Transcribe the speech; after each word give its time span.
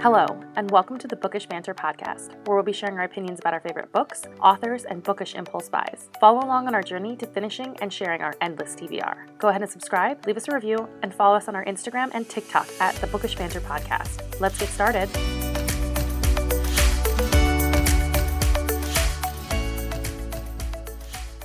Hello, 0.00 0.26
and 0.56 0.70
welcome 0.70 0.98
to 0.98 1.08
the 1.08 1.16
Bookish 1.16 1.46
Banter 1.46 1.74
podcast, 1.74 2.34
where 2.46 2.54
we'll 2.54 2.62
be 2.62 2.72
sharing 2.72 2.98
our 2.98 3.04
opinions 3.04 3.38
about 3.40 3.54
our 3.54 3.60
favorite 3.60 3.90
books, 3.92 4.24
authors, 4.42 4.84
and 4.84 5.02
bookish 5.02 5.34
impulse 5.34 5.70
buys. 5.70 6.10
Follow 6.20 6.44
along 6.44 6.66
on 6.66 6.74
our 6.74 6.82
journey 6.82 7.16
to 7.16 7.26
finishing 7.26 7.74
and 7.80 7.90
sharing 7.90 8.20
our 8.20 8.34
endless 8.42 8.76
TBR. 8.76 9.38
Go 9.38 9.48
ahead 9.48 9.62
and 9.62 9.70
subscribe, 9.70 10.24
leave 10.26 10.36
us 10.36 10.48
a 10.48 10.52
review, 10.54 10.86
and 11.02 11.14
follow 11.14 11.34
us 11.34 11.48
on 11.48 11.56
our 11.56 11.64
Instagram 11.64 12.10
and 12.12 12.28
TikTok 12.28 12.68
at 12.78 12.94
the 12.96 13.06
Bookish 13.06 13.36
Banter 13.36 13.60
podcast. 13.62 14.38
Let's 14.38 14.58
get 14.58 14.68
started. 14.68 15.08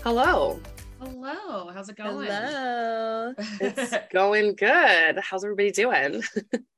Hello. 0.04 0.59
Hello. 0.99 1.71
How's 1.73 1.88
it 1.88 1.95
going? 1.95 2.27
Hello. 2.27 3.33
It's 3.61 3.95
going 4.11 4.55
good. 4.55 5.20
How's 5.20 5.45
everybody 5.45 5.71
doing? 5.71 6.21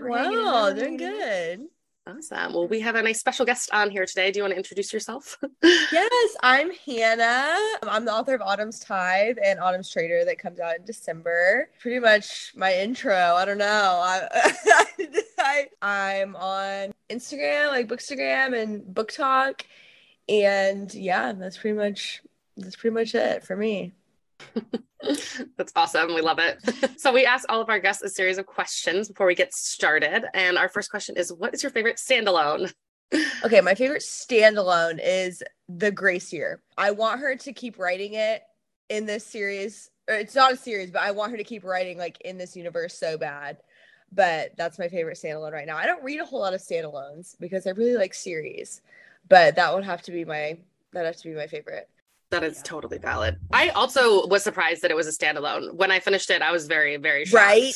Wow, 0.00 0.72
doing 0.72 0.96
good. 0.96 1.66
awesome. 2.06 2.52
Well, 2.52 2.68
we 2.68 2.80
have 2.80 2.94
a 2.94 3.02
nice 3.02 3.18
special 3.20 3.44
guest 3.46 3.70
on 3.72 3.90
here 3.90 4.06
today. 4.06 4.30
Do 4.30 4.38
you 4.38 4.42
want 4.42 4.52
to 4.52 4.56
introduce 4.56 4.92
yourself? 4.92 5.38
Yes, 5.92 6.36
I'm 6.42 6.70
Hannah. 6.84 7.56
I'm 7.82 8.04
the 8.04 8.12
author 8.12 8.34
of 8.34 8.40
Autumn's 8.40 8.78
Tithe 8.80 9.36
and 9.42 9.58
Autumn's 9.60 9.90
Trader 9.90 10.24
that 10.24 10.38
comes 10.38 10.60
out 10.60 10.76
in 10.76 10.84
December. 10.84 11.70
Pretty 11.80 11.98
much 12.00 12.52
my 12.56 12.74
intro. 12.74 13.14
I 13.14 13.44
don't 13.44 13.58
know. 13.58 14.00
I, 14.02 14.52
I 15.38 15.66
I'm 15.82 16.36
on 16.36 16.92
Instagram, 17.08 17.68
like 17.68 17.88
Bookstagram 17.88 18.60
and 18.60 18.82
BookTok, 18.82 19.62
and 20.28 20.92
yeah, 20.92 21.32
that's 21.32 21.56
pretty 21.56 21.76
much 21.76 22.22
that's 22.56 22.76
pretty 22.76 22.94
much 22.94 23.14
it 23.14 23.44
for 23.44 23.56
me. 23.56 23.94
That's 25.56 25.72
awesome. 25.76 26.14
We 26.14 26.20
love 26.20 26.38
it. 26.38 27.00
so, 27.00 27.12
we 27.12 27.26
ask 27.26 27.44
all 27.48 27.60
of 27.60 27.68
our 27.68 27.78
guests 27.78 28.02
a 28.02 28.08
series 28.08 28.38
of 28.38 28.46
questions 28.46 29.08
before 29.08 29.26
we 29.26 29.34
get 29.34 29.52
started. 29.54 30.24
And 30.34 30.58
our 30.58 30.68
first 30.68 30.90
question 30.90 31.16
is 31.16 31.32
What 31.32 31.54
is 31.54 31.62
your 31.62 31.70
favorite 31.70 31.96
standalone? 31.96 32.72
Okay, 33.44 33.60
my 33.60 33.74
favorite 33.74 34.02
standalone 34.02 34.98
is 35.02 35.42
The 35.68 35.92
Grace 35.92 36.32
Year. 36.32 36.60
I 36.76 36.90
want 36.90 37.20
her 37.20 37.36
to 37.36 37.52
keep 37.52 37.78
writing 37.78 38.14
it 38.14 38.42
in 38.88 39.06
this 39.06 39.24
series. 39.24 39.90
It's 40.08 40.34
not 40.34 40.52
a 40.52 40.56
series, 40.56 40.90
but 40.90 41.02
I 41.02 41.12
want 41.12 41.30
her 41.30 41.36
to 41.36 41.44
keep 41.44 41.64
writing 41.64 41.98
like 41.98 42.20
in 42.22 42.38
this 42.38 42.56
universe 42.56 42.98
so 42.98 43.16
bad. 43.16 43.58
But 44.12 44.56
that's 44.56 44.78
my 44.78 44.88
favorite 44.88 45.18
standalone 45.18 45.52
right 45.52 45.66
now. 45.66 45.76
I 45.76 45.86
don't 45.86 46.02
read 46.02 46.20
a 46.20 46.24
whole 46.24 46.40
lot 46.40 46.54
of 46.54 46.60
standalones 46.60 47.36
because 47.38 47.66
I 47.66 47.70
really 47.70 47.96
like 47.96 48.14
series, 48.14 48.80
but 49.28 49.56
that 49.56 49.74
would 49.74 49.84
have 49.84 50.02
to 50.02 50.12
be 50.12 50.24
my 50.24 50.58
that 50.92 51.06
have 51.06 51.16
to 51.16 51.28
be 51.28 51.34
my 51.34 51.46
favorite. 51.46 51.88
That 52.30 52.42
is 52.44 52.56
Yeah. 52.56 52.62
totally 52.64 52.98
valid. 52.98 53.36
I 53.52 53.68
also 53.70 54.26
was 54.26 54.42
surprised 54.42 54.82
that 54.82 54.90
it 54.90 54.96
was 54.96 55.06
a 55.06 55.10
standalone. 55.12 55.74
When 55.74 55.90
I 55.90 56.00
finished 56.00 56.30
it, 56.30 56.42
I 56.42 56.50
was 56.52 56.66
very, 56.66 56.96
very 56.96 57.24
shocked. 57.24 57.34
Right? 57.44 57.74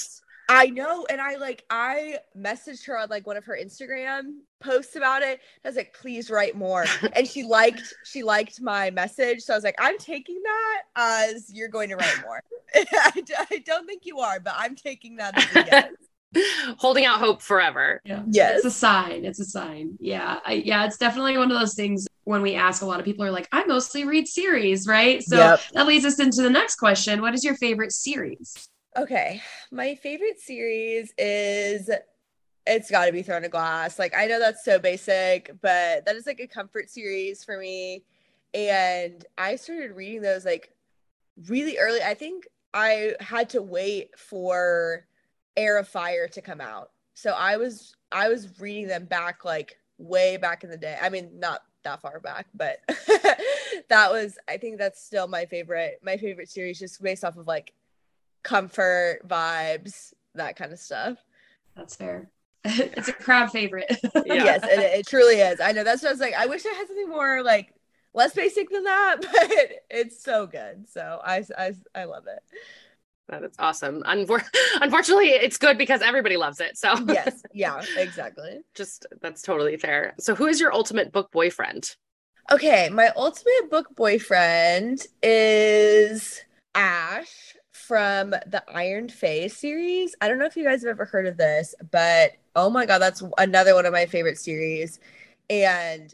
I 0.52 0.66
know, 0.66 1.06
and 1.08 1.20
I 1.20 1.36
like 1.36 1.64
I 1.70 2.18
messaged 2.36 2.84
her 2.86 2.98
on 2.98 3.08
like 3.08 3.24
one 3.24 3.36
of 3.36 3.44
her 3.44 3.56
Instagram 3.56 4.38
posts 4.60 4.96
about 4.96 5.22
it. 5.22 5.38
I 5.64 5.68
was 5.68 5.76
like, 5.76 5.94
please 5.94 6.28
write 6.28 6.56
more. 6.56 6.86
and 7.14 7.24
she 7.28 7.44
liked 7.44 7.94
she 8.04 8.24
liked 8.24 8.60
my 8.60 8.90
message. 8.90 9.42
So 9.42 9.52
I 9.54 9.56
was 9.56 9.62
like, 9.62 9.76
I'm 9.78 9.96
taking 9.98 10.40
that 10.42 10.82
as 10.96 11.54
you're 11.54 11.68
going 11.68 11.88
to 11.90 11.94
write 11.96 12.20
more. 12.24 12.42
I, 12.74 13.12
d- 13.24 13.34
I 13.52 13.58
don't 13.58 13.86
think 13.86 14.04
you 14.06 14.18
are, 14.18 14.40
but 14.40 14.54
I'm 14.56 14.74
taking 14.74 15.16
that 15.16 15.38
as 15.38 15.56
a 15.56 15.66
yes. 16.34 16.74
Holding 16.78 17.04
out 17.04 17.20
hope 17.20 17.42
forever. 17.42 18.00
Yeah. 18.04 18.22
Yes. 18.28 18.56
It's 18.58 18.66
a 18.66 18.70
sign. 18.72 19.24
It's 19.24 19.38
a 19.40 19.44
sign. 19.44 19.96
Yeah. 20.00 20.38
I, 20.44 20.54
yeah. 20.54 20.84
It's 20.84 20.96
definitely 20.96 21.38
one 21.38 21.50
of 21.52 21.58
those 21.58 21.74
things 21.74 22.06
when 22.24 22.42
we 22.42 22.54
ask 22.54 22.82
a 22.82 22.86
lot 22.86 23.00
of 23.00 23.04
people 23.04 23.24
are 23.24 23.30
like, 23.30 23.48
I 23.52 23.64
mostly 23.64 24.04
read 24.04 24.28
series, 24.28 24.86
right? 24.86 25.22
So 25.22 25.36
Yep. 25.36 25.60
that 25.74 25.86
leads 25.86 26.04
us 26.04 26.20
into 26.20 26.42
the 26.42 26.50
next 26.50 26.76
question. 26.76 27.20
What 27.20 27.34
is 27.34 27.44
your 27.44 27.56
favorite 27.56 27.92
series? 27.92 28.68
Okay. 28.96 29.40
My 29.70 29.94
favorite 29.94 30.38
series 30.40 31.12
is 31.16 31.90
it's 32.66 32.90
got 32.90 33.06
to 33.06 33.12
be 33.12 33.22
Throne 33.22 33.44
of 33.44 33.50
Glass. 33.50 33.98
Like 33.98 34.14
I 34.16 34.26
know 34.26 34.38
that's 34.38 34.64
so 34.64 34.78
basic, 34.78 35.50
but 35.62 36.04
that 36.04 36.16
is 36.16 36.26
like 36.26 36.40
a 36.40 36.46
comfort 36.46 36.90
series 36.90 37.42
for 37.42 37.58
me. 37.58 38.04
And 38.52 39.24
I 39.38 39.56
started 39.56 39.92
reading 39.92 40.22
those 40.22 40.44
like 40.44 40.74
really 41.48 41.78
early. 41.78 42.02
I 42.02 42.14
think 42.14 42.46
I 42.74 43.14
had 43.20 43.48
to 43.50 43.62
wait 43.62 44.10
for 44.18 45.06
Heir 45.56 45.78
of 45.78 45.88
Fire 45.88 46.28
to 46.28 46.40
come 46.40 46.60
out. 46.60 46.90
So 47.14 47.30
I 47.30 47.56
was 47.56 47.94
I 48.12 48.28
was 48.28 48.60
reading 48.60 48.88
them 48.88 49.06
back 49.06 49.44
like 49.44 49.76
way 49.98 50.36
back 50.36 50.64
in 50.64 50.70
the 50.70 50.76
day. 50.76 50.96
I 51.00 51.08
mean, 51.08 51.38
not 51.38 51.62
that 51.84 52.00
far 52.00 52.20
back, 52.20 52.46
but 52.54 52.78
that 53.88 54.10
was 54.10 54.38
I 54.48 54.56
think 54.56 54.78
that's 54.78 55.02
still 55.02 55.28
my 55.28 55.46
favorite 55.46 56.00
my 56.02 56.16
favorite 56.16 56.48
series 56.48 56.78
just 56.78 57.02
based 57.02 57.24
off 57.24 57.36
of 57.36 57.46
like 57.46 57.72
comfort 58.42 59.20
vibes, 59.26 60.12
that 60.34 60.56
kind 60.56 60.72
of 60.72 60.78
stuff. 60.78 61.18
That's 61.76 61.96
fair. 61.96 62.30
it's 62.64 63.08
a 63.08 63.12
crowd 63.12 63.50
favorite. 63.50 63.86
Yeah. 64.02 64.22
Yes, 64.26 64.64
it, 64.64 64.78
it 64.78 65.06
truly 65.06 65.36
is. 65.36 65.60
I 65.60 65.72
know 65.72 65.84
that's 65.84 66.02
what 66.02 66.10
I 66.10 66.12
was 66.12 66.20
like. 66.20 66.34
I 66.34 66.46
wish 66.46 66.64
I 66.66 66.70
had 66.74 66.86
something 66.86 67.08
more 67.08 67.42
like 67.42 67.74
less 68.14 68.34
basic 68.34 68.70
than 68.70 68.84
that, 68.84 69.16
but 69.20 69.70
it's 69.90 70.22
so 70.22 70.46
good. 70.46 70.88
So 70.88 71.20
I 71.24 71.44
I, 71.56 71.74
I 71.94 72.04
love 72.04 72.26
it. 72.26 72.42
That 73.30 73.44
is 73.44 73.54
awesome. 73.58 74.02
Unfor- 74.02 74.44
Unfortunately, 74.80 75.28
it's 75.28 75.56
good 75.56 75.78
because 75.78 76.02
everybody 76.02 76.36
loves 76.36 76.60
it. 76.60 76.76
So, 76.76 76.94
Yes, 77.08 77.42
yeah, 77.54 77.80
exactly. 77.96 78.60
just 78.74 79.06
that's 79.22 79.42
totally 79.42 79.76
fair. 79.76 80.14
So, 80.18 80.34
who 80.34 80.46
is 80.46 80.60
your 80.60 80.72
ultimate 80.74 81.12
book 81.12 81.30
boyfriend? 81.30 81.94
Okay, 82.50 82.88
my 82.88 83.12
ultimate 83.16 83.70
book 83.70 83.86
boyfriend 83.94 85.06
is 85.22 86.40
Ash 86.74 87.56
from 87.72 88.30
the 88.30 88.62
Iron 88.68 89.08
Fae 89.08 89.46
series. 89.46 90.16
I 90.20 90.28
don't 90.28 90.38
know 90.38 90.46
if 90.46 90.56
you 90.56 90.64
guys 90.64 90.82
have 90.82 90.90
ever 90.90 91.04
heard 91.04 91.26
of 91.26 91.36
this, 91.36 91.74
but 91.92 92.32
oh 92.56 92.68
my 92.68 92.86
god, 92.86 92.98
that's 92.98 93.22
another 93.38 93.74
one 93.74 93.86
of 93.86 93.92
my 93.92 94.06
favorite 94.06 94.38
series. 94.38 94.98
And 95.48 96.12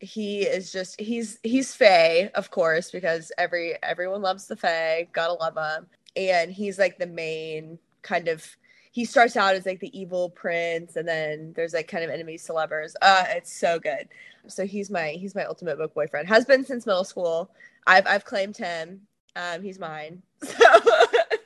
he 0.00 0.42
is 0.42 0.72
just 0.72 0.98
he's 1.00 1.38
he's 1.42 1.74
Fae, 1.74 2.30
of 2.34 2.50
course, 2.50 2.90
because 2.90 3.30
every 3.36 3.74
everyone 3.82 4.22
loves 4.22 4.46
the 4.46 4.56
Fae, 4.56 5.08
gotta 5.12 5.34
love 5.34 5.56
him. 5.56 5.86
And 6.16 6.50
he's 6.52 6.78
like 6.78 6.98
the 6.98 7.06
main 7.06 7.78
kind 8.02 8.28
of 8.28 8.44
he 8.92 9.04
starts 9.04 9.36
out 9.36 9.54
as 9.54 9.66
like 9.66 9.80
the 9.80 9.96
evil 9.98 10.30
prince, 10.30 10.96
and 10.96 11.06
then 11.06 11.52
there's 11.54 11.74
like 11.74 11.86
kind 11.86 12.02
of 12.02 12.08
enemies 12.10 12.44
to 12.44 12.54
lovers. 12.54 12.96
Uh, 13.02 13.24
it's 13.28 13.52
so 13.52 13.78
good 13.78 14.08
so 14.48 14.64
he's 14.64 14.90
my 14.90 15.08
he's 15.08 15.34
my 15.34 15.44
ultimate 15.44 15.76
book 15.76 15.92
boyfriend 15.92 16.28
has 16.28 16.44
been 16.44 16.64
since 16.64 16.86
middle 16.86 17.02
school 17.02 17.50
i've 17.88 18.06
i've 18.06 18.24
claimed 18.24 18.56
him 18.56 19.00
um 19.34 19.60
he's 19.60 19.76
mine 19.78 20.22
so 20.44 20.48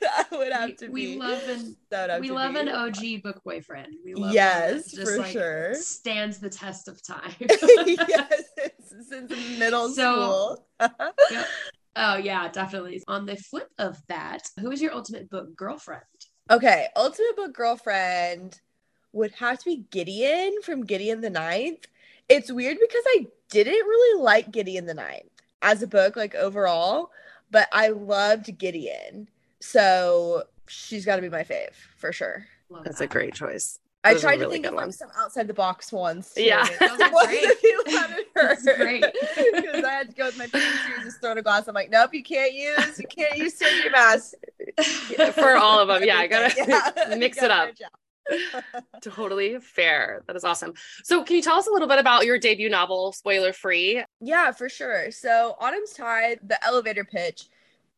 that 0.01 0.27
would 0.31 0.53
have 0.53 0.69
we, 0.69 0.75
to 0.75 0.87
we 0.89 1.05
be 1.13 1.17
love 1.19 1.41
an 1.49 1.75
that 1.89 2.01
would 2.03 2.09
have 2.11 2.21
we 2.21 2.29
love 2.29 2.53
be. 2.53 2.59
an 2.59 2.69
OG 2.69 3.23
book 3.23 3.43
boyfriend. 3.43 3.87
We 4.05 4.13
love 4.13 4.33
Yes, 4.33 4.91
that 4.91 5.07
for 5.07 5.23
sure. 5.25 5.73
Stands 5.73 6.37
the 6.39 6.49
test 6.49 6.87
of 6.87 7.01
time. 7.07 7.33
yes 7.39 8.43
since 9.09 9.31
middle 9.57 9.89
So- 9.89 10.57
school 10.79 10.89
Yep. 11.31 11.47
Oh 11.95 12.15
yeah, 12.15 12.47
definitely. 12.49 13.01
On 13.07 13.25
the 13.25 13.35
flip 13.35 13.69
of 13.77 13.97
that, 14.07 14.43
who 14.59 14.71
is 14.71 14.81
your 14.81 14.93
ultimate 14.93 15.29
book 15.29 15.55
girlfriend? 15.55 16.03
okay 16.49 16.87
ultimate 16.95 17.35
book 17.35 17.53
girlfriend 17.53 18.59
would 19.13 19.31
have 19.31 19.57
to 19.57 19.65
be 19.65 19.85
gideon 19.91 20.61
from 20.63 20.83
gideon 20.83 21.21
the 21.21 21.29
ninth 21.29 21.85
it's 22.27 22.51
weird 22.51 22.77
because 22.79 23.03
i 23.07 23.25
didn't 23.49 23.73
really 23.73 24.21
like 24.21 24.51
gideon 24.51 24.85
the 24.85 24.93
ninth 24.93 25.29
as 25.61 25.81
a 25.81 25.87
book 25.87 26.15
like 26.15 26.35
overall 26.35 27.11
but 27.51 27.67
i 27.71 27.89
loved 27.89 28.57
gideon 28.57 29.29
so 29.59 30.43
she's 30.67 31.05
got 31.05 31.17
to 31.17 31.21
be 31.21 31.29
my 31.29 31.43
fave 31.43 31.75
for 31.97 32.11
sure 32.11 32.45
Love 32.71 32.85
That's 32.85 33.01
a 33.01 33.07
great 33.07 33.33
choice. 33.33 33.80
I 34.03 34.15
tried 34.15 34.39
really 34.39 34.45
to 34.57 34.63
think 34.63 34.65
of 34.65 34.73
like 34.73 34.93
some 34.93 35.09
outside 35.17 35.47
the 35.47 35.53
box 35.53 35.91
ones. 35.91 36.33
too. 36.33 36.43
Yeah. 36.43 36.65
It 36.67 36.79
Those 36.79 36.99
are 36.99 37.11
wasn't 37.13 37.29
great. 37.39 37.61
too 37.61 37.81
loud 37.87 38.09
at 38.11 38.19
That's 38.35 38.63
first. 38.63 38.77
great. 38.77 39.05
Because 39.53 39.83
I 39.83 39.91
had 39.91 40.09
to 40.09 40.15
go 40.15 40.25
with 40.25 40.37
my 40.37 40.47
favorite 40.47 40.79
series 40.87 41.13
of 41.15 41.21
Throne 41.21 41.37
of 41.37 41.43
Glass. 41.43 41.67
I'm 41.67 41.75
like, 41.75 41.91
nope, 41.91 42.13
you 42.13 42.23
can't 42.23 42.53
use, 42.53 42.99
you 42.99 43.05
can't 43.07 43.37
use 43.37 43.57
Sarah 43.57 43.71
J 43.83 43.89
Maas. 43.89 44.33
For 45.35 45.55
all 45.55 45.79
of 45.79 45.87
them. 45.87 46.03
Yeah, 46.03 46.17
I 46.17 46.27
gotta 46.27 46.53
Yeah. 46.67 47.15
mix 47.15 47.37
it 47.37 47.41
gotta 47.49 47.73
up. 47.75 48.63
Totally 49.01 49.59
fair. 49.59 50.23
That 50.27 50.35
is 50.35 50.43
awesome. 50.43 50.73
So, 51.03 51.23
can 51.23 51.35
you 51.35 51.41
tell 51.41 51.57
us 51.57 51.67
a 51.67 51.71
little 51.71 51.87
bit 51.87 51.99
about 51.99 52.25
your 52.25 52.39
debut 52.39 52.69
novel, 52.69 53.11
spoiler 53.11 53.51
free? 53.53 54.03
Yeah, 54.19 54.51
for 54.51 54.69
sure. 54.69 55.11
So 55.11 55.55
Autumn's 55.59 55.93
Tithe, 55.93 56.37
the 56.43 56.63
elevator 56.65 57.03
pitch 57.03 57.49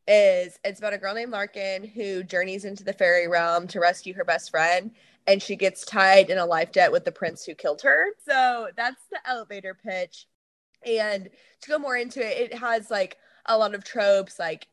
is 0.07 0.57
it's 0.65 0.79
about 0.79 0.93
a 0.93 0.97
girl 0.97 1.13
named 1.13 1.31
Larkin 1.31 1.85
who 1.85 2.23
journeys 2.23 2.65
into 2.65 2.83
the 2.83 2.93
fairy 2.93 3.27
realm 3.27 3.67
to 3.67 3.79
rescue 3.79 4.13
her 4.15 4.25
best 4.25 4.49
friend 4.49 4.91
and 5.27 5.41
she 5.41 5.55
gets 5.55 5.85
tied 5.85 6.29
in 6.29 6.37
a 6.37 6.45
life 6.45 6.71
debt 6.71 6.91
with 6.91 7.05
the 7.05 7.11
prince 7.11 7.43
who 7.45 7.55
killed 7.55 7.81
her. 7.81 8.07
So 8.25 8.69
that's 8.75 9.01
the 9.11 9.19
elevator 9.25 9.73
pitch. 9.73 10.27
And 10.85 11.29
to 11.61 11.69
go 11.69 11.79
more 11.79 11.95
into 11.95 12.19
it, 12.19 12.51
it 12.51 12.57
has 12.57 12.91
like 12.91 13.17
a 13.45 13.57
lot 13.57 13.75
of 13.75 13.83
tropes 13.83 14.39
like 14.39 14.67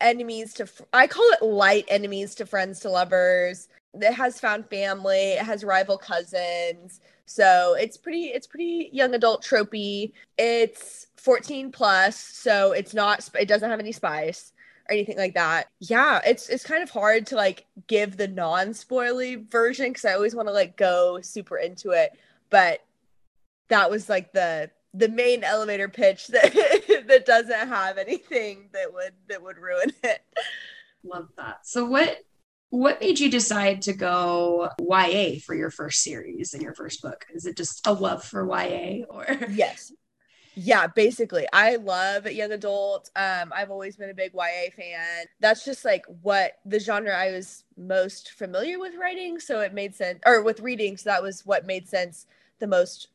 enemies 0.00 0.54
to 0.54 0.66
fr- 0.66 0.84
I 0.92 1.06
call 1.06 1.24
it 1.32 1.44
light 1.44 1.84
enemies 1.88 2.34
to 2.36 2.46
friends 2.46 2.80
to 2.80 2.90
lovers. 2.90 3.68
It 3.94 4.12
has 4.12 4.40
found 4.40 4.68
family, 4.68 5.32
it 5.32 5.42
has 5.42 5.64
rival 5.64 5.98
cousins. 5.98 7.00
So 7.26 7.74
it's 7.74 7.96
pretty 7.96 8.26
it's 8.26 8.46
pretty 8.46 8.90
young 8.92 9.14
adult 9.14 9.42
tropey. 9.42 10.12
It's 10.38 11.06
14 11.16 11.72
plus, 11.72 12.16
so 12.16 12.72
it's 12.72 12.94
not 12.94 13.28
it 13.38 13.48
doesn't 13.48 13.70
have 13.70 13.80
any 13.80 13.92
spice, 13.92 14.52
or 14.88 14.92
anything 14.92 15.16
like 15.16 15.34
that. 15.34 15.68
Yeah, 15.80 16.20
it's 16.26 16.48
it's 16.48 16.64
kind 16.64 16.82
of 16.82 16.90
hard 16.90 17.26
to 17.28 17.36
like 17.36 17.66
give 17.86 18.16
the 18.16 18.28
non-spoily 18.28 19.48
version 19.50 19.88
because 19.88 20.04
I 20.04 20.14
always 20.14 20.34
want 20.34 20.48
to 20.48 20.52
like 20.54 20.76
go 20.76 21.20
super 21.20 21.56
into 21.56 21.90
it. 21.90 22.12
But 22.50 22.84
that 23.68 23.90
was 23.90 24.08
like 24.08 24.32
the 24.32 24.70
the 24.92 25.08
main 25.08 25.42
elevator 25.42 25.88
pitch 25.88 26.26
that 26.28 27.04
that 27.08 27.26
doesn't 27.26 27.68
have 27.68 27.98
anything 27.98 28.68
that 28.72 28.92
would 28.92 29.12
that 29.28 29.42
would 29.42 29.58
ruin 29.58 29.92
it. 30.02 30.22
Love 31.02 31.28
that. 31.36 31.66
So 31.66 31.84
what 31.84 32.18
what 32.70 33.00
made 33.00 33.20
you 33.20 33.30
decide 33.30 33.82
to 33.82 33.92
go 33.92 34.68
YA 34.80 35.38
for 35.44 35.54
your 35.54 35.70
first 35.70 36.02
series 36.02 36.54
and 36.54 36.62
your 36.62 36.74
first 36.74 37.02
book? 37.02 37.24
Is 37.32 37.46
it 37.46 37.56
just 37.56 37.86
a 37.86 37.92
love 37.92 38.24
for 38.24 38.44
YA 38.46 39.04
or 39.08 39.26
Yes. 39.50 39.92
Yeah, 40.56 40.86
basically. 40.86 41.46
I 41.52 41.76
love 41.76 42.30
young 42.30 42.52
adult. 42.52 43.10
Um, 43.16 43.52
I've 43.54 43.70
always 43.70 43.96
been 43.96 44.10
a 44.10 44.14
big 44.14 44.32
YA 44.34 44.70
fan. 44.76 45.26
That's 45.40 45.64
just 45.64 45.84
like 45.84 46.04
what 46.22 46.58
the 46.64 46.78
genre 46.78 47.12
I 47.12 47.32
was 47.32 47.64
most 47.76 48.32
familiar 48.32 48.78
with 48.78 48.94
writing. 48.94 49.40
So 49.40 49.60
it 49.60 49.74
made 49.74 49.94
sense, 49.96 50.20
or 50.24 50.42
with 50.42 50.60
reading. 50.60 50.96
So 50.96 51.10
that 51.10 51.22
was 51.22 51.44
what 51.44 51.66
made 51.66 51.88
sense 51.88 52.26
the 52.60 52.68
most 52.68 53.08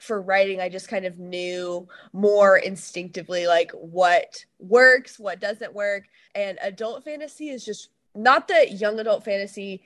for 0.00 0.20
writing. 0.20 0.60
I 0.60 0.68
just 0.68 0.88
kind 0.88 1.06
of 1.06 1.18
knew 1.18 1.88
more 2.12 2.58
instinctively 2.58 3.46
like 3.46 3.70
what 3.72 4.44
works, 4.58 5.18
what 5.18 5.40
doesn't 5.40 5.74
work. 5.74 6.04
And 6.34 6.58
adult 6.60 7.04
fantasy 7.04 7.48
is 7.48 7.64
just 7.64 7.88
not 8.14 8.48
that 8.48 8.72
young 8.72 8.98
adult 8.98 9.24
fantasy 9.24 9.82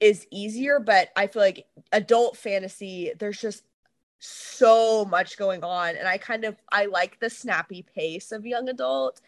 is 0.00 0.26
easier, 0.30 0.78
but 0.78 1.08
I 1.16 1.26
feel 1.26 1.42
like 1.42 1.66
adult 1.90 2.36
fantasy, 2.36 3.12
there's 3.18 3.40
just 3.40 3.64
so 4.18 5.04
much 5.04 5.36
going 5.36 5.62
on 5.62 5.94
and 5.96 6.08
i 6.08 6.16
kind 6.16 6.44
of 6.44 6.56
i 6.72 6.86
like 6.86 7.18
the 7.20 7.28
snappy 7.28 7.82
pace 7.94 8.32
of 8.32 8.46
young 8.46 8.68
adult 8.68 9.20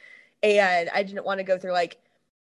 and 0.42 0.88
i 0.94 1.02
didn't 1.02 1.24
want 1.24 1.38
to 1.38 1.44
go 1.44 1.58
through 1.58 1.72
like 1.72 1.98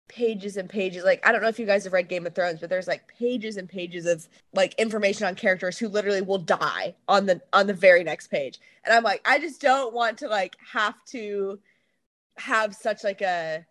pages 0.08 0.56
and 0.56 0.68
pages 0.68 1.04
like 1.04 1.26
i 1.26 1.32
don't 1.32 1.42
know 1.42 1.48
if 1.48 1.58
you 1.58 1.66
guys 1.66 1.84
have 1.84 1.92
read 1.92 2.08
game 2.08 2.26
of 2.26 2.34
thrones 2.34 2.60
but 2.60 2.70
there's 2.70 2.86
like 2.86 3.08
pages 3.08 3.56
and 3.56 3.68
pages 3.68 4.06
of 4.06 4.28
like 4.54 4.74
information 4.78 5.26
on 5.26 5.34
characters 5.34 5.78
who 5.78 5.88
literally 5.88 6.22
will 6.22 6.38
die 6.38 6.94
on 7.08 7.26
the 7.26 7.40
on 7.52 7.66
the 7.66 7.74
very 7.74 8.04
next 8.04 8.28
page 8.28 8.60
and 8.84 8.94
i'm 8.94 9.02
like 9.02 9.20
i 9.26 9.38
just 9.38 9.60
don't 9.60 9.92
want 9.92 10.18
to 10.18 10.28
like 10.28 10.56
have 10.72 10.94
to 11.06 11.58
have 12.36 12.74
such 12.74 13.02
like 13.02 13.22
a 13.22 13.64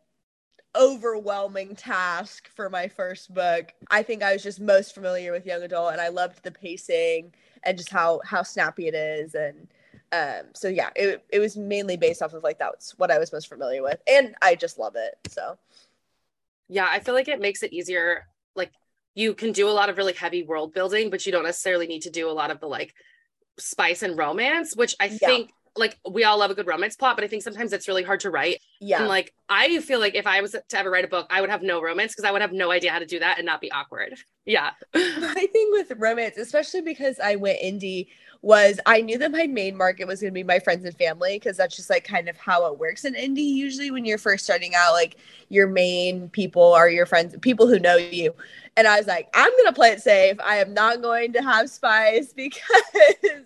overwhelming 0.76 1.74
task 1.74 2.50
for 2.54 2.70
my 2.70 2.88
first 2.88 3.34
book. 3.34 3.72
I 3.90 4.04
think 4.04 4.22
i 4.22 4.34
was 4.34 4.44
just 4.44 4.60
most 4.60 4.94
familiar 4.94 5.32
with 5.32 5.46
young 5.46 5.64
adult 5.64 5.94
and 5.94 6.02
i 6.02 6.10
loved 6.10 6.44
the 6.44 6.52
pacing 6.52 7.34
and 7.66 7.78
just 7.78 7.90
how 7.90 8.22
how 8.24 8.44
snappy 8.44 8.88
it 8.88 8.96
is. 8.96 9.36
And 9.36 9.68
um 10.12 10.46
so 10.54 10.68
yeah 10.68 10.90
it, 10.96 11.26
it 11.30 11.40
was 11.40 11.58
mainly 11.58 11.98
based 11.98 12.22
off 12.22 12.34
of 12.34 12.44
like 12.44 12.60
that's 12.60 12.98
what 13.00 13.10
i 13.10 13.18
was 13.18 13.34
most 13.34 13.48
familiar 13.48 13.82
with. 13.82 14.00
And 14.08 14.36
i 14.42 14.56
just 14.56 14.78
love 14.78 14.96
it 14.96 15.16
so. 15.30 15.58
Yeah 16.68 16.88
i 16.90 17.00
feel 17.00 17.14
like 17.14 17.28
it 17.28 17.42
makes 17.42 17.64
it 17.64 17.74
easier 17.74 18.28
like 18.56 18.72
you 19.16 19.34
can 19.34 19.52
do 19.52 19.68
a 19.68 19.72
lot 19.72 19.90
of 19.90 19.98
really 19.98 20.14
heavy 20.14 20.44
world 20.44 20.74
building 20.74 21.10
but 21.10 21.26
you 21.26 21.32
don't 21.32 21.44
necessarily 21.44 21.88
need 21.88 22.02
to 22.04 22.10
do 22.10 22.30
a 22.30 22.32
lot 22.32 22.52
of 22.52 22.60
the 22.60 22.68
like 22.68 22.94
spice 23.58 24.04
and 24.04 24.18
romance 24.18 24.76
which 24.76 24.96
i 25.00 25.06
yeah. 25.06 25.28
think 25.28 25.52
like 25.78 26.00
we 26.10 26.24
all 26.24 26.38
love 26.38 26.52
a 26.52 26.56
good 26.56 26.68
romance 26.68 26.96
plot, 26.96 27.18
but 27.18 27.24
I 27.24 27.28
think 27.28 27.44
sometimes 27.44 27.74
it's 27.74 27.88
really 27.88 28.04
hard 28.04 28.22
to 28.22 28.30
write. 28.30 28.62
Yeah. 28.80 29.00
And 29.00 29.08
like 29.08 29.34
I 29.50 29.80
feel 29.80 30.00
like 30.00 30.16
if 30.16 30.26
I 30.26 30.42
was 30.42 30.52
to 30.52 30.78
ever 30.78 30.90
write 30.90 31.06
a 31.06 31.08
book, 31.08 31.28
I 31.30 31.42
would 31.42 31.50
have 31.50 31.62
no 31.62 31.82
romance 31.82 32.14
because 32.14 32.24
I 32.24 32.32
would 32.32 32.42
have 32.42 32.54
no 32.54 32.72
idea 32.72 32.92
how 32.92 33.00
to 33.00 33.06
do 33.06 33.20
that 33.20 33.38
and 33.38 33.46
not 33.46 33.62
be 33.62 33.72
awkward. 33.72 34.16
Yeah. 34.46 34.72
My 34.94 35.48
thing 35.52 35.70
with 35.72 35.92
romance, 35.98 36.38
especially 36.38 36.82
because 36.82 37.20
I 37.20 37.36
went 37.36 37.60
indie, 37.62 38.08
was 38.42 38.80
I 38.86 39.02
knew 39.02 39.18
that 39.18 39.32
my 39.32 39.48
main 39.48 39.76
market 39.76 40.06
was 40.06 40.22
going 40.22 40.32
to 40.32 40.36
be 40.36 40.44
my 40.44 40.60
friends 40.60 40.86
and 40.86 40.96
family 40.96 41.38
because 41.38 41.58
that's 41.58 41.76
just 41.76 41.90
like 41.90 42.04
kind 42.04 42.30
of 42.30 42.38
how 42.38 42.72
it 42.72 42.78
works 42.78 43.04
in 43.04 43.16
indie. 43.16 43.56
Usually, 43.56 43.90
when 43.90 44.06
you're 44.06 44.20
first 44.20 44.44
starting 44.44 44.74
out, 44.76 44.94
like 44.94 45.18
your 45.50 45.66
main 45.68 46.30
people 46.30 46.74
are 46.74 46.88
your 46.88 47.08
friends, 47.08 47.36
people 47.42 47.66
who 47.66 47.80
know 47.80 47.96
you. 47.96 48.36
And 48.78 48.88
I 48.88 48.98
was 48.98 49.08
like, 49.08 49.30
I'm 49.34 49.52
going 49.52 49.66
to 49.68 49.74
play 49.74 49.92
it 49.92 50.02
safe. 50.02 50.38
I 50.44 50.58
am 50.58 50.74
not 50.74 51.02
going 51.02 51.34
to 51.34 51.42
have 51.42 51.70
spice 51.70 52.34
because 52.36 52.62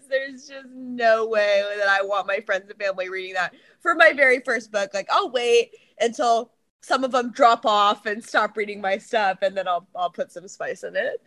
there's 0.10 0.48
just 0.48 0.70
no 0.74 1.28
way 1.28 1.64
that 1.78 1.88
I 1.88 2.02
want 2.04 2.28
my 2.28 2.40
friends 2.40 2.70
and 2.70 2.80
family 2.80 3.10
reading 3.10 3.36
that 3.36 3.54
for 3.80 3.94
my 3.96 4.14
very 4.14 4.40
first 4.40 4.72
book. 4.72 4.92
Like, 4.94 5.08
I'll 5.12 5.30
wait 5.31 5.72
until 6.00 6.52
some 6.81 7.04
of 7.04 7.12
them 7.12 7.31
drop 7.31 7.66
off 7.66 8.06
and 8.06 8.24
stop 8.24 8.56
reading 8.58 8.81
my 8.81 8.98
stuff 8.98 9.40
and 9.42 9.56
then 9.56 9.68
I'll 9.68 9.88
I'll 9.96 10.10
put 10.10 10.31
some 10.31 10.48
spice 10.48 10.84
in 10.84 10.96
it. 10.96 11.22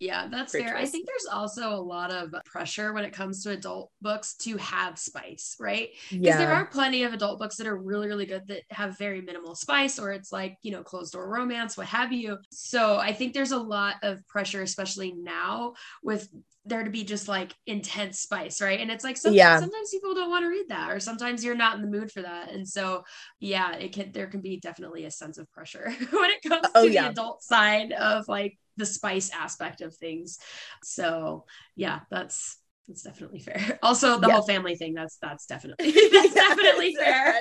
Yeah, 0.00 0.28
that's 0.30 0.52
Great 0.52 0.64
fair. 0.64 0.78
Choice. 0.78 0.88
I 0.88 0.90
think 0.90 1.06
there's 1.06 1.26
also 1.30 1.74
a 1.74 1.76
lot 1.76 2.10
of 2.10 2.34
pressure 2.46 2.94
when 2.94 3.04
it 3.04 3.12
comes 3.12 3.42
to 3.44 3.50
adult 3.50 3.90
books 4.00 4.34
to 4.38 4.56
have 4.56 4.98
spice, 4.98 5.56
right? 5.60 5.90
Because 6.08 6.26
yeah. 6.26 6.38
there 6.38 6.54
are 6.54 6.64
plenty 6.64 7.02
of 7.04 7.12
adult 7.12 7.38
books 7.38 7.56
that 7.56 7.66
are 7.66 7.76
really, 7.76 8.08
really 8.08 8.24
good 8.24 8.48
that 8.48 8.62
have 8.70 8.96
very 8.96 9.20
minimal 9.20 9.54
spice, 9.54 9.98
or 9.98 10.10
it's 10.10 10.32
like, 10.32 10.56
you 10.62 10.72
know, 10.72 10.82
closed 10.82 11.12
door 11.12 11.28
romance, 11.28 11.76
what 11.76 11.86
have 11.86 12.12
you. 12.12 12.38
So 12.50 12.96
I 12.96 13.12
think 13.12 13.34
there's 13.34 13.52
a 13.52 13.58
lot 13.58 13.96
of 14.02 14.26
pressure, 14.26 14.62
especially 14.62 15.12
now 15.12 15.74
with 16.02 16.30
there 16.64 16.84
to 16.84 16.90
be 16.90 17.04
just 17.04 17.28
like 17.28 17.54
intense 17.66 18.20
spice, 18.20 18.60
right? 18.60 18.80
And 18.80 18.90
it's 18.90 19.04
like 19.04 19.16
sometimes, 19.16 19.36
yeah. 19.36 19.58
sometimes 19.58 19.90
people 19.90 20.14
don't 20.14 20.30
want 20.30 20.44
to 20.44 20.48
read 20.48 20.68
that, 20.68 20.90
or 20.90 21.00
sometimes 21.00 21.44
you're 21.44 21.54
not 21.54 21.76
in 21.76 21.82
the 21.82 21.88
mood 21.88 22.10
for 22.10 22.22
that. 22.22 22.52
And 22.52 22.66
so, 22.66 23.04
yeah, 23.38 23.74
it 23.76 23.92
can 23.92 24.12
there 24.12 24.26
can 24.28 24.40
be 24.40 24.58
definitely 24.58 25.04
a 25.04 25.10
sense 25.10 25.36
of 25.36 25.50
pressure 25.50 25.90
when 26.10 26.30
it 26.30 26.42
comes 26.42 26.66
oh, 26.74 26.86
to 26.86 26.92
yeah. 26.92 27.04
the 27.04 27.10
adult 27.10 27.42
side 27.42 27.92
of 27.92 28.28
like 28.28 28.58
the 28.80 28.86
spice 28.86 29.30
aspect 29.30 29.80
of 29.80 29.94
things. 29.94 30.38
So, 30.82 31.44
yeah, 31.76 32.00
that's 32.10 32.58
that's 32.88 33.02
definitely 33.02 33.38
fair. 33.38 33.78
Also, 33.82 34.18
the 34.18 34.26
yeah. 34.26 34.34
whole 34.34 34.42
family 34.42 34.74
thing 34.74 34.94
that's 34.94 35.16
that's 35.22 35.46
definitely 35.46 35.92
that's 36.12 36.34
definitely 36.34 36.96
fair. 36.96 37.34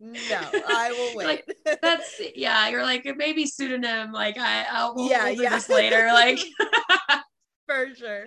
no, 0.00 0.40
I 0.68 0.90
will 0.90 1.16
wait. 1.16 1.26
like, 1.26 1.78
that's 1.80 2.20
yeah. 2.34 2.68
You're 2.68 2.82
like 2.82 3.06
maybe 3.16 3.46
pseudonym. 3.46 4.12
Like 4.12 4.36
I, 4.38 4.66
I'll 4.70 4.94
we'll, 4.94 5.08
yeah, 5.08 5.24
we'll 5.24 5.42
yeah. 5.42 5.50
this 5.50 5.68
later. 5.68 6.08
Like 6.12 6.40
for 7.68 7.94
sure. 7.94 8.26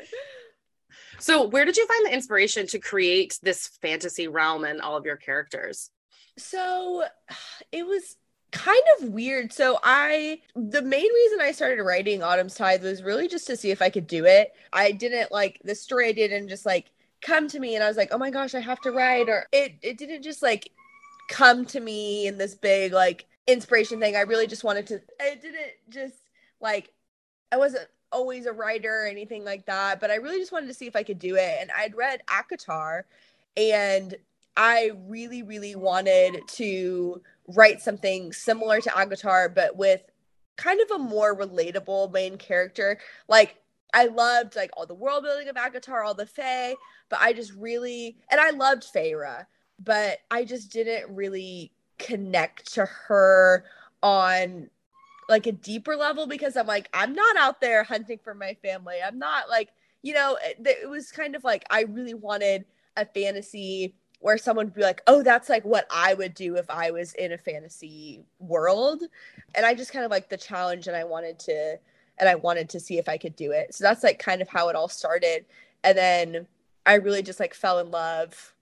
So, 1.19 1.48
where 1.48 1.66
did 1.66 1.78
you 1.78 1.88
find 1.88 2.06
the 2.06 2.13
inspiration 2.13 2.68
to 2.68 2.80
create 2.80 3.38
this 3.42 3.68
fantasy 3.81 4.28
realm 4.28 4.63
and 4.63 4.81
all 4.81 4.95
of 4.95 5.06
your 5.06 5.18
characters? 5.18 5.89
So, 6.38 7.04
it 7.72 7.86
was 7.86 8.16
kind 8.51 8.81
of 8.99 9.09
weird. 9.09 9.51
So, 9.53 9.79
I, 9.83 10.39
the 10.55 10.81
main 10.81 11.13
reason 11.13 11.41
I 11.41 11.51
started 11.51 11.83
writing 11.83 12.23
Autumn's 12.23 12.55
Tithe 12.55 12.83
was 12.83 13.03
really 13.03 13.27
just 13.27 13.47
to 13.47 13.57
see 13.57 13.71
if 13.71 13.81
I 13.81 13.89
could 13.89 14.07
do 14.07 14.25
it. 14.25 14.53
I 14.73 14.91
didn't 14.91 15.31
like 15.31 15.59
the 15.63 15.75
story 15.75 16.09
I 16.09 16.13
didn't 16.13 16.49
just 16.49 16.65
like 16.65 16.91
come 17.21 17.47
to 17.49 17.59
me 17.59 17.75
and 17.75 17.83
I 17.83 17.88
was 17.88 17.97
like, 17.97 18.09
oh 18.11 18.17
my 18.17 18.29
gosh, 18.29 18.55
I 18.55 18.59
have 18.59 18.81
to 18.81 18.91
write, 18.91 19.29
or 19.29 19.47
it, 19.51 19.75
it 19.81 19.97
didn't 19.97 20.23
just 20.23 20.41
like 20.41 20.71
come 21.29 21.65
to 21.65 21.79
me 21.79 22.27
in 22.27 22.38
this 22.38 22.55
big 22.55 22.94
like 22.94 23.25
inspiration 23.47 23.99
thing. 23.99 24.15
I 24.15 24.21
really 24.21 24.47
just 24.47 24.63
wanted 24.63 24.88
to, 24.88 24.95
it 25.19 25.41
didn't 25.41 25.73
just 25.89 26.21
like, 26.61 26.93
I 27.51 27.57
wasn't 27.57 27.88
always 28.12 28.45
a 28.45 28.53
writer 28.53 29.03
or 29.03 29.07
anything 29.07 29.43
like 29.43 29.65
that, 29.65 30.00
but 30.00 30.12
I 30.12 30.15
really 30.15 30.39
just 30.39 30.51
wanted 30.51 30.67
to 30.67 30.74
see 30.74 30.88
if 30.88 30.95
I 30.95 31.03
could 31.03 31.19
do 31.19 31.36
it. 31.36 31.57
And 31.60 31.69
I'd 31.75 31.95
read 31.95 32.22
ACOTAR 32.27 33.03
and 33.55 34.15
I 34.55 34.91
really, 35.07 35.43
really 35.43 35.75
wanted 35.75 36.41
to 36.48 37.22
write 37.48 37.82
something 37.82 38.34
similar 38.34 38.82
to 38.82 38.89
ACOTAR, 38.89 39.54
but 39.56 39.77
with 39.77 40.01
kind 40.58 40.82
of 40.82 40.92
a 40.92 41.00
more 41.00 41.36
relatable 41.36 42.12
main 42.12 42.38
character. 42.38 43.00
Like 43.27 43.56
I 43.94 44.08
loved 44.08 44.56
like 44.56 44.72
all 44.75 44.86
the 44.86 44.94
world 44.94 45.24
building 45.24 45.48
of 45.48 45.56
ACOTAR, 45.56 46.06
all 46.06 46.13
the 46.13 46.25
Fae, 46.25 46.75
but 47.10 47.20
I 47.22 47.34
just 47.34 47.54
really 47.54 48.18
and 48.30 48.42
I 48.42 48.50
loved 48.50 48.86
Feyre, 48.94 49.46
but 49.80 50.20
I 50.30 50.44
just 50.44 50.72
didn't 50.72 51.16
really 51.16 51.72
connect 52.00 52.74
to 52.74 52.86
her 52.86 53.66
on 54.04 54.70
like 55.30 55.48
a 55.48 55.51
deeper 55.51 55.96
level 55.96 56.27
because 56.27 56.56
I'm 56.56 56.68
like, 56.68 56.89
I'm 56.94 57.13
not 57.13 57.38
out 57.38 57.62
there 57.62 57.84
hunting 57.84 58.20
for 58.24 58.34
my 58.34 58.56
family. 58.62 58.96
I'm 59.06 59.20
not 59.20 59.50
like, 59.50 59.70
you 60.01 60.13
know, 60.13 60.38
it, 60.42 60.66
it 60.66 60.89
was 60.89 61.12
kind 61.12 61.36
of 61.36 61.44
like 61.44 61.66
I 61.70 61.82
really 61.82 62.13
wanted 62.13 62.66
a 62.96 63.06
fantasy 63.06 63.96
where 64.19 64.38
someone 64.38 64.65
would 64.65 64.74
be 64.74 64.81
like, 64.81 65.01
oh, 65.07 65.21
that's 65.21 65.50
like 65.50 65.63
what 65.63 65.88
I 65.91 66.13
would 66.13 66.33
do 66.33 66.55
if 66.55 66.69
I 66.69 66.91
was 66.91 67.13
in 67.13 67.31
a 67.31 67.38
fantasy 67.38 68.24
world. 68.39 69.03
And 69.55 69.65
I 69.65 69.74
just 69.74 69.93
kind 69.93 70.05
of 70.05 70.12
like 70.12 70.29
the 70.29 70.38
challenge 70.38 70.88
and 70.88 70.97
I 70.97 71.03
wanted 71.03 71.39
to 71.39 71.77
and 72.19 72.27
I 72.27 72.36
wanted 72.36 72.69
to 72.69 72.79
see 72.79 72.97
if 72.97 73.07
I 73.07 73.17
could 73.17 73.36
do 73.36 73.51
it. 73.51 73.75
So 73.75 73.83
that's 73.83 74.03
like 74.03 74.19
kind 74.19 74.41
of 74.41 74.50
how 74.50 74.69
it 74.69 74.75
all 74.75 74.89
started. 74.89 75.45
And 75.83 75.97
then 75.97 76.47
I 76.86 76.95
really 76.95 77.21
just 77.21 77.39
like 77.39 77.53
fell 77.53 77.79
in 77.79 77.91
love 77.91 78.53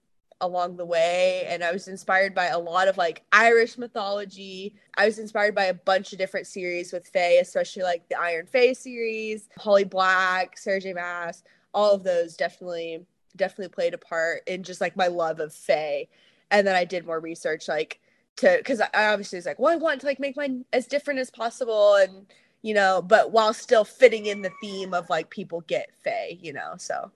along 0.42 0.76
the 0.76 0.84
way 0.84 1.46
and 1.48 1.64
I 1.64 1.72
was 1.72 1.88
inspired 1.88 2.34
by 2.34 2.48
a 2.48 2.58
lot 2.58 2.88
of 2.88 2.98
like 2.98 3.22
Irish 3.32 3.78
mythology. 3.78 4.74
I 4.94 5.06
was 5.06 5.18
inspired 5.18 5.54
by 5.54 5.64
a 5.64 5.74
bunch 5.74 6.12
of 6.12 6.18
different 6.18 6.46
series 6.46 6.92
with 6.92 7.08
Fae 7.08 7.38
especially 7.40 7.84
like 7.84 8.06
the 8.10 8.20
Iron 8.20 8.46
Fae 8.46 8.74
series, 8.74 9.48
Holly 9.56 9.84
Black, 9.84 10.58
Sarah 10.58 10.80
J 10.80 10.92
Maas, 10.92 11.42
all 11.72 11.94
of 11.94 12.04
those 12.04 12.36
definitely 12.36 13.06
definitely 13.36 13.72
played 13.74 13.94
a 13.94 13.98
part 13.98 14.42
in 14.46 14.62
just 14.62 14.80
like 14.80 14.96
my 14.96 15.06
love 15.06 15.40
of 15.40 15.52
Fae. 15.52 16.08
And 16.50 16.66
then 16.66 16.76
I 16.76 16.84
did 16.84 17.06
more 17.06 17.20
research 17.20 17.68
like 17.68 18.00
to 18.36 18.56
because 18.58 18.80
I 18.80 19.06
obviously 19.06 19.36
was 19.36 19.46
like, 19.46 19.58
well, 19.58 19.72
I 19.72 19.76
want 19.76 20.00
to 20.00 20.06
like 20.06 20.20
make 20.20 20.36
mine 20.36 20.64
as 20.72 20.86
different 20.86 21.20
as 21.20 21.30
possible 21.30 21.96
and 21.96 22.26
you 22.62 22.74
know, 22.74 23.00
but 23.00 23.30
while 23.30 23.54
still 23.54 23.84
fitting 23.84 24.26
in 24.26 24.42
the 24.42 24.50
theme 24.60 24.92
of 24.92 25.08
like 25.08 25.30
people 25.30 25.60
get 25.62 25.90
Fae, 26.02 26.36
you 26.40 26.52
know. 26.52 26.74
So 26.78 27.12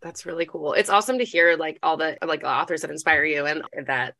that's 0.00 0.26
really 0.26 0.46
cool. 0.46 0.72
It's 0.72 0.90
awesome 0.90 1.18
to 1.18 1.24
hear 1.24 1.56
like 1.56 1.78
all 1.82 1.96
the 1.96 2.18
like 2.26 2.42
authors 2.44 2.80
that 2.82 2.90
inspire 2.90 3.24
you 3.24 3.46
and 3.46 3.62
that 3.86 4.14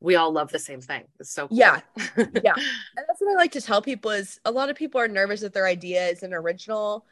we 0.00 0.14
all 0.14 0.32
love 0.32 0.50
the 0.50 0.58
same 0.58 0.80
thing. 0.80 1.04
It's 1.18 1.30
so 1.30 1.48
cool. 1.48 1.58
yeah, 1.58 1.80
yeah. 2.16 2.54
And 2.54 3.06
that's 3.06 3.20
what 3.20 3.32
I 3.32 3.34
like 3.34 3.52
to 3.52 3.60
tell 3.60 3.82
people 3.82 4.10
is 4.10 4.40
a 4.44 4.50
lot 4.50 4.70
of 4.70 4.76
people 4.76 5.00
are 5.00 5.08
nervous 5.08 5.40
that 5.40 5.52
their 5.52 5.66
idea 5.66 6.06
isn't 6.08 6.32
original, 6.32 7.04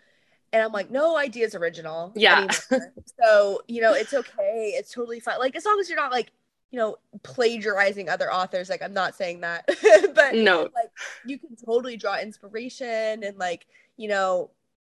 and 0.53 0.63
I'm 0.63 0.73
like, 0.73 0.91
no 0.91 1.17
idea 1.17 1.45
is 1.45 1.55
original. 1.55 2.13
Yeah. 2.15 2.49
so 3.21 3.63
you 3.69 3.81
know, 3.81 3.93
it's 3.93 4.15
okay. 4.15 4.75
It's 4.77 4.93
totally 4.93 5.21
fine. 5.21 5.39
Like 5.39 5.57
as 5.57 5.65
long 5.65 5.79
as 5.81 5.89
you're 5.89 5.99
not 5.99 6.13
like 6.13 6.33
you 6.71 6.79
know 6.79 6.97
plagiarizing 7.23 8.09
other 8.09 8.33
authors. 8.33 8.69
Like 8.69 8.83
I'm 8.83 8.93
not 8.93 9.15
saying 9.15 9.41
that, 9.41 9.67
but 10.15 10.35
no, 10.35 10.63
like 10.63 10.91
you 11.25 11.39
can 11.39 11.57
totally 11.57 11.97
draw 11.97 12.19
inspiration 12.19 13.23
and 13.23 13.39
like 13.39 13.67
you 13.97 14.09
know 14.09 14.51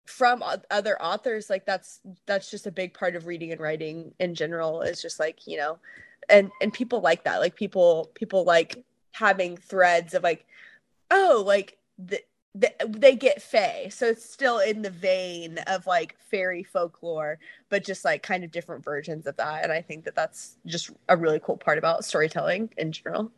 from 0.06 0.44
other 0.72 1.02
authors 1.02 1.50
like 1.50 1.66
that's 1.66 2.02
that's 2.26 2.50
just 2.52 2.68
a 2.68 2.72
big 2.72 2.94
part 2.94 3.16
of 3.16 3.28
reading 3.28 3.52
and 3.52 3.62
writing 3.62 4.14
in 4.20 4.36
general 4.36 4.82
is 4.82 5.02
just 5.02 5.20
like 5.20 5.48
you 5.48 5.58
know 5.58 5.78
and 6.30 6.52
and 6.62 6.74
people 6.74 7.02
like 7.02 7.24
that 7.24 7.40
like 7.40 7.56
people 7.56 8.12
people 8.16 8.44
like 8.44 8.84
having 9.12 9.56
threads 9.56 10.14
of 10.14 10.24
like 10.24 10.46
oh 11.12 11.44
like 11.46 11.78
the, 11.98 12.20
the, 12.54 12.72
they 12.86 13.16
get 13.16 13.42
fae. 13.42 13.88
So 13.90 14.08
it's 14.08 14.30
still 14.30 14.60
in 14.60 14.82
the 14.82 14.90
vein 14.90 15.58
of 15.68 15.88
like 15.88 16.18
fairy 16.20 16.64
folklore 16.64 17.40
but 17.70 17.86
just 17.86 18.04
like 18.04 18.22
kind 18.22 18.44
of 18.44 18.52
different 18.52 18.84
versions 18.84 19.26
of 19.26 19.38
that. 19.38 19.64
And 19.64 19.72
i 19.72 19.82
think 19.82 20.06
that 20.06 20.16
that's 20.16 20.58
just 20.66 20.92
a 21.08 21.16
really 21.16 21.40
cool 21.40 21.58
part 21.58 21.78
about 21.78 22.04
storytelling 22.04 22.70
in 22.78 22.92
general. 22.92 23.32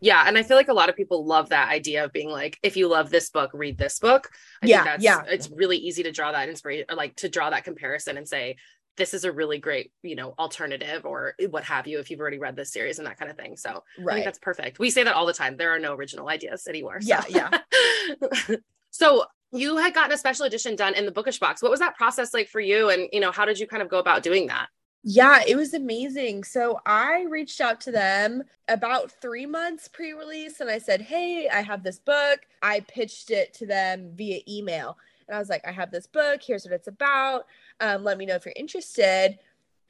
Yeah 0.00 0.24
and 0.26 0.36
i 0.36 0.42
feel 0.42 0.56
like 0.56 0.68
a 0.68 0.74
lot 0.74 0.88
of 0.88 0.96
people 0.96 1.24
love 1.24 1.50
that 1.50 1.68
idea 1.68 2.04
of 2.04 2.12
being 2.12 2.30
like 2.30 2.58
if 2.62 2.76
you 2.76 2.88
love 2.88 3.10
this 3.10 3.30
book 3.30 3.50
read 3.54 3.78
this 3.78 3.98
book. 3.98 4.30
I 4.62 4.66
yeah 4.66 4.84
that's, 4.84 5.04
yeah. 5.04 5.22
it's 5.28 5.50
really 5.50 5.76
easy 5.76 6.02
to 6.02 6.10
draw 6.10 6.32
that 6.32 6.48
inspiration 6.48 6.86
or 6.88 6.96
like 6.96 7.16
to 7.16 7.28
draw 7.28 7.50
that 7.50 7.64
comparison 7.64 8.16
and 8.16 8.26
say 8.26 8.56
this 9.00 9.14
is 9.14 9.24
a 9.24 9.32
really 9.32 9.58
great 9.58 9.90
you 10.02 10.14
know 10.14 10.34
alternative 10.38 11.06
or 11.06 11.34
what 11.48 11.64
have 11.64 11.86
you 11.86 11.98
if 11.98 12.10
you've 12.10 12.20
already 12.20 12.38
read 12.38 12.54
this 12.54 12.70
series 12.70 12.98
and 12.98 13.06
that 13.06 13.18
kind 13.18 13.30
of 13.30 13.36
thing 13.36 13.56
so 13.56 13.82
right. 13.98 14.12
i 14.12 14.16
think 14.16 14.26
that's 14.26 14.38
perfect 14.38 14.78
we 14.78 14.90
say 14.90 15.02
that 15.02 15.14
all 15.14 15.24
the 15.24 15.32
time 15.32 15.56
there 15.56 15.74
are 15.74 15.78
no 15.78 15.94
original 15.94 16.28
ideas 16.28 16.66
anywhere 16.68 17.00
so. 17.00 17.08
yeah 17.08 17.24
yeah 17.28 18.56
so 18.90 19.24
you 19.52 19.78
had 19.78 19.94
gotten 19.94 20.12
a 20.12 20.18
special 20.18 20.44
edition 20.44 20.76
done 20.76 20.94
in 20.94 21.06
the 21.06 21.10
bookish 21.10 21.38
box 21.38 21.62
what 21.62 21.70
was 21.70 21.80
that 21.80 21.96
process 21.96 22.34
like 22.34 22.48
for 22.48 22.60
you 22.60 22.90
and 22.90 23.08
you 23.10 23.20
know 23.20 23.32
how 23.32 23.46
did 23.46 23.58
you 23.58 23.66
kind 23.66 23.82
of 23.82 23.88
go 23.88 23.98
about 23.98 24.22
doing 24.22 24.46
that 24.46 24.68
yeah, 25.02 25.40
it 25.46 25.56
was 25.56 25.72
amazing. 25.72 26.44
So 26.44 26.78
I 26.84 27.22
reached 27.22 27.62
out 27.62 27.80
to 27.82 27.90
them 27.90 28.42
about 28.68 29.10
three 29.10 29.46
months 29.46 29.88
pre 29.88 30.12
release 30.12 30.60
and 30.60 30.68
I 30.68 30.78
said, 30.78 31.00
Hey, 31.00 31.48
I 31.48 31.62
have 31.62 31.82
this 31.82 31.98
book. 31.98 32.40
I 32.60 32.80
pitched 32.80 33.30
it 33.30 33.54
to 33.54 33.66
them 33.66 34.10
via 34.14 34.40
email. 34.46 34.98
And 35.30 35.36
I 35.36 35.38
was 35.38 35.48
like, 35.48 35.66
I 35.66 35.70
have 35.70 35.90
this 35.90 36.06
book. 36.06 36.42
Here's 36.42 36.64
what 36.64 36.74
it's 36.74 36.88
about. 36.88 37.46
Um, 37.80 38.02
let 38.04 38.18
me 38.18 38.26
know 38.26 38.34
if 38.34 38.44
you're 38.44 38.54
interested. 38.56 39.38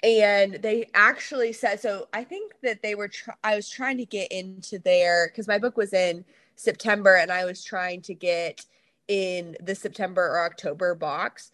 And 0.03 0.55
they 0.55 0.89
actually 0.95 1.53
said, 1.53 1.81
so 1.81 2.09
I 2.13 2.25
think 2.25 2.53
that 2.63 2.83
they 2.83 2.95
were, 2.95 3.09
tr- 3.09 3.31
I 3.43 3.57
was 3.57 3.69
trying 3.69 3.99
to 3.99 4.07
get 4.07 4.31
into 4.31 4.79
their, 4.79 5.29
because 5.29 5.49
my 5.49 5.59
book 5.59 5.77
was 5.77 5.93
in 5.93 6.25
September 6.57 7.17
and 7.17 7.33
I 7.33 7.45
was 7.45 7.65
trying 7.65 8.03
to 8.03 8.15
get 8.15 8.65
in 9.09 9.57
the 9.63 9.75
September 9.75 10.23
or 10.23 10.45
October 10.45 10.95
box 10.95 11.53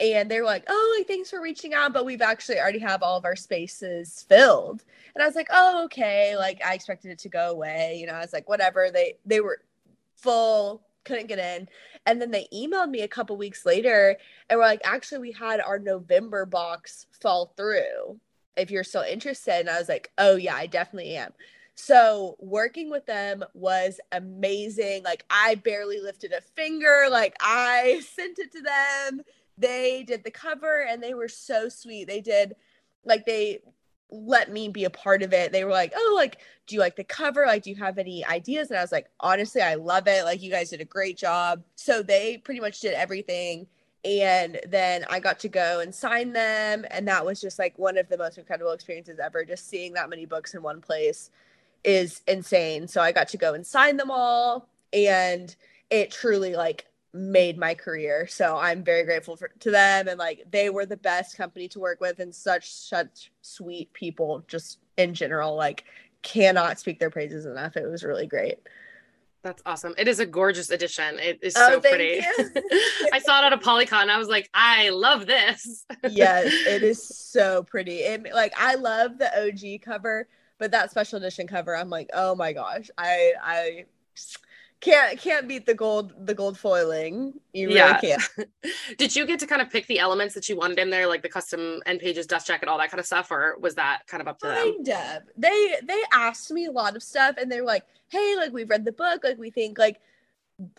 and 0.00 0.30
they're 0.30 0.44
like, 0.44 0.64
"Oh, 0.68 0.94
like 0.98 1.06
thanks 1.06 1.30
for 1.30 1.40
reaching 1.40 1.74
out, 1.74 1.92
but 1.92 2.04
we've 2.04 2.22
actually 2.22 2.58
already 2.58 2.80
have 2.80 3.02
all 3.02 3.16
of 3.16 3.24
our 3.24 3.36
spaces 3.36 4.24
filled." 4.28 4.82
And 5.14 5.22
I 5.22 5.26
was 5.26 5.36
like, 5.36 5.48
"Oh, 5.50 5.84
okay." 5.84 6.36
Like 6.36 6.60
I 6.64 6.74
expected 6.74 7.10
it 7.10 7.18
to 7.20 7.28
go 7.28 7.50
away, 7.50 7.98
you 8.00 8.06
know. 8.06 8.14
I 8.14 8.20
was 8.20 8.32
like, 8.32 8.48
"Whatever." 8.48 8.90
They 8.90 9.18
they 9.24 9.40
were 9.40 9.60
full, 10.16 10.82
couldn't 11.04 11.28
get 11.28 11.38
in. 11.38 11.68
And 12.06 12.20
then 12.20 12.30
they 12.30 12.48
emailed 12.52 12.90
me 12.90 13.02
a 13.02 13.08
couple 13.08 13.36
weeks 13.36 13.64
later 13.64 14.16
and 14.48 14.58
were 14.58 14.64
like, 14.64 14.80
"Actually, 14.84 15.20
we 15.20 15.32
had 15.32 15.60
our 15.60 15.78
November 15.78 16.46
box 16.46 17.06
fall 17.20 17.52
through. 17.56 18.18
If 18.56 18.70
you're 18.70 18.84
still 18.84 19.02
interested." 19.02 19.60
And 19.60 19.70
I 19.70 19.78
was 19.78 19.88
like, 19.88 20.10
"Oh, 20.18 20.36
yeah, 20.36 20.56
I 20.56 20.66
definitely 20.66 21.16
am." 21.16 21.32
So 21.74 22.36
working 22.38 22.90
with 22.90 23.06
them 23.06 23.44
was 23.54 24.00
amazing. 24.12 25.04
Like 25.04 25.24
I 25.30 25.54
barely 25.56 26.00
lifted 26.00 26.32
a 26.32 26.40
finger. 26.40 27.06
Like 27.10 27.34
I 27.40 28.02
sent 28.14 28.38
it 28.38 28.52
to 28.52 28.62
them 28.62 29.22
they 29.58 30.02
did 30.02 30.24
the 30.24 30.30
cover 30.30 30.82
and 30.82 31.02
they 31.02 31.14
were 31.14 31.28
so 31.28 31.68
sweet. 31.68 32.08
They 32.08 32.20
did 32.20 32.56
like 33.04 33.26
they 33.26 33.60
let 34.12 34.52
me 34.52 34.68
be 34.68 34.84
a 34.84 34.90
part 34.90 35.22
of 35.22 35.32
it. 35.32 35.52
They 35.52 35.64
were 35.64 35.70
like, 35.70 35.92
"Oh, 35.96 36.12
like 36.16 36.38
do 36.66 36.74
you 36.74 36.80
like 36.80 36.96
the 36.96 37.04
cover? 37.04 37.44
Like 37.46 37.62
do 37.64 37.70
you 37.70 37.76
have 37.76 37.98
any 37.98 38.24
ideas?" 38.26 38.70
And 38.70 38.78
I 38.78 38.82
was 38.82 38.92
like, 38.92 39.08
"Honestly, 39.20 39.62
I 39.62 39.74
love 39.74 40.06
it. 40.06 40.24
Like 40.24 40.42
you 40.42 40.50
guys 40.50 40.70
did 40.70 40.80
a 40.80 40.84
great 40.84 41.16
job." 41.16 41.62
So 41.76 42.02
they 42.02 42.38
pretty 42.38 42.60
much 42.60 42.80
did 42.80 42.94
everything 42.94 43.66
and 44.04 44.60
then 44.68 45.04
I 45.10 45.20
got 45.20 45.38
to 45.40 45.48
go 45.48 45.80
and 45.80 45.94
sign 45.94 46.32
them 46.32 46.84
and 46.90 47.06
that 47.06 47.24
was 47.24 47.40
just 47.40 47.58
like 47.58 47.78
one 47.78 47.96
of 47.96 48.08
the 48.08 48.18
most 48.18 48.36
incredible 48.36 48.72
experiences 48.72 49.18
ever. 49.20 49.44
Just 49.44 49.68
seeing 49.68 49.92
that 49.94 50.10
many 50.10 50.26
books 50.26 50.54
in 50.54 50.62
one 50.62 50.80
place 50.80 51.30
is 51.84 52.20
insane. 52.26 52.88
So 52.88 53.00
I 53.00 53.12
got 53.12 53.28
to 53.28 53.36
go 53.36 53.54
and 53.54 53.66
sign 53.66 53.96
them 53.96 54.10
all 54.10 54.68
and 54.92 55.54
it 55.90 56.10
truly 56.10 56.54
like 56.54 56.86
made 57.14 57.58
my 57.58 57.74
career. 57.74 58.26
So 58.26 58.56
I'm 58.56 58.82
very 58.82 59.04
grateful 59.04 59.36
for, 59.36 59.50
to 59.60 59.70
them 59.70 60.08
and 60.08 60.18
like 60.18 60.44
they 60.50 60.70
were 60.70 60.86
the 60.86 60.96
best 60.96 61.36
company 61.36 61.68
to 61.68 61.80
work 61.80 62.00
with 62.00 62.20
and 62.20 62.34
such 62.34 62.72
such 62.72 63.30
sweet 63.42 63.92
people 63.92 64.44
just 64.48 64.78
in 64.96 65.14
general 65.14 65.54
like 65.54 65.84
cannot 66.22 66.78
speak 66.78 66.98
their 66.98 67.10
praises 67.10 67.46
enough. 67.46 67.76
It 67.76 67.86
was 67.86 68.02
really 68.02 68.26
great. 68.26 68.58
That's 69.42 69.62
awesome. 69.66 69.92
It 69.98 70.06
is 70.06 70.20
a 70.20 70.26
gorgeous 70.26 70.70
edition. 70.70 71.18
It 71.18 71.40
is 71.42 71.54
oh, 71.56 71.72
so 71.72 71.80
pretty. 71.80 72.20
I 73.12 73.18
saw 73.18 73.44
it 73.44 73.52
at 73.52 73.60
ApollyCon. 73.60 74.08
I 74.08 74.16
was 74.16 74.28
like, 74.28 74.48
I 74.54 74.90
love 74.90 75.26
this. 75.26 75.84
yes, 76.08 76.46
it 76.46 76.82
is 76.84 77.02
so 77.02 77.64
pretty. 77.64 77.98
It 77.98 78.32
like 78.32 78.54
I 78.56 78.76
love 78.76 79.18
the 79.18 79.48
OG 79.48 79.82
cover, 79.82 80.28
but 80.58 80.70
that 80.70 80.92
special 80.92 81.18
edition 81.18 81.48
cover, 81.48 81.76
I'm 81.76 81.90
like, 81.90 82.08
oh 82.14 82.36
my 82.36 82.52
gosh. 82.52 82.88
I 82.96 83.32
I 83.42 83.84
can't 84.82 85.18
can't 85.18 85.46
beat 85.46 85.64
the 85.64 85.74
gold 85.74 86.12
the 86.26 86.34
gold 86.34 86.58
foiling. 86.58 87.32
You 87.52 87.68
really 87.68 87.78
yeah. 87.78 88.00
can't. 88.00 88.22
Did 88.98 89.14
you 89.14 89.24
get 89.26 89.38
to 89.40 89.46
kind 89.46 89.62
of 89.62 89.70
pick 89.70 89.86
the 89.86 90.00
elements 90.00 90.34
that 90.34 90.48
you 90.48 90.56
wanted 90.56 90.80
in 90.80 90.90
there, 90.90 91.06
like 91.06 91.22
the 91.22 91.28
custom 91.28 91.80
end 91.86 92.00
pages, 92.00 92.26
dust 92.26 92.48
jacket, 92.48 92.68
all 92.68 92.78
that 92.78 92.90
kind 92.90 92.98
of 92.98 93.06
stuff, 93.06 93.30
or 93.30 93.56
was 93.60 93.76
that 93.76 94.02
kind 94.08 94.20
of 94.20 94.26
up 94.26 94.40
to 94.40 94.48
kind 94.48 94.84
them? 94.84 95.16
Of. 95.16 95.22
They 95.36 95.76
they 95.84 96.02
asked 96.12 96.50
me 96.50 96.66
a 96.66 96.72
lot 96.72 96.96
of 96.96 97.02
stuff, 97.02 97.36
and 97.40 97.50
they're 97.50 97.64
like, 97.64 97.84
"Hey, 98.08 98.34
like 98.36 98.52
we've 98.52 98.68
read 98.68 98.84
the 98.84 98.92
book, 98.92 99.22
like 99.24 99.38
we 99.38 99.50
think 99.50 99.78
like." 99.78 100.00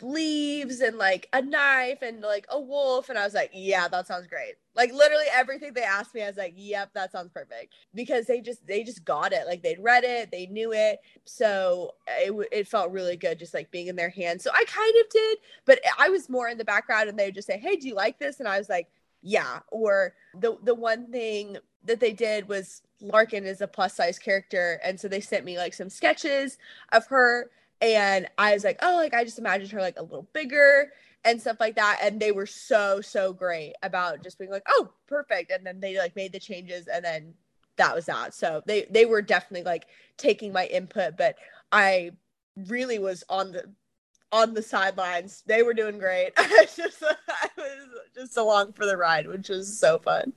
Leaves 0.01 0.79
and 0.81 0.97
like 0.97 1.27
a 1.33 1.41
knife 1.41 2.01
and 2.01 2.21
like 2.21 2.45
a 2.49 2.59
wolf 2.59 3.09
and 3.09 3.17
i 3.17 3.23
was 3.23 3.33
like 3.33 3.49
yeah 3.53 3.87
that 3.87 4.07
sounds 4.07 4.27
great. 4.27 4.55
Like 4.75 4.91
literally 4.91 5.25
everything 5.31 5.73
they 5.73 5.83
asked 5.83 6.15
me 6.15 6.23
i 6.23 6.27
was 6.27 6.37
like 6.37 6.53
yep 6.55 6.91
that 6.93 7.11
sounds 7.11 7.31
perfect. 7.31 7.73
Because 7.93 8.25
they 8.25 8.41
just 8.41 8.65
they 8.65 8.83
just 8.83 9.05
got 9.05 9.33
it. 9.33 9.47
Like 9.47 9.61
they'd 9.61 9.79
read 9.79 10.03
it 10.03 10.31
they 10.31 10.47
knew 10.47 10.73
it. 10.73 10.99
So 11.25 11.95
it, 12.07 12.33
it 12.51 12.67
felt 12.67 12.91
really 12.91 13.17
good 13.17 13.39
just 13.39 13.53
like 13.53 13.71
being 13.71 13.87
in 13.87 13.95
their 13.95 14.09
hands. 14.09 14.43
So 14.43 14.51
i 14.53 14.63
kind 14.67 14.93
of 15.01 15.09
did 15.09 15.37
but 15.65 15.79
i 15.99 16.09
was 16.09 16.29
more 16.29 16.49
in 16.49 16.57
the 16.57 16.65
background 16.65 17.09
and 17.09 17.17
they 17.17 17.25
would 17.25 17.35
just 17.35 17.47
say 17.47 17.57
hey 17.57 17.75
do 17.75 17.87
you 17.87 17.95
like 17.95 18.19
this? 18.19 18.39
And 18.39 18.47
i 18.47 18.57
was 18.57 18.69
like 18.69 18.87
yeah. 19.25 19.59
Or 19.71 20.13
the 20.33 20.57
the 20.63 20.75
one 20.75 21.11
thing 21.11 21.57
that 21.85 21.99
they 21.99 22.13
did 22.13 22.47
was 22.47 22.81
larkin 23.01 23.45
is 23.45 23.61
a 23.61 23.67
plus 23.67 23.95
size 23.95 24.17
character 24.17 24.79
and 24.83 24.97
so 24.99 25.07
they 25.07 25.19
sent 25.19 25.43
me 25.43 25.57
like 25.57 25.73
some 25.73 25.89
sketches 25.89 26.57
of 26.93 27.05
her 27.07 27.49
and 27.83 28.27
I 28.37 28.53
was 28.53 28.63
like, 28.63 28.79
oh, 28.81 28.95
like 28.95 29.13
I 29.13 29.23
just 29.23 29.39
imagined 29.39 29.71
her 29.71 29.81
like 29.81 29.99
a 29.99 30.03
little 30.03 30.27
bigger 30.33 30.91
and 31.25 31.39
stuff 31.39 31.57
like 31.59 31.75
that. 31.75 31.99
And 32.01 32.19
they 32.19 32.31
were 32.31 32.45
so, 32.45 33.01
so 33.01 33.33
great 33.33 33.73
about 33.83 34.23
just 34.23 34.37
being 34.39 34.51
like, 34.51 34.63
oh, 34.69 34.89
perfect. 35.07 35.51
And 35.51 35.65
then 35.65 35.79
they 35.79 35.97
like 35.97 36.15
made 36.15 36.31
the 36.31 36.39
changes 36.39 36.87
and 36.87 37.03
then 37.03 37.33
that 37.77 37.95
was 37.95 38.05
that. 38.05 38.33
So 38.33 38.61
they 38.65 38.85
they 38.89 39.05
were 39.05 39.21
definitely 39.21 39.65
like 39.65 39.85
taking 40.17 40.53
my 40.53 40.65
input, 40.67 41.17
but 41.17 41.35
I 41.71 42.11
really 42.67 42.99
was 42.99 43.23
on 43.29 43.51
the 43.51 43.65
on 44.31 44.53
the 44.53 44.61
sidelines. 44.61 45.43
They 45.45 45.63
were 45.63 45.73
doing 45.73 45.97
great. 45.97 46.33
I 46.37 46.67
just 46.75 47.03
I 47.03 47.49
was 47.57 47.87
just 48.15 48.37
along 48.37 48.73
for 48.73 48.85
the 48.85 48.97
ride, 48.97 49.27
which 49.27 49.49
was 49.49 49.79
so 49.79 49.99
fun. 49.99 50.33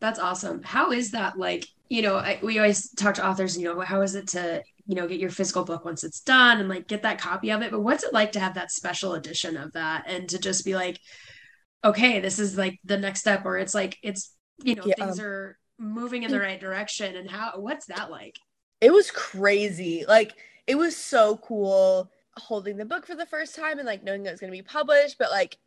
That's 0.00 0.18
awesome. 0.18 0.62
How 0.62 0.92
is 0.92 1.12
that 1.12 1.38
like? 1.38 1.66
You 1.88 2.02
know, 2.02 2.16
I, 2.16 2.40
we 2.42 2.58
always 2.58 2.90
talk 2.90 3.14
to 3.14 3.26
authors. 3.26 3.56
You 3.56 3.72
know, 3.72 3.80
how 3.80 4.02
is 4.02 4.16
it 4.16 4.26
to 4.28 4.62
you 4.86 4.94
know 4.94 5.06
get 5.06 5.20
your 5.20 5.30
physical 5.30 5.64
book 5.64 5.84
once 5.84 6.04
it's 6.04 6.20
done 6.20 6.60
and 6.60 6.68
like 6.68 6.86
get 6.86 7.02
that 7.02 7.20
copy 7.20 7.50
of 7.50 7.62
it. 7.62 7.70
But 7.70 7.80
what's 7.80 8.04
it 8.04 8.12
like 8.12 8.32
to 8.32 8.40
have 8.40 8.54
that 8.54 8.70
special 8.70 9.14
edition 9.14 9.56
of 9.56 9.72
that 9.72 10.04
and 10.06 10.28
to 10.28 10.38
just 10.38 10.64
be 10.64 10.74
like 10.74 11.00
okay 11.84 12.20
this 12.20 12.38
is 12.38 12.56
like 12.56 12.78
the 12.84 12.98
next 12.98 13.20
step 13.20 13.44
or 13.44 13.58
it's 13.58 13.74
like 13.74 13.98
it's 14.02 14.34
you 14.62 14.74
know 14.74 14.84
yeah, 14.86 14.94
things 14.96 15.20
are 15.20 15.58
moving 15.78 16.22
in 16.22 16.30
the 16.30 16.40
right 16.40 16.60
direction 16.60 17.16
and 17.16 17.30
how 17.30 17.52
what's 17.56 17.86
that 17.86 18.10
like? 18.10 18.38
It 18.80 18.92
was 18.92 19.10
crazy. 19.10 20.04
Like 20.06 20.34
it 20.66 20.76
was 20.76 20.96
so 20.96 21.36
cool 21.38 22.10
holding 22.36 22.76
the 22.76 22.84
book 22.84 23.06
for 23.06 23.14
the 23.14 23.26
first 23.26 23.54
time 23.54 23.78
and 23.78 23.86
like 23.86 24.02
knowing 24.02 24.22
that 24.22 24.30
it 24.30 24.32
was 24.32 24.40
going 24.40 24.52
to 24.52 24.58
be 24.58 24.62
published. 24.62 25.16
But 25.18 25.30
like 25.30 25.58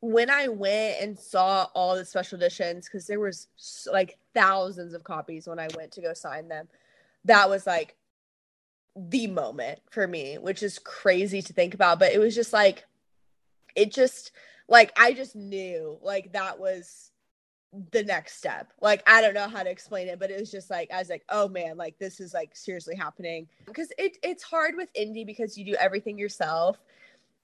when 0.00 0.30
i 0.30 0.46
went 0.46 1.00
and 1.00 1.18
saw 1.18 1.66
all 1.74 1.96
the 1.96 2.04
special 2.04 2.36
editions 2.36 2.86
because 2.86 3.06
there 3.06 3.18
was 3.18 3.48
like 3.90 4.16
thousands 4.32 4.94
of 4.94 5.02
copies 5.02 5.48
when 5.48 5.58
i 5.58 5.66
went 5.76 5.90
to 5.90 6.00
go 6.00 6.14
sign 6.14 6.46
them 6.48 6.68
that 7.24 7.50
was 7.50 7.66
like 7.66 7.96
the 8.98 9.26
moment 9.26 9.80
for 9.90 10.06
me, 10.06 10.38
which 10.38 10.62
is 10.62 10.78
crazy 10.78 11.42
to 11.42 11.52
think 11.52 11.74
about. 11.74 11.98
But 11.98 12.12
it 12.12 12.18
was 12.18 12.34
just 12.34 12.52
like, 12.52 12.84
it 13.76 13.92
just, 13.92 14.32
like, 14.68 14.92
I 14.98 15.12
just 15.12 15.36
knew 15.36 15.98
like 16.02 16.32
that 16.32 16.58
was 16.58 17.10
the 17.92 18.02
next 18.02 18.38
step. 18.38 18.72
Like 18.80 19.02
I 19.06 19.20
don't 19.20 19.34
know 19.34 19.48
how 19.48 19.62
to 19.62 19.70
explain 19.70 20.08
it, 20.08 20.18
but 20.18 20.30
it 20.30 20.40
was 20.40 20.50
just 20.50 20.70
like 20.70 20.90
I 20.92 20.98
was 20.98 21.08
like, 21.08 21.24
oh 21.28 21.48
man, 21.48 21.76
like 21.76 21.98
this 21.98 22.20
is 22.20 22.32
like 22.32 22.56
seriously 22.56 22.96
happening. 22.96 23.48
Because 23.66 23.92
it 23.98 24.16
it's 24.22 24.42
hard 24.42 24.74
with 24.76 24.92
indie 24.94 25.26
because 25.26 25.58
you 25.58 25.64
do 25.64 25.74
everything 25.74 26.18
yourself. 26.18 26.78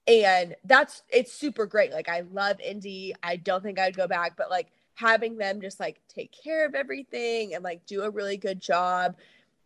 And 0.07 0.55
that's 0.63 1.03
it's 1.09 1.33
super 1.33 1.65
great. 1.65 1.91
Like 1.91 2.09
I 2.09 2.21
love 2.31 2.57
indie. 2.57 3.13
I 3.21 3.35
don't 3.37 3.63
think 3.63 3.79
I'd 3.79 3.97
go 3.97 4.07
back, 4.07 4.35
but 4.37 4.49
like 4.49 4.67
having 4.95 5.37
them 5.37 5.61
just 5.61 5.79
like 5.79 6.01
take 6.07 6.31
care 6.31 6.65
of 6.65 6.73
everything 6.73 7.53
and 7.53 7.63
like 7.63 7.85
do 7.85 8.01
a 8.01 8.09
really 8.09 8.37
good 8.37 8.61
job 8.61 9.15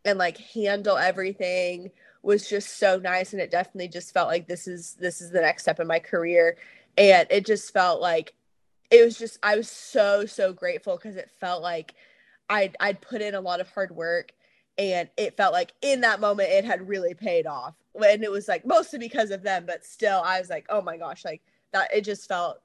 and 0.06 0.18
like 0.18 0.38
handle 0.38 0.98
everything 0.98 1.92
was 2.22 2.50
just 2.50 2.78
so 2.78 2.98
nice 2.98 3.34
and 3.34 3.42
it 3.42 3.52
definitely 3.52 3.88
just 3.88 4.14
felt 4.14 4.28
like 4.28 4.48
this 4.48 4.68
is 4.68 4.96
this 4.96 5.22
is 5.22 5.32
the 5.32 5.42
next 5.42 5.64
step 5.64 5.80
in 5.80 5.88
my 5.88 6.00
career. 6.00 6.58
And 6.98 7.28
it 7.30 7.46
just 7.46 7.72
felt 7.72 8.02
like 8.02 8.34
it 8.92 9.04
was 9.04 9.18
just 9.18 9.40
I 9.44 9.56
was 9.56 9.70
so 9.70 10.26
so 10.26 10.52
grateful 10.52 10.98
because 10.98 11.16
it 11.16 11.30
felt 11.40 11.62
like 11.62 11.94
I'd 12.50 12.76
I'd 12.80 13.02
put 13.02 13.22
in 13.22 13.36
a 13.36 13.42
lot 13.42 13.62
of 13.62 13.70
hard 13.70 13.92
work 13.96 14.34
and 14.78 15.10
it 15.18 15.38
felt 15.38 15.54
like 15.54 15.74
in 15.82 16.02
that 16.02 16.20
moment 16.20 16.50
it 16.50 16.66
had 16.66 16.88
really 16.88 17.14
paid 17.14 17.48
off. 17.48 17.76
And 17.96 18.24
it 18.24 18.32
was 18.32 18.48
like 18.48 18.66
mostly 18.66 19.00
because 19.00 19.32
of 19.32 19.44
them 19.44 19.66
but 19.66 19.86
still 19.86 20.22
I 20.24 20.40
was 20.40 20.50
like 20.50 20.66
oh 20.70 20.82
my 20.82 20.98
gosh 20.98 21.24
like 21.24 21.42
that 21.72 21.94
it 21.94 22.02
just 22.02 22.28
felt 22.28 22.62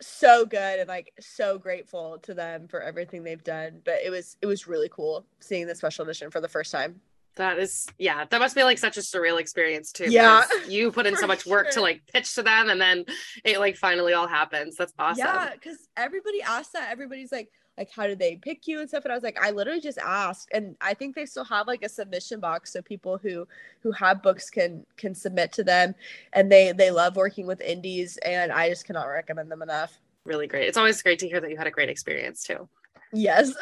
so 0.00 0.44
good 0.46 0.78
and 0.80 0.88
like 0.88 1.12
so 1.20 1.58
grateful 1.58 2.18
to 2.22 2.34
them 2.34 2.66
for 2.68 2.80
everything 2.80 3.22
they've 3.22 3.44
done 3.44 3.80
but 3.84 3.98
it 4.04 4.10
was 4.10 4.36
it 4.40 4.46
was 4.46 4.66
really 4.66 4.88
cool 4.90 5.26
seeing 5.40 5.66
the 5.66 5.74
special 5.74 6.04
edition 6.04 6.30
for 6.30 6.40
the 6.40 6.48
first 6.48 6.72
time 6.72 7.00
that 7.36 7.58
is, 7.58 7.86
yeah, 7.98 8.24
that 8.28 8.38
must 8.38 8.54
be 8.54 8.64
like 8.64 8.78
such 8.78 8.96
a 8.96 9.00
surreal 9.00 9.40
experience 9.40 9.92
too. 9.92 10.10
Yeah. 10.10 10.42
You 10.68 10.90
put 10.90 11.06
in 11.06 11.16
so 11.22 11.26
much 11.26 11.46
work 11.46 11.66
sure. 11.66 11.74
to 11.74 11.80
like 11.80 12.02
pitch 12.12 12.34
to 12.34 12.42
them 12.42 12.68
and 12.68 12.80
then 12.80 13.04
it 13.44 13.58
like 13.58 13.76
finally 13.76 14.12
all 14.12 14.26
happens. 14.26 14.76
That's 14.76 14.92
awesome. 14.98 15.24
Yeah. 15.24 15.50
Cause 15.62 15.88
everybody 15.96 16.42
asked 16.42 16.72
that. 16.74 16.90
Everybody's 16.90 17.32
like, 17.32 17.50
like, 17.80 17.90
how 17.90 18.06
did 18.06 18.18
they 18.18 18.36
pick 18.36 18.68
you 18.68 18.78
and 18.80 18.88
stuff? 18.88 19.04
And 19.04 19.12
I 19.12 19.14
was 19.14 19.24
like, 19.24 19.38
I 19.42 19.52
literally 19.52 19.80
just 19.80 19.96
asked. 19.96 20.50
And 20.52 20.76
I 20.82 20.92
think 20.92 21.14
they 21.14 21.24
still 21.24 21.44
have 21.44 21.66
like 21.66 21.82
a 21.82 21.88
submission 21.88 22.38
box 22.38 22.74
so 22.74 22.82
people 22.82 23.16
who 23.16 23.48
who 23.82 23.90
have 23.92 24.22
books 24.22 24.50
can 24.50 24.84
can 24.98 25.14
submit 25.14 25.50
to 25.52 25.64
them. 25.64 25.94
And 26.34 26.52
they 26.52 26.72
they 26.72 26.90
love 26.90 27.16
working 27.16 27.46
with 27.46 27.62
indies 27.62 28.18
and 28.18 28.52
I 28.52 28.68
just 28.68 28.84
cannot 28.84 29.06
recommend 29.06 29.50
them 29.50 29.62
enough. 29.62 29.98
Really 30.24 30.46
great. 30.46 30.68
It's 30.68 30.76
always 30.76 31.02
great 31.02 31.18
to 31.20 31.26
hear 31.26 31.40
that 31.40 31.50
you 31.50 31.56
had 31.56 31.66
a 31.66 31.70
great 31.70 31.88
experience 31.88 32.44
too. 32.44 32.68
Yes. 33.14 33.54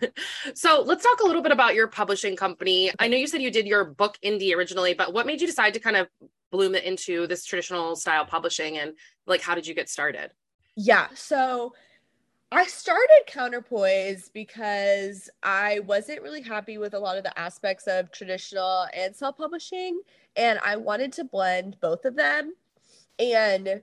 so 0.54 0.82
let's 0.86 1.02
talk 1.02 1.18
a 1.20 1.26
little 1.26 1.42
bit 1.42 1.50
about 1.50 1.74
your 1.74 1.88
publishing 1.88 2.36
company. 2.36 2.92
I 3.00 3.08
know 3.08 3.16
you 3.16 3.26
said 3.26 3.42
you 3.42 3.50
did 3.50 3.66
your 3.66 3.84
book 3.84 4.18
indie 4.24 4.54
originally, 4.54 4.94
but 4.94 5.12
what 5.12 5.26
made 5.26 5.40
you 5.40 5.48
decide 5.48 5.74
to 5.74 5.80
kind 5.80 5.96
of 5.96 6.06
bloom 6.52 6.76
it 6.76 6.84
into 6.84 7.26
this 7.26 7.44
traditional 7.44 7.96
style 7.96 8.24
publishing 8.24 8.78
and 8.78 8.94
like 9.26 9.40
how 9.40 9.56
did 9.56 9.66
you 9.66 9.74
get 9.74 9.88
started? 9.88 10.30
Yeah. 10.76 11.08
So 11.14 11.72
I 12.54 12.66
started 12.66 13.24
Counterpoise 13.26 14.30
because 14.32 15.28
I 15.42 15.80
wasn't 15.80 16.22
really 16.22 16.40
happy 16.40 16.78
with 16.78 16.94
a 16.94 16.98
lot 17.00 17.18
of 17.18 17.24
the 17.24 17.36
aspects 17.36 17.88
of 17.88 18.12
traditional 18.12 18.86
and 18.94 19.14
self 19.14 19.36
publishing, 19.36 20.00
and 20.36 20.60
I 20.64 20.76
wanted 20.76 21.12
to 21.14 21.24
blend 21.24 21.78
both 21.80 22.04
of 22.04 22.14
them. 22.14 22.54
And 23.18 23.82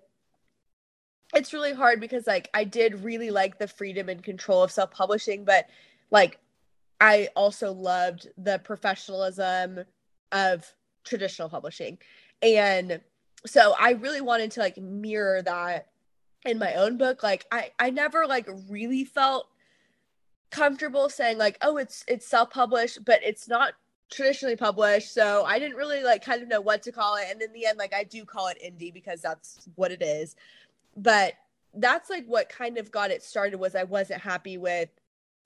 it's 1.36 1.52
really 1.52 1.74
hard 1.74 2.00
because 2.00 2.28
like 2.28 2.50
I 2.54 2.64
did 2.64 3.04
really 3.04 3.30
like 3.30 3.60
the 3.60 3.68
freedom 3.68 4.08
and 4.08 4.24
control 4.24 4.64
of 4.64 4.72
self-publishing, 4.72 5.44
but 5.44 5.68
like 6.10 6.40
I 7.02 7.28
also 7.36 7.74
loved 7.74 8.30
the 8.38 8.60
professionalism 8.60 9.84
of 10.32 10.74
traditional 11.04 11.50
publishing. 11.50 11.98
And 12.42 13.02
so 13.46 13.74
I 13.78 13.92
really 13.92 14.22
wanted 14.22 14.52
to 14.52 14.62
like 14.62 14.78
mirror 14.78 15.42
that 15.42 15.88
in 16.46 16.60
my 16.60 16.74
own 16.74 16.98
book. 16.98 17.24
Like 17.24 17.46
I 17.52 17.72
I 17.80 17.90
never 17.90 18.28
like 18.28 18.48
really 18.70 19.04
felt 19.04 19.48
comfortable 20.50 21.10
saying 21.10 21.38
like, 21.38 21.58
"Oh, 21.62 21.78
it's 21.78 22.04
it's 22.08 22.28
self-published, 22.28 23.06
but 23.06 23.20
it's 23.24 23.48
not 23.48 23.74
traditionally 24.12 24.56
published." 24.56 25.14
So 25.14 25.44
I 25.46 25.60
didn't 25.60 25.78
really 25.78 26.04
like 26.04 26.24
kind 26.24 26.42
of 26.42 26.48
know 26.48 26.62
what 26.62 26.84
to 26.84 26.92
call 26.92 27.16
it. 27.18 27.26
And 27.30 27.42
in 27.42 27.54
the 27.54 27.66
end 27.66 27.78
like 27.78 27.94
I 27.94 28.04
do 28.04 28.26
call 28.26 28.48
it 28.48 28.58
indie 28.64 28.94
because 28.94 29.22
that's 29.22 29.68
what 29.76 29.92
it 29.92 30.02
is 30.02 30.36
but 30.96 31.34
that's 31.76 32.10
like 32.10 32.26
what 32.26 32.50
kind 32.50 32.78
of 32.78 32.92
got 32.92 33.12
it 33.12 33.24
started 33.24 33.60
was 33.60 33.76
I 33.76 33.84
wasn't 33.84 34.22
happy 34.22 34.58
with 34.58 34.90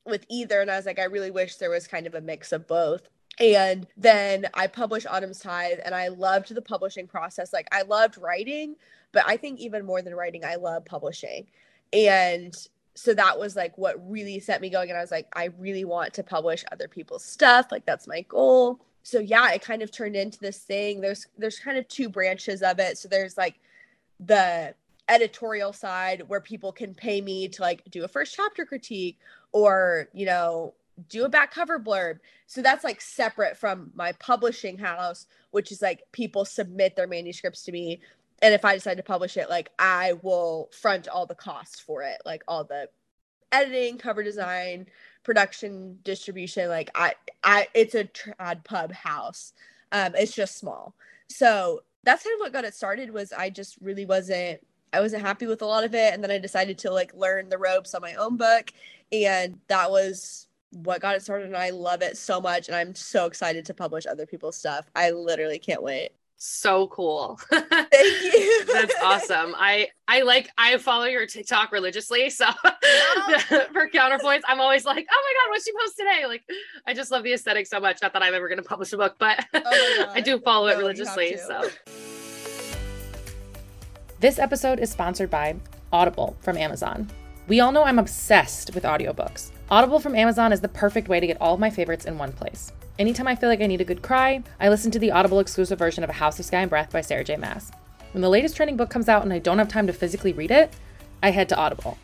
with 0.06 0.26
either 0.30 0.62
and 0.62 0.70
I 0.70 0.78
was 0.78 0.86
like 0.86 1.00
I 1.00 1.06
really 1.06 1.32
wish 1.32 1.56
there 1.58 1.70
was 1.70 1.88
kind 1.88 2.08
of 2.08 2.16
a 2.16 2.22
mix 2.22 2.52
of 2.52 2.68
both. 2.68 3.10
And 3.38 3.86
then 3.98 4.48
I 4.54 4.68
published 4.68 5.08
Autumn's 5.08 5.40
Tithe 5.40 5.80
and 5.84 5.94
I 5.94 6.08
loved 6.08 6.56
the 6.56 6.62
publishing 6.62 7.06
process. 7.06 7.52
Like 7.52 7.68
I 7.72 7.82
loved 7.82 8.18
writing, 8.18 8.76
but 9.16 9.24
I 9.26 9.38
think 9.38 9.62
even 9.62 9.86
more 9.86 10.02
than 10.02 10.14
writing, 10.14 10.44
I 10.44 10.56
love 10.56 10.84
publishing. 10.84 11.48
And 11.94 12.54
so 12.96 13.14
that 13.14 13.40
was 13.40 13.56
like 13.56 13.78
what 13.78 13.96
really 14.10 14.40
set 14.42 14.60
me 14.60 14.70
going 14.70 14.90
and 14.90 14.98
I 14.98 15.02
was 15.02 15.12
like 15.12 15.28
I 15.36 15.50
really 15.58 15.86
want 15.86 16.14
to 16.16 16.24
publish 16.24 16.66
other 16.72 16.90
people's 16.90 17.24
stuff. 17.26 17.68
Like 17.72 17.86
that's 17.86 18.08
my 18.08 18.22
goal. 18.22 18.82
So 19.04 19.20
yeah, 19.20 19.52
it 19.54 19.62
kind 19.62 19.82
of 19.82 19.92
turned 19.92 20.18
into 20.18 20.40
this 20.40 20.60
thing. 20.60 21.00
There's 21.00 21.28
there's 21.38 21.60
kind 21.60 21.78
of 21.78 21.88
two 21.88 22.10
branches 22.10 22.62
of 22.62 22.80
it. 22.80 22.98
So 22.98 23.08
there's 23.08 23.38
like 23.38 23.56
the 24.20 24.76
editorial 25.08 25.72
side 25.72 26.24
where 26.28 26.42
people 26.42 26.74
can 26.74 26.94
pay 26.94 27.22
me 27.22 27.48
to 27.48 27.62
like 27.62 27.84
do 27.90 28.04
a 28.04 28.08
first 28.10 28.36
chapter 28.36 28.66
critique 28.66 29.18
or 29.54 30.10
you 30.14 30.26
know 30.26 30.74
do 31.10 31.26
a 31.26 31.30
back 31.30 31.54
cover 31.54 31.78
blurb 31.78 32.18
so 32.48 32.62
that's 32.62 32.84
like 32.84 33.00
separate 33.00 33.56
from 33.56 33.92
my 33.94 34.14
publishing 34.14 34.80
house 34.80 35.28
which 35.52 35.72
is 35.72 35.80
like 35.80 36.02
people 36.12 36.44
submit 36.44 36.96
their 36.96 37.06
manuscripts 37.06 37.62
to 37.64 37.72
me 37.72 38.00
and 38.42 38.54
if 38.54 38.66
i 38.66 38.74
decide 38.74 38.98
to 38.98 39.04
publish 39.04 39.38
it 39.38 39.50
like 39.50 39.72
i 39.80 40.14
will 40.22 40.70
front 40.72 41.08
all 41.08 41.26
the 41.26 41.36
costs 41.36 41.80
for 41.80 42.02
it 42.02 42.18
like 42.26 42.44
all 42.48 42.64
the 42.64 42.88
editing 43.52 43.98
cover 43.98 44.24
design 44.24 44.86
production 45.24 45.98
distribution 46.04 46.70
like 46.70 46.90
i 46.96 47.14
i 47.44 47.68
it's 47.74 47.96
a 47.96 48.04
trad 48.06 48.64
pub 48.64 48.92
house 48.92 49.54
um 49.92 50.14
it's 50.16 50.34
just 50.34 50.58
small 50.58 50.94
so 51.30 51.82
that's 52.04 52.24
kind 52.24 52.36
of 52.36 52.40
what 52.40 52.54
got 52.54 52.66
it 52.66 52.74
started 52.74 53.12
was 53.12 53.32
i 53.34 53.50
just 53.50 53.78
really 53.82 54.06
wasn't 54.06 54.60
I 54.96 55.02
wasn't 55.02 55.24
happy 55.24 55.46
with 55.46 55.62
a 55.62 55.66
lot 55.66 55.84
of 55.84 55.94
it. 55.94 56.14
And 56.14 56.24
then 56.24 56.32
I 56.32 56.38
decided 56.38 56.78
to 56.80 56.92
like 56.92 57.14
learn 57.14 57.50
the 57.50 57.58
ropes 57.58 57.94
on 57.94 58.02
my 58.02 58.14
own 58.16 58.38
book. 58.38 58.72
And 59.12 59.60
that 59.68 59.92
was 59.92 60.48
what 60.72 61.02
got 61.02 61.16
it 61.16 61.22
started. 61.22 61.48
And 61.48 61.58
I 61.58 61.72
love 61.72 62.02
it 62.02 62.18
so 62.18 62.40
much. 62.40 62.68
And 62.70 62.78
I'm 62.78 62.96
so 62.96 63.26
excited 63.26 63.66
to 63.66 63.74
publish 63.74 64.06
other 64.06 64.26
people's 64.26 64.56
stuff. 64.58 64.90
I 64.96 65.12
literally 65.12 65.60
can't 65.60 65.84
wait. 65.84 66.12
So 66.38 66.88
cool. 66.88 67.40
Thank 67.50 67.94
you. 67.94 68.66
That's 68.66 68.94
awesome. 69.02 69.56
I 69.58 69.88
I 70.08 70.22
like 70.22 70.50
I 70.58 70.78
follow 70.78 71.06
your 71.06 71.26
TikTok 71.26 71.72
religiously. 71.72 72.30
So 72.30 72.46
for 73.72 73.88
Counterpoise, 73.90 74.42
I'm 74.48 74.60
always 74.60 74.86
like, 74.86 75.08
oh 75.10 75.24
my 75.24 75.44
God, 75.44 75.50
what 75.50 75.62
she 75.62 75.72
post 75.80 75.98
today? 75.98 76.26
Like 76.28 76.44
I 76.86 76.94
just 76.94 77.10
love 77.10 77.24
the 77.24 77.34
aesthetic 77.34 77.68
so 77.68 77.80
much. 77.80 78.00
Not 78.02 78.12
that 78.14 78.22
I'm 78.22 78.34
ever 78.34 78.50
gonna 78.50 78.64
publish 78.64 78.92
a 78.92 78.98
book, 78.98 79.16
but 79.18 79.46
oh 79.54 80.06
I 80.14 80.20
do 80.20 80.40
follow 80.40 80.68
no, 80.68 80.74
it 80.74 80.78
religiously. 80.78 81.38
So 81.38 81.70
this 84.20 84.38
episode 84.38 84.80
is 84.80 84.92
sponsored 84.92 85.30
by 85.30 85.56
Audible 85.94 86.36
from 86.42 86.58
Amazon. 86.58 87.10
We 87.48 87.60
all 87.60 87.72
know 87.72 87.84
I'm 87.84 88.00
obsessed 88.00 88.74
with 88.76 88.84
audiobooks. 88.84 89.52
Audible 89.72 90.00
from 90.00 90.16
Amazon 90.16 90.52
is 90.52 90.62
the 90.62 90.68
perfect 90.68 91.08
way 91.08 91.20
to 91.20 91.28
get 91.28 91.40
all 91.40 91.54
of 91.54 91.60
my 91.60 91.70
favorites 91.70 92.06
in 92.06 92.18
one 92.18 92.34
place. 92.34 92.72
Anytime 92.98 93.28
I 93.28 93.36
feel 93.36 93.50
like 93.50 93.60
I 93.60 93.68
need 93.68 93.82
a 93.82 93.86
good 93.86 94.02
cry, 94.02 94.42
I 94.58 94.70
listen 94.70 94.90
to 94.92 95.00
the 95.00 95.12
Audible 95.12 95.42
exclusive 95.42 95.78
version 95.78 96.06
of 96.06 96.10
A 96.10 96.14
House 96.14 96.40
of 96.40 96.46
Sky 96.46 96.62
and 96.62 96.70
Breath 96.70 96.94
by 96.94 97.02
Sarah 97.02 97.26
J. 97.26 97.36
Maas. 97.36 97.70
When 98.14 98.22
the 98.22 98.30
latest 98.30 98.56
trending 98.56 98.78
book 98.78 98.90
comes 98.90 99.10
out 99.10 99.24
and 99.24 99.34
I 99.34 99.40
don't 99.40 99.58
have 99.58 99.68
time 99.68 99.86
to 99.88 99.92
physically 99.92 100.32
read 100.32 100.50
it, 100.50 100.74
I 101.22 101.32
head 101.32 101.50
to 101.50 101.58
Audible. 101.58 101.98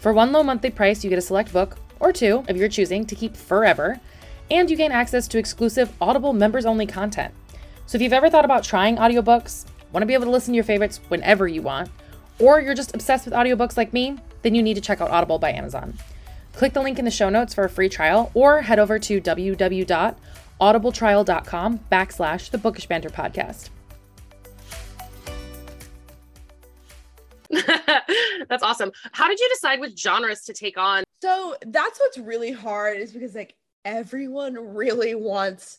For 0.00 0.12
one 0.12 0.32
low 0.32 0.42
monthly 0.42 0.68
price, 0.68 1.02
you 1.02 1.08
get 1.08 1.18
a 1.18 1.22
select 1.22 1.50
book, 1.50 1.78
or 1.98 2.12
two 2.12 2.44
of 2.46 2.58
your 2.58 2.68
choosing, 2.68 3.06
to 3.06 3.14
keep 3.14 3.34
forever, 3.34 3.98
and 4.50 4.70
you 4.70 4.76
gain 4.76 4.92
access 4.92 5.26
to 5.28 5.38
exclusive 5.38 5.90
Audible 5.98 6.34
members 6.34 6.66
only 6.66 6.84
content. 6.84 7.32
So 7.86 7.96
if 7.96 8.02
you've 8.02 8.12
ever 8.12 8.28
thought 8.28 8.44
about 8.44 8.64
trying 8.64 8.96
audiobooks, 8.96 9.64
want 9.92 10.02
to 10.02 10.06
be 10.06 10.12
able 10.12 10.26
to 10.26 10.30
listen 10.30 10.52
to 10.52 10.56
your 10.56 10.64
favorites 10.64 11.00
whenever 11.08 11.48
you 11.48 11.62
want, 11.62 11.88
or 12.38 12.60
you're 12.60 12.74
just 12.74 12.94
obsessed 12.94 13.24
with 13.24 13.32
audiobooks 13.32 13.78
like 13.78 13.94
me, 13.94 14.18
then 14.42 14.54
you 14.54 14.62
need 14.62 14.74
to 14.74 14.82
check 14.82 15.00
out 15.00 15.10
Audible 15.10 15.38
by 15.38 15.52
Amazon. 15.52 15.96
Click 16.52 16.74
the 16.74 16.82
link 16.82 16.98
in 16.98 17.04
the 17.04 17.10
show 17.10 17.30
notes 17.30 17.54
for 17.54 17.64
a 17.64 17.70
free 17.70 17.88
trial, 17.88 18.30
or 18.34 18.60
head 18.60 18.78
over 18.78 18.98
to 18.98 19.20
www.audibletrial.com 20.64 21.80
backslash 21.90 22.50
the 22.50 22.58
Bookish 22.58 22.86
Banter 22.86 23.10
podcast. 23.10 23.70
that's 28.48 28.62
awesome. 28.62 28.90
How 29.12 29.28
did 29.28 29.38
you 29.38 29.48
decide 29.50 29.80
which 29.80 29.98
genres 29.98 30.42
to 30.42 30.52
take 30.52 30.78
on? 30.78 31.04
So 31.22 31.56
that's 31.66 32.00
what's 32.00 32.18
really 32.18 32.52
hard 32.52 32.98
is 32.98 33.12
because 33.12 33.34
like 33.34 33.54
everyone 33.84 34.74
really 34.74 35.14
wants 35.14 35.78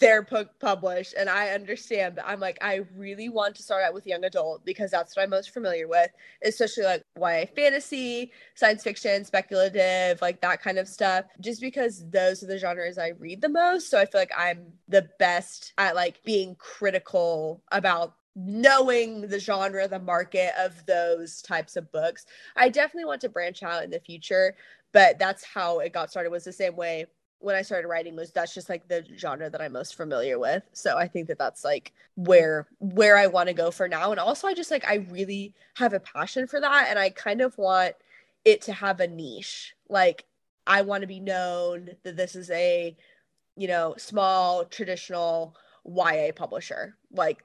their 0.00 0.22
book 0.22 0.50
published 0.58 1.14
and 1.16 1.30
i 1.30 1.50
understand 1.50 2.16
but 2.16 2.24
i'm 2.26 2.40
like 2.40 2.58
i 2.60 2.80
really 2.96 3.28
want 3.28 3.54
to 3.54 3.62
start 3.62 3.84
out 3.84 3.94
with 3.94 4.06
young 4.06 4.24
adult 4.24 4.64
because 4.64 4.90
that's 4.90 5.16
what 5.16 5.22
i'm 5.22 5.30
most 5.30 5.50
familiar 5.50 5.86
with 5.86 6.10
especially 6.44 6.82
like 6.82 7.04
ya 7.16 7.44
fantasy 7.54 8.32
science 8.56 8.82
fiction 8.82 9.24
speculative 9.24 10.20
like 10.20 10.40
that 10.40 10.60
kind 10.60 10.76
of 10.78 10.88
stuff 10.88 11.24
just 11.40 11.60
because 11.60 12.04
those 12.10 12.42
are 12.42 12.46
the 12.46 12.58
genres 12.58 12.98
i 12.98 13.12
read 13.20 13.40
the 13.40 13.48
most 13.48 13.88
so 13.88 14.00
i 14.00 14.04
feel 14.04 14.20
like 14.20 14.32
i'm 14.36 14.66
the 14.88 15.08
best 15.20 15.72
at 15.78 15.94
like 15.94 16.20
being 16.24 16.56
critical 16.56 17.62
about 17.70 18.14
knowing 18.34 19.22
the 19.28 19.38
genre 19.38 19.86
the 19.86 19.98
market 19.98 20.50
of 20.58 20.84
those 20.84 21.40
types 21.40 21.74
of 21.74 21.90
books. 21.90 22.26
I 22.54 22.68
definitely 22.68 23.06
want 23.06 23.22
to 23.22 23.30
branch 23.30 23.62
out 23.62 23.82
in 23.82 23.88
the 23.88 23.98
future 23.98 24.54
but 24.92 25.18
that's 25.18 25.44
how 25.44 25.80
it 25.80 25.92
got 25.92 26.10
started 26.10 26.30
was 26.30 26.44
the 26.44 26.52
same 26.52 26.74
way 26.74 27.04
when 27.46 27.54
I 27.54 27.62
started 27.62 27.86
writing 27.86 28.16
was 28.16 28.32
that's 28.32 28.52
just 28.52 28.68
like 28.68 28.88
the 28.88 29.06
genre 29.16 29.48
that 29.48 29.60
I'm 29.60 29.70
most 29.70 29.94
familiar 29.94 30.36
with. 30.36 30.64
So 30.72 30.98
I 30.98 31.06
think 31.06 31.28
that 31.28 31.38
that's 31.38 31.62
like 31.62 31.92
where 32.16 32.66
where 32.80 33.16
I 33.16 33.28
want 33.28 33.46
to 33.48 33.54
go 33.54 33.70
for 33.70 33.86
now 33.86 34.10
and 34.10 34.18
also 34.18 34.48
I 34.48 34.54
just 34.54 34.72
like 34.72 34.84
I 34.84 35.06
really 35.12 35.54
have 35.76 35.92
a 35.92 36.00
passion 36.00 36.48
for 36.48 36.60
that 36.60 36.88
and 36.90 36.98
I 36.98 37.10
kind 37.10 37.40
of 37.40 37.56
want 37.56 37.94
it 38.44 38.62
to 38.62 38.72
have 38.72 38.98
a 38.98 39.06
niche. 39.06 39.76
Like 39.88 40.24
I 40.66 40.82
want 40.82 41.02
to 41.02 41.06
be 41.06 41.20
known 41.20 41.90
that 42.02 42.16
this 42.16 42.34
is 42.34 42.50
a 42.50 42.96
you 43.54 43.68
know, 43.68 43.94
small 43.96 44.64
traditional 44.64 45.54
YA 45.84 46.32
publisher. 46.34 46.96
Like 47.12 47.44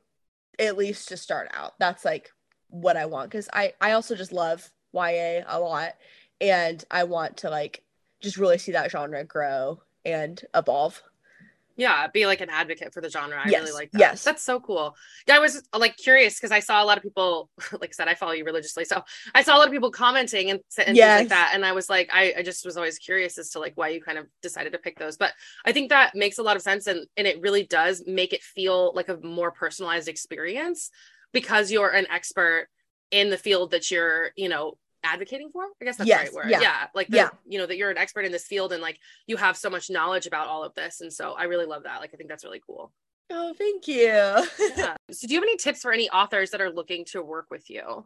at 0.57 0.77
least 0.77 1.09
to 1.09 1.15
start 1.17 1.47
out. 1.53 1.77
That's 1.77 2.03
like 2.03 2.31
what 2.69 2.97
I 2.97 3.05
want 3.05 3.29
cuz 3.29 3.47
I 3.53 3.73
I 3.79 3.91
also 3.91 4.15
just 4.15 4.31
love 4.31 4.71
YA 4.93 5.43
a 5.45 5.59
lot 5.59 5.93
and 6.39 6.83
I 6.89 7.03
want 7.03 7.37
to 7.37 7.51
like 7.51 7.83
just 8.19 8.37
really 8.37 8.57
see 8.57 8.71
that 8.71 8.89
genre 8.89 9.23
grow 9.23 9.79
and 10.05 10.41
evolve. 10.53 11.01
Yeah, 11.77 12.07
be 12.07 12.25
like 12.27 12.41
an 12.41 12.49
advocate 12.49 12.93
for 12.93 13.01
the 13.01 13.09
genre. 13.09 13.41
I 13.43 13.49
yes. 13.49 13.61
really 13.61 13.73
like 13.73 13.91
that. 13.93 13.99
Yes. 13.99 14.23
That's 14.23 14.43
so 14.43 14.59
cool. 14.59 14.95
Yeah, 15.27 15.35
I 15.35 15.39
was 15.39 15.63
like 15.75 15.97
curious 15.97 16.35
because 16.37 16.51
I 16.51 16.59
saw 16.59 16.83
a 16.83 16.85
lot 16.85 16.97
of 16.97 17.03
people, 17.03 17.49
like 17.79 17.89
I 17.89 17.93
said, 17.93 18.07
I 18.07 18.13
follow 18.13 18.33
you 18.33 18.45
religiously. 18.45 18.85
So 18.85 19.03
I 19.33 19.41
saw 19.41 19.55
a 19.55 19.59
lot 19.59 19.67
of 19.67 19.73
people 19.73 19.89
commenting 19.89 20.51
and, 20.51 20.59
and 20.85 20.95
yes. 20.95 21.19
things 21.19 21.21
like 21.21 21.29
that. 21.29 21.51
And 21.55 21.65
I 21.65 21.71
was 21.71 21.89
like, 21.89 22.09
I, 22.13 22.33
I 22.37 22.43
just 22.43 22.65
was 22.65 22.77
always 22.77 22.97
curious 22.97 23.37
as 23.37 23.49
to 23.51 23.59
like 23.59 23.73
why 23.75 23.89
you 23.89 24.01
kind 24.01 24.17
of 24.17 24.27
decided 24.41 24.73
to 24.73 24.79
pick 24.79 24.99
those. 24.99 25.17
But 25.17 25.33
I 25.65 25.71
think 25.71 25.89
that 25.89 26.13
makes 26.13 26.37
a 26.37 26.43
lot 26.43 26.55
of 26.55 26.61
sense 26.61 26.87
and, 26.87 27.07
and 27.17 27.25
it 27.25 27.41
really 27.41 27.63
does 27.63 28.03
make 28.05 28.33
it 28.33 28.43
feel 28.43 28.91
like 28.93 29.09
a 29.09 29.17
more 29.17 29.51
personalized 29.51 30.07
experience 30.07 30.91
because 31.31 31.71
you're 31.71 31.89
an 31.89 32.05
expert 32.11 32.67
in 33.11 33.29
the 33.29 33.37
field 33.37 33.71
that 33.71 33.89
you're, 33.89 34.31
you 34.35 34.49
know, 34.49 34.77
advocating 35.03 35.49
for? 35.51 35.63
I 35.81 35.85
guess 35.85 35.97
that's 35.97 36.07
yes, 36.07 36.19
the 36.19 36.25
right 36.25 36.33
word. 36.45 36.51
yeah, 36.51 36.61
yeah. 36.61 36.87
like 36.93 37.07
the, 37.07 37.17
yeah. 37.17 37.29
you 37.47 37.59
know 37.59 37.65
that 37.65 37.77
you're 37.77 37.91
an 37.91 37.97
expert 37.97 38.25
in 38.25 38.31
this 38.31 38.45
field 38.45 38.73
and 38.73 38.81
like 38.81 38.99
you 39.27 39.37
have 39.37 39.57
so 39.57 39.69
much 39.69 39.89
knowledge 39.89 40.27
about 40.27 40.47
all 40.47 40.63
of 40.63 40.73
this 40.75 41.01
and 41.01 41.11
so 41.11 41.33
i 41.33 41.43
really 41.43 41.65
love 41.65 41.83
that. 41.83 42.01
Like 42.01 42.11
i 42.13 42.17
think 42.17 42.29
that's 42.29 42.43
really 42.43 42.61
cool. 42.65 42.91
Oh 43.29 43.53
thank 43.57 43.87
you. 43.87 44.05
Yeah. 44.05 44.95
so 45.11 45.27
do 45.27 45.33
you 45.33 45.39
have 45.39 45.43
any 45.43 45.57
tips 45.57 45.81
for 45.81 45.91
any 45.91 46.09
authors 46.09 46.51
that 46.51 46.61
are 46.61 46.71
looking 46.71 47.05
to 47.11 47.21
work 47.21 47.47
with 47.49 47.69
you? 47.69 48.05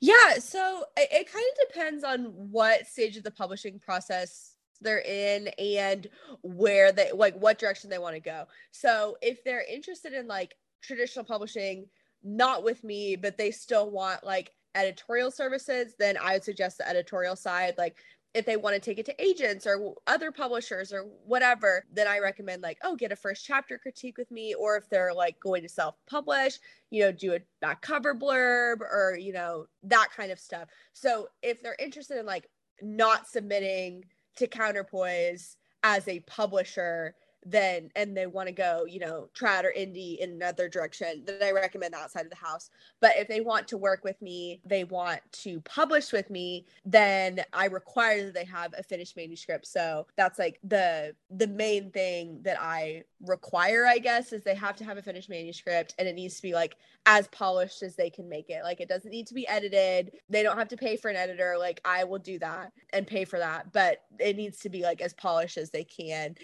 Yeah 0.00 0.38
so 0.38 0.84
it, 0.96 1.08
it 1.12 1.32
kind 1.32 1.44
of 1.44 1.68
depends 1.68 2.04
on 2.04 2.24
what 2.50 2.86
stage 2.86 3.16
of 3.16 3.24
the 3.24 3.30
publishing 3.30 3.78
process 3.78 4.54
they're 4.80 5.00
in 5.00 5.48
and 5.58 6.08
where 6.42 6.92
they 6.92 7.12
like 7.12 7.36
what 7.36 7.58
direction 7.58 7.88
they 7.88 7.98
want 7.98 8.14
to 8.14 8.20
go. 8.20 8.46
So 8.72 9.16
if 9.22 9.44
they're 9.44 9.64
interested 9.70 10.12
in 10.12 10.26
like 10.26 10.54
traditional 10.82 11.24
publishing 11.24 11.86
not 12.24 12.62
with 12.62 12.82
me 12.84 13.16
but 13.16 13.36
they 13.36 13.50
still 13.50 13.90
want 13.90 14.24
like 14.24 14.52
editorial 14.74 15.30
services, 15.30 15.94
then 15.98 16.16
I 16.16 16.34
would 16.34 16.44
suggest 16.44 16.78
the 16.78 16.88
editorial 16.88 17.36
side. 17.36 17.74
Like 17.78 17.96
if 18.34 18.46
they 18.46 18.56
want 18.56 18.74
to 18.74 18.80
take 18.80 18.98
it 18.98 19.06
to 19.06 19.22
agents 19.22 19.66
or 19.66 19.94
other 20.06 20.32
publishers 20.32 20.92
or 20.92 21.02
whatever, 21.26 21.84
then 21.92 22.06
I 22.06 22.18
recommend 22.18 22.62
like, 22.62 22.78
oh, 22.82 22.96
get 22.96 23.12
a 23.12 23.16
first 23.16 23.44
chapter 23.44 23.78
critique 23.78 24.16
with 24.16 24.30
me. 24.30 24.54
Or 24.54 24.76
if 24.76 24.88
they're 24.88 25.12
like 25.12 25.38
going 25.38 25.62
to 25.62 25.68
self 25.68 25.96
publish, 26.08 26.58
you 26.90 27.02
know, 27.02 27.12
do 27.12 27.34
a 27.34 27.40
back 27.60 27.82
cover 27.82 28.14
blurb 28.14 28.80
or, 28.80 29.16
you 29.20 29.32
know, 29.32 29.66
that 29.82 30.08
kind 30.16 30.32
of 30.32 30.38
stuff. 30.38 30.68
So 30.94 31.28
if 31.42 31.62
they're 31.62 31.76
interested 31.78 32.18
in 32.18 32.24
like 32.24 32.48
not 32.80 33.28
submitting 33.28 34.04
to 34.36 34.46
Counterpoise 34.46 35.56
as 35.82 36.08
a 36.08 36.20
publisher, 36.20 37.14
then 37.44 37.90
and 37.96 38.16
they 38.16 38.26
want 38.26 38.48
to 38.48 38.52
go, 38.52 38.84
you 38.86 39.00
know, 39.00 39.28
trad 39.38 39.64
or 39.64 39.72
indie 39.76 40.18
in 40.18 40.30
another 40.30 40.68
direction, 40.68 41.22
then 41.24 41.42
I 41.42 41.50
recommend 41.52 41.94
outside 41.94 42.24
of 42.24 42.30
the 42.30 42.36
house. 42.36 42.70
But 43.00 43.12
if 43.16 43.28
they 43.28 43.40
want 43.40 43.68
to 43.68 43.78
work 43.78 44.04
with 44.04 44.20
me, 44.22 44.60
they 44.64 44.84
want 44.84 45.20
to 45.32 45.60
publish 45.62 46.12
with 46.12 46.30
me, 46.30 46.66
then 46.84 47.42
I 47.52 47.66
require 47.66 48.24
that 48.24 48.34
they 48.34 48.44
have 48.44 48.74
a 48.76 48.82
finished 48.82 49.16
manuscript. 49.16 49.66
So 49.66 50.06
that's 50.16 50.38
like 50.38 50.58
the 50.64 51.14
the 51.30 51.48
main 51.48 51.90
thing 51.90 52.40
that 52.42 52.60
I 52.60 53.04
require, 53.20 53.86
I 53.86 53.98
guess, 53.98 54.32
is 54.32 54.42
they 54.42 54.54
have 54.54 54.76
to 54.76 54.84
have 54.84 54.98
a 54.98 55.02
finished 55.02 55.30
manuscript 55.30 55.94
and 55.98 56.08
it 56.08 56.14
needs 56.14 56.36
to 56.36 56.42
be 56.42 56.54
like 56.54 56.76
as 57.06 57.28
polished 57.28 57.82
as 57.82 57.96
they 57.96 58.10
can 58.10 58.28
make 58.28 58.50
it. 58.50 58.62
Like 58.62 58.80
it 58.80 58.88
doesn't 58.88 59.10
need 59.10 59.26
to 59.28 59.34
be 59.34 59.46
edited. 59.48 60.12
They 60.28 60.42
don't 60.42 60.58
have 60.58 60.68
to 60.68 60.76
pay 60.76 60.96
for 60.96 61.08
an 61.08 61.16
editor. 61.16 61.56
Like 61.58 61.80
I 61.84 62.04
will 62.04 62.18
do 62.18 62.38
that 62.40 62.72
and 62.92 63.06
pay 63.06 63.24
for 63.24 63.38
that, 63.38 63.72
but 63.72 64.02
it 64.18 64.36
needs 64.36 64.58
to 64.60 64.68
be 64.68 64.82
like 64.82 65.00
as 65.00 65.12
polished 65.14 65.56
as 65.56 65.70
they 65.70 65.84
can 65.84 66.34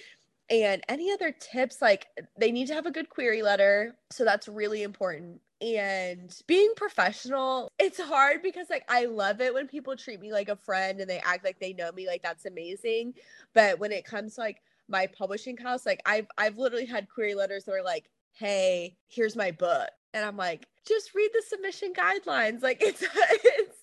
and 0.50 0.82
any 0.88 1.12
other 1.12 1.32
tips, 1.32 1.82
like 1.82 2.06
they 2.38 2.50
need 2.50 2.68
to 2.68 2.74
have 2.74 2.86
a 2.86 2.90
good 2.90 3.08
query 3.08 3.42
letter. 3.42 3.96
So 4.10 4.24
that's 4.24 4.48
really 4.48 4.82
important. 4.82 5.40
And 5.60 6.34
being 6.46 6.72
professional, 6.76 7.70
it's 7.78 8.00
hard 8.00 8.42
because 8.42 8.70
like 8.70 8.84
I 8.88 9.06
love 9.06 9.40
it 9.40 9.52
when 9.52 9.66
people 9.66 9.96
treat 9.96 10.20
me 10.20 10.32
like 10.32 10.48
a 10.48 10.56
friend 10.56 11.00
and 11.00 11.10
they 11.10 11.18
act 11.18 11.44
like 11.44 11.58
they 11.58 11.72
know 11.72 11.90
me. 11.92 12.06
Like 12.06 12.22
that's 12.22 12.46
amazing. 12.46 13.14
But 13.54 13.78
when 13.78 13.92
it 13.92 14.04
comes 14.04 14.36
to 14.36 14.42
like 14.42 14.62
my 14.88 15.06
publishing 15.06 15.56
house, 15.56 15.84
like 15.84 16.00
I've 16.06 16.28
I've 16.38 16.58
literally 16.58 16.86
had 16.86 17.08
query 17.10 17.34
letters 17.34 17.64
that 17.64 17.72
are 17.72 17.82
like, 17.82 18.08
hey, 18.32 18.96
here's 19.08 19.36
my 19.36 19.50
book. 19.50 19.88
And 20.14 20.24
I'm 20.24 20.36
like, 20.36 20.66
just 20.86 21.14
read 21.14 21.30
the 21.34 21.42
submission 21.46 21.92
guidelines. 21.92 22.62
Like 22.62 22.78
it's 22.82 23.02
it's 23.02 23.78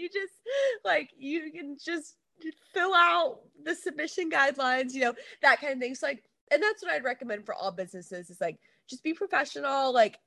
you 0.00 0.08
just 0.08 0.32
like 0.84 1.10
you 1.16 1.52
can 1.52 1.76
just 1.82 2.16
fill 2.72 2.94
out 2.94 3.40
the 3.64 3.74
submission 3.74 4.30
guidelines, 4.30 4.92
you 4.92 5.00
know, 5.00 5.14
that 5.42 5.60
kind 5.60 5.74
of 5.74 5.78
thing. 5.78 5.94
So 5.94 6.06
like, 6.06 6.24
and 6.50 6.62
that's 6.62 6.82
what 6.82 6.92
I'd 6.92 7.04
recommend 7.04 7.46
for 7.46 7.54
all 7.54 7.70
businesses 7.70 8.30
is 8.30 8.40
like 8.40 8.58
just 8.88 9.02
be 9.02 9.14
professional. 9.14 9.92
Like, 9.92 10.18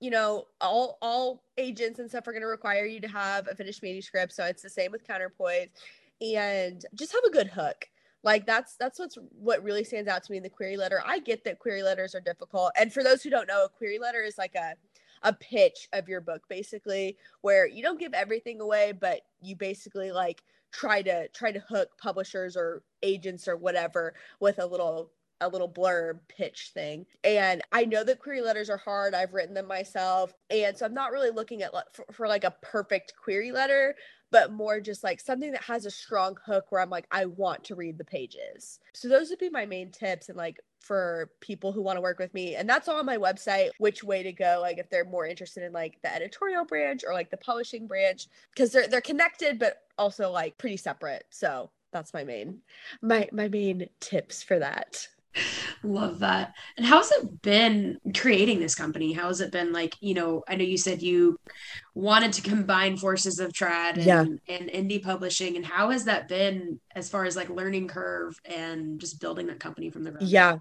you 0.00 0.10
know, 0.10 0.46
all 0.60 0.98
all 1.02 1.44
agents 1.58 1.98
and 1.98 2.08
stuff 2.08 2.26
are 2.26 2.32
going 2.32 2.42
to 2.42 2.48
require 2.48 2.84
you 2.84 3.00
to 3.00 3.08
have 3.08 3.48
a 3.48 3.54
finished 3.54 3.82
manuscript. 3.82 4.32
So 4.32 4.44
it's 4.44 4.62
the 4.62 4.70
same 4.70 4.92
with 4.92 5.06
counterpoise, 5.06 5.68
and 6.20 6.84
just 6.94 7.12
have 7.12 7.24
a 7.24 7.30
good 7.30 7.48
hook. 7.48 7.88
Like 8.22 8.46
that's 8.46 8.76
that's 8.76 8.98
what's 8.98 9.16
what 9.30 9.62
really 9.62 9.84
stands 9.84 10.08
out 10.08 10.22
to 10.24 10.32
me 10.32 10.36
in 10.36 10.42
the 10.42 10.50
query 10.50 10.76
letter. 10.76 11.02
I 11.06 11.20
get 11.20 11.44
that 11.44 11.58
query 11.58 11.82
letters 11.82 12.14
are 12.14 12.20
difficult, 12.20 12.72
and 12.78 12.92
for 12.92 13.02
those 13.02 13.22
who 13.22 13.30
don't 13.30 13.48
know, 13.48 13.64
a 13.64 13.68
query 13.68 13.98
letter 13.98 14.22
is 14.22 14.36
like 14.36 14.54
a 14.54 14.74
a 15.22 15.32
pitch 15.34 15.88
of 15.92 16.08
your 16.08 16.20
book 16.20 16.42
basically 16.48 17.16
where 17.42 17.66
you 17.66 17.82
don't 17.82 18.00
give 18.00 18.14
everything 18.14 18.60
away 18.60 18.92
but 18.92 19.20
you 19.42 19.54
basically 19.54 20.10
like 20.10 20.42
try 20.72 21.02
to 21.02 21.28
try 21.28 21.52
to 21.52 21.60
hook 21.60 21.90
publishers 21.98 22.56
or 22.56 22.82
agents 23.02 23.48
or 23.48 23.56
whatever 23.56 24.14
with 24.40 24.58
a 24.58 24.66
little 24.66 25.10
a 25.40 25.48
little 25.48 25.68
blurb 25.68 26.18
pitch 26.28 26.70
thing. 26.74 27.06
And 27.24 27.62
I 27.72 27.84
know 27.84 28.04
that 28.04 28.18
query 28.18 28.42
letters 28.42 28.68
are 28.68 28.76
hard. 28.76 29.14
I've 29.14 29.32
written 29.32 29.54
them 29.54 29.66
myself. 29.66 30.34
And 30.50 30.76
so 30.76 30.84
I'm 30.84 30.94
not 30.94 31.12
really 31.12 31.30
looking 31.30 31.62
at 31.62 31.72
for, 31.94 32.04
for, 32.12 32.28
like 32.28 32.44
a 32.44 32.54
perfect 32.62 33.14
query 33.16 33.50
letter, 33.50 33.94
but 34.30 34.52
more 34.52 34.80
just 34.80 35.02
like 35.02 35.20
something 35.20 35.52
that 35.52 35.62
has 35.62 35.86
a 35.86 35.90
strong 35.90 36.36
hook 36.44 36.66
where 36.70 36.80
I'm 36.80 36.90
like, 36.90 37.06
I 37.10 37.26
want 37.26 37.64
to 37.64 37.74
read 37.74 37.98
the 37.98 38.04
pages. 38.04 38.78
So 38.92 39.08
those 39.08 39.30
would 39.30 39.38
be 39.38 39.50
my 39.50 39.66
main 39.66 39.90
tips 39.90 40.28
and 40.28 40.38
like 40.38 40.60
for 40.80 41.30
people 41.40 41.72
who 41.72 41.82
want 41.82 41.96
to 41.96 42.00
work 42.00 42.18
with 42.18 42.32
me. 42.32 42.54
And 42.54 42.68
that's 42.68 42.88
all 42.88 42.98
on 42.98 43.06
my 43.06 43.18
website, 43.18 43.70
which 43.78 44.02
way 44.02 44.22
to 44.22 44.32
go, 44.32 44.58
like 44.60 44.78
if 44.78 44.88
they're 44.88 45.04
more 45.04 45.26
interested 45.26 45.62
in 45.62 45.72
like 45.72 46.00
the 46.02 46.14
editorial 46.14 46.64
branch 46.64 47.04
or 47.06 47.12
like 47.12 47.30
the 47.30 47.36
publishing 47.36 47.86
branch, 47.86 48.28
because 48.54 48.72
they're 48.72 48.88
they're 48.88 49.00
connected 49.00 49.58
but 49.58 49.82
also 49.98 50.30
like 50.30 50.56
pretty 50.58 50.76
separate. 50.76 51.24
So 51.30 51.70
that's 51.92 52.14
my 52.14 52.24
main 52.24 52.60
my 53.02 53.28
my 53.32 53.48
main 53.48 53.88
tips 54.00 54.42
for 54.42 54.58
that. 54.58 55.08
Love 55.82 56.18
that. 56.20 56.54
And 56.76 56.84
how's 56.84 57.10
it 57.12 57.42
been 57.42 57.98
creating 58.16 58.60
this 58.60 58.74
company? 58.74 59.12
How 59.12 59.28
has 59.28 59.40
it 59.40 59.52
been 59.52 59.72
like, 59.72 59.96
you 60.00 60.14
know, 60.14 60.42
I 60.48 60.56
know 60.56 60.64
you 60.64 60.76
said 60.76 61.02
you 61.02 61.38
wanted 61.94 62.32
to 62.34 62.42
combine 62.42 62.96
forces 62.96 63.38
of 63.38 63.52
trad 63.52 63.94
and, 63.94 64.04
yeah. 64.04 64.20
and 64.22 64.70
indie 64.70 65.02
publishing. 65.02 65.56
And 65.56 65.64
how 65.64 65.90
has 65.90 66.04
that 66.04 66.28
been 66.28 66.80
as 66.94 67.08
far 67.08 67.24
as 67.24 67.36
like 67.36 67.48
learning 67.48 67.88
curve 67.88 68.38
and 68.44 69.00
just 69.00 69.20
building 69.20 69.46
that 69.46 69.60
company 69.60 69.90
from 69.90 70.04
the 70.04 70.10
ground? 70.10 70.28
Yeah. 70.28 70.58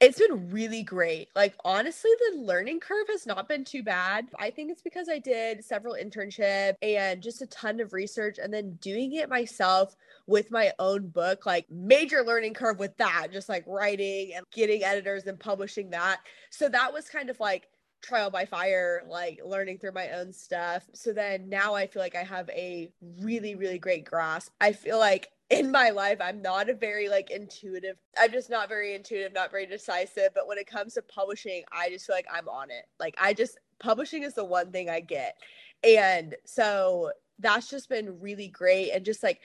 It's 0.00 0.20
been 0.20 0.50
really 0.50 0.84
great. 0.84 1.30
Like, 1.34 1.56
honestly, 1.64 2.10
the 2.30 2.38
learning 2.38 2.78
curve 2.78 3.08
has 3.10 3.26
not 3.26 3.48
been 3.48 3.64
too 3.64 3.82
bad. 3.82 4.28
I 4.38 4.50
think 4.50 4.70
it's 4.70 4.82
because 4.82 5.08
I 5.08 5.18
did 5.18 5.64
several 5.64 5.96
internships 6.00 6.76
and 6.80 7.20
just 7.20 7.42
a 7.42 7.46
ton 7.46 7.80
of 7.80 7.92
research 7.92 8.38
and 8.40 8.54
then 8.54 8.78
doing 8.80 9.14
it 9.14 9.28
myself 9.28 9.96
with 10.26 10.50
my 10.50 10.72
own 10.78 11.08
book, 11.08 11.46
like 11.46 11.66
major 11.70 12.22
learning 12.22 12.54
curve 12.54 12.78
with 12.78 12.96
that, 12.96 13.28
just 13.32 13.48
like 13.48 13.64
writing 13.66 14.32
and 14.34 14.44
getting 14.52 14.82
editors 14.82 15.24
and 15.26 15.38
publishing 15.38 15.90
that. 15.90 16.20
So 16.50 16.68
that 16.68 16.92
was 16.92 17.08
kind 17.08 17.30
of 17.30 17.38
like 17.40 17.68
trial 18.02 18.30
by 18.30 18.44
fire, 18.44 19.02
like 19.08 19.40
learning 19.44 19.78
through 19.78 19.92
my 19.92 20.10
own 20.10 20.32
stuff. 20.32 20.84
So 20.94 21.12
then 21.12 21.48
now 21.48 21.74
I 21.74 21.86
feel 21.86 22.02
like 22.02 22.16
I 22.16 22.22
have 22.22 22.48
a 22.50 22.90
really, 23.20 23.54
really 23.54 23.78
great 23.78 24.04
grasp. 24.04 24.52
I 24.60 24.72
feel 24.72 24.98
like 24.98 25.28
in 25.50 25.70
my 25.70 25.90
life 25.90 26.18
i'm 26.22 26.40
not 26.40 26.70
a 26.70 26.74
very 26.74 27.08
like 27.08 27.30
intuitive 27.30 27.96
i'm 28.18 28.32
just 28.32 28.48
not 28.48 28.66
very 28.66 28.94
intuitive 28.94 29.32
not 29.34 29.50
very 29.50 29.66
decisive 29.66 30.30
but 30.34 30.48
when 30.48 30.56
it 30.56 30.66
comes 30.66 30.94
to 30.94 31.02
publishing 31.02 31.62
i 31.70 31.90
just 31.90 32.06
feel 32.06 32.16
like 32.16 32.26
i'm 32.32 32.48
on 32.48 32.70
it 32.70 32.86
like 32.98 33.14
i 33.20 33.34
just 33.34 33.58
publishing 33.78 34.22
is 34.22 34.32
the 34.32 34.44
one 34.44 34.72
thing 34.72 34.88
i 34.88 35.00
get 35.00 35.36
and 35.82 36.34
so 36.46 37.10
that's 37.40 37.68
just 37.68 37.88
been 37.90 38.18
really 38.20 38.48
great 38.48 38.90
and 38.90 39.04
just 39.04 39.22
like 39.22 39.40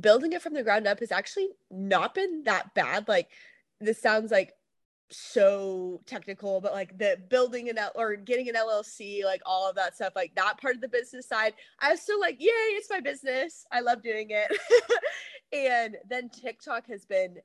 building 0.00 0.32
it 0.32 0.42
from 0.42 0.54
the 0.54 0.62
ground 0.62 0.86
up 0.86 1.00
has 1.00 1.12
actually 1.12 1.48
not 1.70 2.14
been 2.14 2.42
that 2.44 2.74
bad 2.74 3.06
like 3.08 3.28
this 3.80 4.00
sounds 4.00 4.30
like 4.30 4.52
so 5.10 6.00
technical, 6.06 6.60
but 6.60 6.72
like 6.72 6.98
the 6.98 7.18
building 7.28 7.68
an 7.68 7.78
L 7.78 7.92
or 7.94 8.16
getting 8.16 8.48
an 8.48 8.54
LLC, 8.54 9.24
like 9.24 9.40
all 9.46 9.68
of 9.68 9.76
that 9.76 9.94
stuff, 9.94 10.14
like 10.16 10.34
that 10.34 10.60
part 10.60 10.74
of 10.74 10.80
the 10.80 10.88
business 10.88 11.28
side, 11.28 11.54
I 11.78 11.90
was 11.90 12.00
still 12.00 12.20
like, 12.20 12.40
yay, 12.40 12.50
it's 12.50 12.90
my 12.90 13.00
business. 13.00 13.66
I 13.70 13.80
love 13.80 14.02
doing 14.02 14.28
it. 14.30 14.50
and 15.52 15.96
then 16.08 16.28
TikTok 16.28 16.86
has 16.88 17.04
been, 17.04 17.36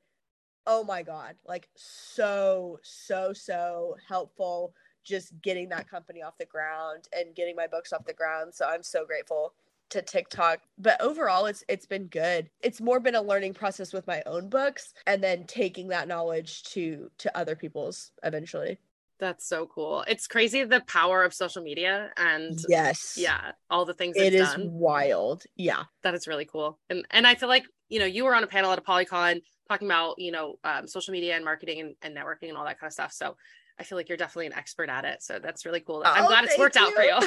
oh 0.66 0.84
my 0.84 1.02
God, 1.02 1.36
like 1.46 1.68
so, 1.76 2.78
so, 2.82 3.32
so 3.32 3.96
helpful 4.08 4.74
just 5.04 5.32
getting 5.42 5.68
that 5.68 5.90
company 5.90 6.22
off 6.22 6.38
the 6.38 6.46
ground 6.46 7.08
and 7.16 7.34
getting 7.34 7.56
my 7.56 7.66
books 7.66 7.92
off 7.92 8.04
the 8.04 8.12
ground. 8.12 8.54
So 8.54 8.66
I'm 8.66 8.82
so 8.82 9.04
grateful 9.04 9.54
to 9.92 10.02
TikTok. 10.02 10.60
But 10.78 11.00
overall 11.00 11.46
it's 11.46 11.64
it's 11.68 11.86
been 11.86 12.06
good. 12.06 12.50
It's 12.62 12.80
more 12.80 13.00
been 13.00 13.14
a 13.14 13.22
learning 13.22 13.54
process 13.54 13.92
with 13.92 14.06
my 14.06 14.22
own 14.26 14.48
books 14.48 14.92
and 15.06 15.22
then 15.22 15.44
taking 15.44 15.88
that 15.88 16.08
knowledge 16.08 16.64
to 16.64 17.10
to 17.18 17.36
other 17.36 17.56
people's 17.56 18.12
eventually. 18.22 18.78
That's 19.18 19.46
so 19.46 19.66
cool. 19.66 20.04
It's 20.08 20.26
crazy 20.26 20.64
the 20.64 20.80
power 20.80 21.22
of 21.22 21.32
social 21.32 21.62
media 21.62 22.10
and 22.16 22.58
yes. 22.68 23.14
Yeah, 23.16 23.52
all 23.70 23.84
the 23.84 23.94
things 23.94 24.16
it 24.16 24.34
is 24.34 24.48
done. 24.48 24.72
wild. 24.72 25.44
Yeah. 25.54 25.84
That 26.02 26.14
is 26.14 26.26
really 26.26 26.44
cool. 26.44 26.78
And 26.90 27.06
and 27.10 27.24
I 27.24 27.36
feel 27.36 27.48
like, 27.48 27.64
you 27.88 28.00
know, 28.00 28.04
you 28.04 28.24
were 28.24 28.34
on 28.34 28.42
a 28.42 28.48
panel 28.48 28.72
at 28.72 28.84
ApollyCon 28.84 29.42
talking 29.68 29.86
about, 29.86 30.18
you 30.18 30.32
know, 30.32 30.56
um, 30.64 30.88
social 30.88 31.12
media 31.12 31.36
and 31.36 31.44
marketing 31.44 31.80
and, 31.80 31.94
and 32.02 32.16
networking 32.16 32.48
and 32.48 32.56
all 32.56 32.64
that 32.64 32.80
kind 32.80 32.88
of 32.88 32.94
stuff. 32.94 33.12
So 33.12 33.36
I 33.82 33.84
feel 33.84 33.98
like 33.98 34.08
you're 34.08 34.16
definitely 34.16 34.46
an 34.46 34.52
expert 34.52 34.88
at 34.88 35.04
it. 35.04 35.24
So 35.24 35.40
that's 35.40 35.66
really 35.66 35.80
cool. 35.80 36.04
I'm 36.06 36.24
oh, 36.24 36.28
glad 36.28 36.44
it's 36.44 36.56
worked 36.56 36.76
you. 36.76 36.82
out 36.82 36.92
for 36.92 37.02
you. 37.02 37.18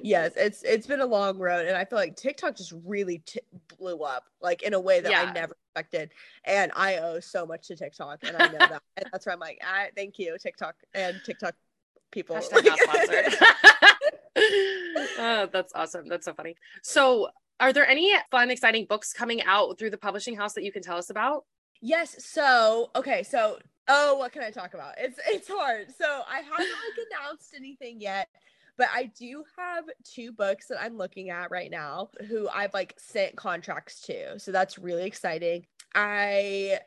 yes, 0.02 0.32
it's 0.36 0.62
it's 0.62 0.86
been 0.86 1.00
a 1.00 1.06
long 1.06 1.38
road, 1.38 1.66
and 1.66 1.78
I 1.78 1.86
feel 1.86 1.98
like 1.98 2.14
TikTok 2.14 2.56
just 2.56 2.74
really 2.84 3.22
t- 3.24 3.40
blew 3.78 4.00
up, 4.00 4.24
like 4.42 4.62
in 4.64 4.74
a 4.74 4.80
way 4.80 5.00
that 5.00 5.10
yeah. 5.10 5.22
I 5.22 5.32
never 5.32 5.56
expected. 5.74 6.10
And 6.44 6.72
I 6.76 6.98
owe 6.98 7.20
so 7.20 7.46
much 7.46 7.68
to 7.68 7.76
TikTok, 7.76 8.18
and 8.22 8.36
I 8.36 8.48
know 8.48 8.58
that. 8.58 8.82
and 8.98 9.06
that's 9.10 9.24
why 9.24 9.32
I'm 9.32 9.38
like, 9.38 9.62
I 9.66 9.88
thank 9.96 10.18
you, 10.18 10.36
TikTok 10.38 10.74
and 10.92 11.18
TikTok 11.24 11.54
people. 12.10 12.36
oh, 15.16 15.48
that's 15.50 15.72
awesome. 15.74 16.06
That's 16.06 16.26
so 16.26 16.34
funny. 16.34 16.54
So, 16.82 17.30
are 17.60 17.72
there 17.72 17.88
any 17.88 18.12
fun, 18.30 18.50
exciting 18.50 18.84
books 18.84 19.14
coming 19.14 19.42
out 19.44 19.78
through 19.78 19.88
the 19.88 19.96
publishing 19.96 20.36
house 20.36 20.52
that 20.52 20.64
you 20.64 20.72
can 20.72 20.82
tell 20.82 20.98
us 20.98 21.08
about? 21.08 21.46
Yes. 21.80 22.22
So, 22.26 22.90
okay. 22.94 23.22
So 23.22 23.58
Oh, 23.88 24.16
what 24.16 24.32
can 24.32 24.42
I 24.42 24.50
talk 24.50 24.74
about? 24.74 24.94
It's 24.98 25.18
it's 25.28 25.48
hard. 25.48 25.88
So 25.96 26.22
I 26.28 26.38
haven't 26.38 26.58
like 26.58 27.06
announced 27.20 27.54
anything 27.56 28.00
yet, 28.00 28.28
but 28.76 28.88
I 28.92 29.10
do 29.18 29.44
have 29.56 29.84
two 30.04 30.32
books 30.32 30.68
that 30.68 30.80
I'm 30.80 30.96
looking 30.96 31.30
at 31.30 31.50
right 31.50 31.70
now 31.70 32.10
who 32.28 32.48
I've 32.48 32.74
like 32.74 32.94
sent 32.98 33.36
contracts 33.36 34.00
to. 34.02 34.38
So 34.38 34.52
that's 34.52 34.78
really 34.78 35.04
exciting. 35.04 35.66
I 35.94 36.80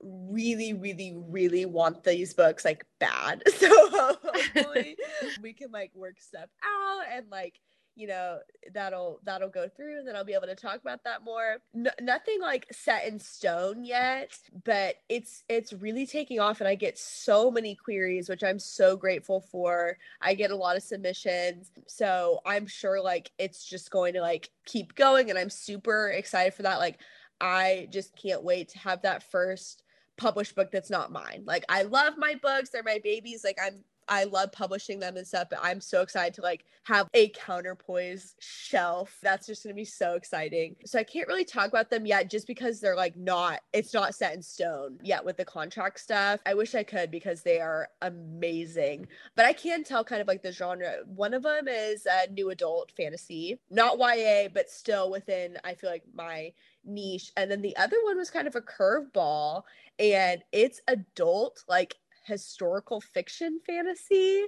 really 0.00 0.72
really 0.74 1.12
really 1.28 1.66
want 1.66 2.04
these 2.04 2.32
books 2.32 2.64
like 2.64 2.86
bad 3.00 3.42
so 3.56 3.68
hopefully 3.90 4.96
we 5.42 5.52
can 5.52 5.72
like 5.72 5.90
work 5.92 6.20
stuff 6.20 6.48
out 6.64 7.02
and 7.12 7.26
like 7.30 7.58
you 7.98 8.06
know 8.06 8.38
that'll 8.72 9.18
that'll 9.24 9.48
go 9.48 9.68
through 9.68 9.98
and 9.98 10.06
then 10.06 10.14
i'll 10.14 10.24
be 10.24 10.32
able 10.32 10.46
to 10.46 10.54
talk 10.54 10.80
about 10.80 11.02
that 11.02 11.24
more. 11.24 11.56
N- 11.74 11.90
nothing 12.00 12.40
like 12.40 12.66
set 12.70 13.04
in 13.06 13.18
stone 13.18 13.84
yet 13.84 14.38
but 14.64 14.94
it's 15.08 15.42
it's 15.48 15.72
really 15.72 16.06
taking 16.06 16.38
off 16.38 16.60
and 16.60 16.68
i 16.68 16.76
get 16.76 16.96
so 16.96 17.50
many 17.50 17.74
queries 17.74 18.28
which 18.28 18.44
i'm 18.44 18.58
so 18.60 18.96
grateful 18.96 19.40
for. 19.40 19.98
I 20.20 20.34
get 20.34 20.50
a 20.52 20.56
lot 20.56 20.76
of 20.76 20.82
submissions. 20.82 21.72
So 21.86 22.40
i'm 22.46 22.66
sure 22.68 23.02
like 23.02 23.32
it's 23.38 23.64
just 23.64 23.90
going 23.90 24.14
to 24.14 24.20
like 24.20 24.50
keep 24.64 24.94
going 24.94 25.30
and 25.30 25.38
i'm 25.38 25.50
super 25.50 26.10
excited 26.10 26.54
for 26.54 26.62
that. 26.62 26.78
Like 26.78 27.00
i 27.40 27.88
just 27.90 28.16
can't 28.16 28.44
wait 28.44 28.68
to 28.70 28.78
have 28.78 29.02
that 29.02 29.28
first 29.30 29.82
published 30.16 30.54
book 30.54 30.70
that's 30.70 30.90
not 30.90 31.10
mine. 31.10 31.42
Like 31.46 31.64
i 31.68 31.82
love 31.82 32.14
my 32.16 32.36
books. 32.40 32.70
They're 32.70 32.82
my 32.84 33.00
babies. 33.02 33.42
Like 33.44 33.58
i'm 33.64 33.82
I 34.08 34.24
love 34.24 34.52
publishing 34.52 34.98
them 34.98 35.16
and 35.16 35.26
stuff, 35.26 35.48
but 35.50 35.60
I'm 35.62 35.80
so 35.80 36.02
excited 36.02 36.34
to 36.34 36.42
like 36.42 36.64
have 36.84 37.08
a 37.14 37.28
counterpoise 37.30 38.34
shelf. 38.40 39.16
That's 39.22 39.46
just 39.46 39.62
going 39.62 39.74
to 39.74 39.80
be 39.80 39.84
so 39.84 40.14
exciting. 40.14 40.76
So 40.84 40.98
I 40.98 41.04
can't 41.04 41.28
really 41.28 41.44
talk 41.44 41.68
about 41.68 41.90
them 41.90 42.06
yet 42.06 42.30
just 42.30 42.46
because 42.46 42.80
they're 42.80 42.96
like 42.96 43.16
not, 43.16 43.60
it's 43.72 43.94
not 43.94 44.14
set 44.14 44.34
in 44.34 44.42
stone 44.42 44.98
yet 45.02 45.24
with 45.24 45.36
the 45.36 45.44
contract 45.44 46.00
stuff. 46.00 46.40
I 46.46 46.54
wish 46.54 46.74
I 46.74 46.82
could 46.82 47.10
because 47.10 47.42
they 47.42 47.60
are 47.60 47.88
amazing, 48.02 49.08
but 49.36 49.44
I 49.44 49.52
can 49.52 49.84
tell 49.84 50.04
kind 50.04 50.22
of 50.22 50.28
like 50.28 50.42
the 50.42 50.52
genre. 50.52 50.96
One 51.06 51.34
of 51.34 51.42
them 51.42 51.68
is 51.68 52.06
a 52.06 52.30
new 52.30 52.50
adult 52.50 52.92
fantasy, 52.96 53.60
not 53.70 53.98
YA, 53.98 54.48
but 54.52 54.70
still 54.70 55.10
within, 55.10 55.56
I 55.64 55.74
feel 55.74 55.90
like 55.90 56.04
my 56.14 56.52
niche. 56.84 57.32
And 57.36 57.50
then 57.50 57.62
the 57.62 57.76
other 57.76 57.96
one 58.04 58.16
was 58.16 58.30
kind 58.30 58.48
of 58.48 58.56
a 58.56 58.60
curveball 58.60 59.62
and 59.98 60.42
it's 60.52 60.80
adult, 60.88 61.64
like 61.68 61.96
historical 62.28 63.00
fiction 63.00 63.58
fantasy, 63.66 64.44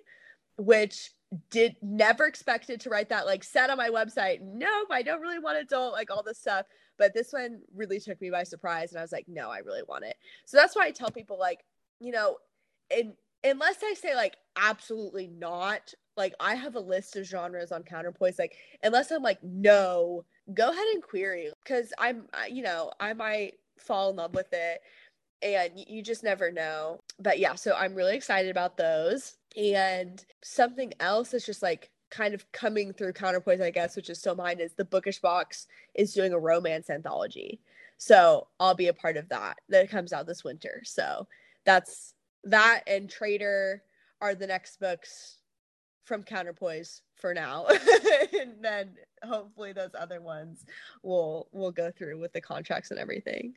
which 0.56 1.10
did 1.50 1.76
never 1.80 2.26
expected 2.26 2.80
to 2.80 2.90
write 2.90 3.08
that 3.08 3.24
like 3.24 3.44
said 3.44 3.70
on 3.70 3.76
my 3.76 3.88
website 3.88 4.40
nope 4.42 4.88
i 4.90 5.00
don't 5.00 5.20
really 5.20 5.38
want 5.38 5.56
adult 5.56 5.92
like 5.92 6.10
all 6.10 6.22
this 6.24 6.38
stuff. 6.38 6.66
But 6.98 7.14
this 7.14 7.32
one 7.32 7.60
really 7.74 7.98
took 8.00 8.20
me 8.20 8.30
by 8.30 8.42
surprise 8.42 8.90
and 8.90 8.98
i 8.98 9.02
was 9.02 9.12
like 9.12 9.26
no 9.28 9.48
i 9.48 9.58
really 9.58 9.82
want 9.88 10.04
it. 10.04 10.16
So 10.44 10.56
that's 10.56 10.74
why 10.74 10.86
i 10.86 10.90
tell 10.90 11.10
people 11.10 11.38
like 11.38 11.64
you 12.00 12.10
know 12.10 12.36
in 12.90 13.14
unless 13.44 13.76
i 13.84 13.94
say 13.94 14.14
like 14.14 14.36
absolutely 14.56 15.28
not 15.28 15.94
like 16.16 16.34
i 16.40 16.54
have 16.54 16.74
a 16.74 16.80
list 16.80 17.16
of 17.16 17.24
genres 17.24 17.72
on 17.72 17.82
counterpoise 17.84 18.38
like 18.38 18.56
unless 18.82 19.10
i'm 19.10 19.22
like 19.22 19.42
no 19.42 20.24
go 20.52 20.70
ahead 20.70 20.86
and 20.92 21.02
query 21.02 21.50
because 21.62 21.92
i'm 21.98 22.26
you 22.50 22.62
know 22.62 22.90
i 23.00 23.14
might 23.14 23.54
fall 23.78 24.10
in 24.10 24.16
love 24.16 24.34
with 24.34 24.52
it 24.52 24.80
and 25.42 25.72
you 25.74 26.02
just 26.02 26.22
never 26.22 26.50
know. 26.50 27.00
But 27.18 27.38
yeah, 27.38 27.54
so 27.54 27.74
I'm 27.74 27.94
really 27.94 28.16
excited 28.16 28.50
about 28.50 28.76
those. 28.76 29.36
And 29.56 30.24
something 30.42 30.92
else 31.00 31.30
that's 31.30 31.46
just 31.46 31.62
like 31.62 31.90
kind 32.10 32.34
of 32.34 32.50
coming 32.52 32.92
through 32.92 33.12
counterpoise, 33.12 33.60
I 33.60 33.70
guess, 33.70 33.96
which 33.96 34.10
is 34.10 34.18
still 34.18 34.34
mine, 34.34 34.60
is 34.60 34.74
the 34.74 34.84
Bookish 34.84 35.20
Box 35.20 35.66
is 35.94 36.14
doing 36.14 36.32
a 36.32 36.38
romance 36.38 36.90
anthology. 36.90 37.60
So 37.96 38.48
I'll 38.58 38.74
be 38.74 38.88
a 38.88 38.94
part 38.94 39.16
of 39.16 39.28
that. 39.28 39.58
That 39.68 39.90
comes 39.90 40.12
out 40.12 40.26
this 40.26 40.44
winter. 40.44 40.82
So 40.84 41.26
that's 41.64 42.14
that 42.44 42.82
and 42.86 43.08
Trader 43.08 43.82
are 44.20 44.34
the 44.34 44.46
next 44.46 44.80
books 44.80 45.38
from 46.04 46.22
Counterpoise 46.22 47.02
for 47.20 47.34
now. 47.34 47.66
and 48.40 48.54
then 48.60 48.90
hopefully 49.24 49.72
those 49.72 49.90
other 49.98 50.20
ones 50.20 50.64
will 51.02 51.48
will 51.52 51.70
go 51.70 51.90
through 51.90 52.18
with 52.18 52.32
the 52.32 52.40
contracts 52.40 52.90
and 52.90 52.98
everything. 52.98 53.54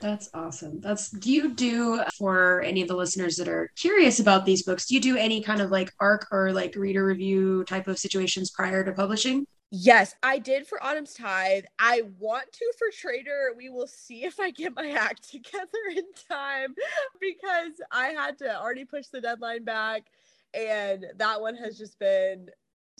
That's 0.00 0.30
awesome. 0.34 0.80
That's 0.80 1.10
do 1.10 1.32
you 1.32 1.54
do 1.54 2.02
for 2.16 2.62
any 2.62 2.82
of 2.82 2.88
the 2.88 2.96
listeners 2.96 3.36
that 3.36 3.48
are 3.48 3.70
curious 3.76 4.20
about 4.20 4.46
these 4.46 4.62
books, 4.62 4.86
do 4.86 4.94
you 4.94 5.00
do 5.00 5.16
any 5.16 5.42
kind 5.42 5.60
of 5.60 5.70
like 5.70 5.92
arc 6.00 6.28
or 6.30 6.52
like 6.52 6.74
reader 6.76 7.04
review 7.04 7.64
type 7.64 7.88
of 7.88 7.98
situations 7.98 8.50
prior 8.50 8.84
to 8.84 8.92
publishing? 8.92 9.46
Yes, 9.72 10.16
I 10.24 10.40
did 10.40 10.66
for 10.66 10.82
Autumn's 10.82 11.14
Tithe. 11.14 11.64
I 11.78 12.02
want 12.18 12.50
to 12.50 12.72
for 12.76 12.88
Trader. 12.90 13.54
We 13.56 13.70
will 13.70 13.86
see 13.86 14.24
if 14.24 14.40
I 14.40 14.50
get 14.50 14.74
my 14.74 14.90
act 14.90 15.30
together 15.30 15.68
in 15.94 16.04
time 16.28 16.74
because 17.20 17.80
I 17.92 18.08
had 18.08 18.38
to 18.38 18.60
already 18.60 18.84
push 18.84 19.06
the 19.06 19.20
deadline 19.20 19.64
back 19.64 20.06
and 20.54 21.06
that 21.16 21.40
one 21.40 21.54
has 21.56 21.78
just 21.78 21.98
been 21.98 22.48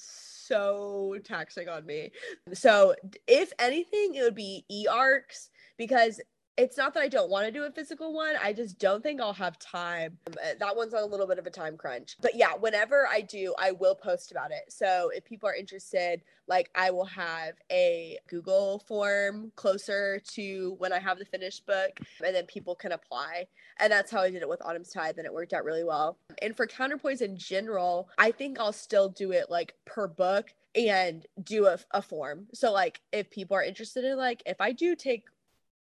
so 0.02 1.16
taxing 1.24 1.68
on 1.68 1.86
me. 1.86 2.10
So, 2.52 2.94
if 3.26 3.52
anything, 3.58 4.14
it 4.14 4.22
would 4.22 4.34
be 4.34 4.64
e 4.68 4.86
arcs 4.90 5.50
because 5.76 6.20
it's 6.60 6.76
not 6.76 6.92
that 6.92 7.00
I 7.00 7.08
don't 7.08 7.30
want 7.30 7.46
to 7.46 7.52
do 7.52 7.64
a 7.64 7.70
physical 7.70 8.12
one. 8.12 8.34
I 8.42 8.52
just 8.52 8.78
don't 8.78 9.02
think 9.02 9.20
I'll 9.20 9.32
have 9.32 9.58
time. 9.58 10.18
Um, 10.26 10.34
uh, 10.34 10.54
that 10.58 10.76
one's 10.76 10.92
on 10.92 11.02
a 11.02 11.06
little 11.06 11.26
bit 11.26 11.38
of 11.38 11.46
a 11.46 11.50
time 11.50 11.76
crunch. 11.76 12.16
But 12.20 12.36
yeah, 12.36 12.52
whenever 12.52 13.08
I 13.10 13.22
do, 13.22 13.54
I 13.58 13.72
will 13.72 13.94
post 13.94 14.30
about 14.30 14.50
it. 14.50 14.64
So 14.68 15.10
if 15.14 15.24
people 15.24 15.48
are 15.48 15.54
interested, 15.54 16.20
like 16.46 16.70
I 16.74 16.90
will 16.90 17.06
have 17.06 17.54
a 17.72 18.18
Google 18.28 18.80
form 18.86 19.52
closer 19.56 20.20
to 20.32 20.74
when 20.78 20.92
I 20.92 20.98
have 20.98 21.18
the 21.18 21.24
finished 21.24 21.66
book, 21.66 21.98
and 22.24 22.34
then 22.34 22.44
people 22.44 22.74
can 22.74 22.92
apply. 22.92 23.46
And 23.78 23.90
that's 23.90 24.10
how 24.10 24.20
I 24.20 24.30
did 24.30 24.42
it 24.42 24.48
with 24.48 24.60
Autumn's 24.62 24.90
Tithe, 24.90 25.16
and 25.16 25.24
it 25.24 25.32
worked 25.32 25.54
out 25.54 25.64
really 25.64 25.84
well. 25.84 26.18
And 26.42 26.54
for 26.54 26.66
counterpoise 26.66 27.22
in 27.22 27.38
general, 27.38 28.10
I 28.18 28.32
think 28.32 28.60
I'll 28.60 28.72
still 28.72 29.08
do 29.08 29.32
it 29.32 29.50
like 29.50 29.74
per 29.86 30.06
book 30.06 30.52
and 30.74 31.26
do 31.42 31.66
a, 31.66 31.78
a 31.92 32.02
form. 32.02 32.46
So 32.52 32.70
like 32.70 33.00
if 33.12 33.30
people 33.30 33.56
are 33.56 33.62
interested 33.62 34.04
in 34.04 34.18
like 34.18 34.42
if 34.46 34.60
I 34.60 34.72
do 34.72 34.94
take 34.94 35.24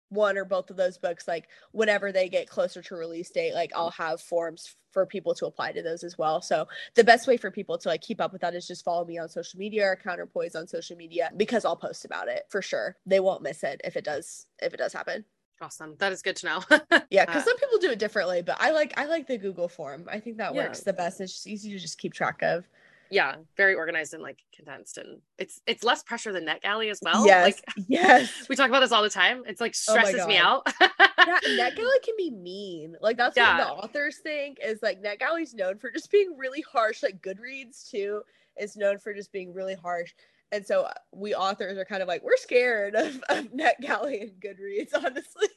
one 0.10 0.38
or 0.38 0.45
both 0.45 0.69
of 0.69 0.78
those 0.78 0.98
books 0.98 1.28
like 1.28 1.48
whenever 1.72 2.12
they 2.12 2.28
get 2.28 2.50
closer 2.50 2.82
to 2.82 2.95
release 2.95 3.30
date 3.30 3.54
like 3.54 3.72
i'll 3.76 3.91
have 3.91 4.19
forms 4.19 4.76
for 4.91 5.06
people 5.06 5.34
to 5.36 5.45
apply 5.45 5.72
to 5.72 5.82
those 5.82 6.04
as 6.04 6.17
well. 6.17 6.41
So 6.41 6.67
the 6.95 7.04
best 7.04 7.28
way 7.28 7.38
for 7.38 7.52
people 7.52 7.78
to 7.78 7.89
like 7.89 8.02
keep 8.02 8.19
up 8.22 8.32
with 8.32 8.41
that 8.41 8.56
is 8.56 8.67
just 8.67 8.84
follow 8.84 9.06
me 9.06 9.17
on 9.17 9.30
social 9.30 9.60
media 9.60 9.86
or 9.86 9.95
counterpoise 9.95 10.56
on 10.56 10.67
social 10.67 10.98
media 10.98 11.32
because 11.38 11.65
i'll 11.65 11.76
post 11.76 12.06
about 12.06 12.28
it 12.28 12.43
for 12.50 12.62
sure. 12.62 12.95
They 13.06 13.19
won't 13.19 13.43
miss 13.43 13.63
it 13.63 13.82
if 13.84 13.95
it 13.95 14.04
does 14.04 14.48
if 14.62 14.74
it 14.74 14.78
does 14.78 14.93
happen. 14.93 15.26
Awesome. 15.62 15.95
That 16.00 16.13
is 16.13 16.22
good 16.22 16.38
to 16.38 16.45
know. 16.45 16.62
Yeah 17.10 17.26
because 17.26 17.43
uh, 17.43 17.45
some 17.45 17.58
people 17.58 17.80
do 17.80 17.89
it 17.91 18.00
differently 18.00 18.41
but 18.41 18.58
i 18.60 18.72
like 18.72 18.93
i 18.98 19.06
like 19.06 19.28
the 19.28 19.38
google 19.38 19.67
form. 19.67 20.06
I 20.12 20.19
think 20.19 20.38
that 20.38 20.54
yeah. 20.54 20.65
works 20.65 20.82
the 20.82 20.93
best. 20.93 21.22
It's 21.22 21.34
just 21.34 21.48
easy 21.48 21.72
to 21.72 21.80
just 21.80 21.98
keep 21.98 22.13
track 22.13 22.41
of 22.41 22.67
yeah, 23.12 23.36
very 23.58 23.76
organized 23.76 24.13
and 24.13 24.22
like 24.22 24.39
condensed, 24.56 24.98
and 24.98 25.22
it's 25.38 25.62
it's 25.65 25.84
less 25.84 26.04
pressure 26.04 26.32
than 26.32 26.45
NetGalley 26.45 26.91
as 26.91 27.00
well. 27.02 27.26
Yes, 27.26 27.45
like, 27.45 27.63
yes. 27.88 28.48
We 28.50 28.56
talk 28.56 28.69
about 28.69 28.82
this 28.82 28.91
all 28.91 29.04
the 29.04 29.10
time. 29.10 29.43
It's 29.48 29.62
like 29.62 29.72
oh 29.72 29.91
stresses 29.91 30.22
oh 30.22 30.28
me 30.28 30.38
out. 30.38 30.67
yeah, 30.82 31.39
NetGalley 31.48 32.02
can 32.04 32.15
be 32.17 32.32
mean. 32.32 32.95
Like 33.02 33.17
that's 33.17 33.36
yeah. 33.36 33.58
what 33.58 33.65
the 33.65 33.72
authors 33.72 34.17
think 34.17 34.60
is 34.63 34.82
like 34.84 35.02
NetGalley's 35.02 35.54
known 35.54 35.78
for 35.78 35.91
just 35.91 36.12
being 36.12 36.36
really 36.38 36.63
harsh. 36.72 37.02
Like 37.02 37.22
Goodreads 37.22 37.89
too 37.89 38.22
is 38.60 38.78
known 38.78 39.00
for 39.00 39.13
just 39.13 39.32
being 39.32 39.54
really 39.54 39.76
harsh. 39.76 40.13
And 40.52 40.65
so 40.65 40.84
uh, 40.84 40.93
we 41.12 41.36
authors 41.36 41.78
are 41.78 41.86
kind 41.86 42.02
of 42.02 42.08
like, 42.08 42.24
we're 42.24 42.38
scared 42.38 42.95
of, 42.95 43.22
of 43.30 43.45
NetGalley 43.52 44.22
and 44.22 44.32
Goodreads, 44.41 44.93
honestly. 44.95 45.48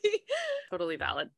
Totally 0.70 0.96
valid. 0.96 1.30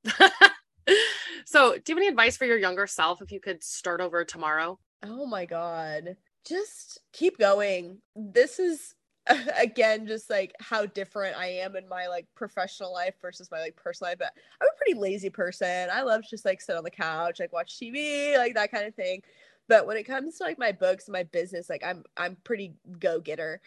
so, 1.44 1.72
do 1.78 1.92
you 1.92 1.96
have 1.96 1.98
any 1.98 2.08
advice 2.08 2.36
for 2.36 2.44
your 2.44 2.58
younger 2.58 2.86
self 2.86 3.22
if 3.22 3.32
you 3.32 3.40
could 3.40 3.62
start 3.62 4.00
over 4.00 4.24
tomorrow? 4.24 4.78
Oh 5.04 5.26
my 5.26 5.44
God. 5.44 6.16
Just 6.46 7.00
keep 7.12 7.38
going. 7.38 7.98
This 8.16 8.58
is 8.58 8.94
again 9.58 10.06
just 10.06 10.28
like 10.28 10.52
how 10.60 10.84
different 10.84 11.36
I 11.36 11.46
am 11.46 11.76
in 11.76 11.88
my 11.88 12.08
like 12.08 12.26
professional 12.34 12.92
life 12.92 13.14
versus 13.22 13.50
my 13.50 13.60
like 13.60 13.76
personal 13.76 14.10
life. 14.10 14.18
But 14.18 14.32
I'm 14.60 14.68
a 14.68 14.76
pretty 14.76 14.98
lazy 14.98 15.30
person. 15.30 15.88
I 15.92 16.02
love 16.02 16.22
just 16.28 16.44
like 16.44 16.60
sit 16.60 16.76
on 16.76 16.84
the 16.84 16.90
couch, 16.90 17.40
like 17.40 17.52
watch 17.52 17.78
TV, 17.80 18.36
like 18.36 18.54
that 18.54 18.70
kind 18.70 18.86
of 18.86 18.94
thing. 18.94 19.22
But 19.68 19.86
when 19.86 19.96
it 19.96 20.04
comes 20.04 20.36
to 20.38 20.44
like 20.44 20.58
my 20.58 20.72
books 20.72 21.08
my 21.08 21.22
business, 21.24 21.70
like 21.70 21.84
I'm 21.84 22.04
I'm 22.16 22.36
pretty 22.44 22.74
go-getter. 22.98 23.60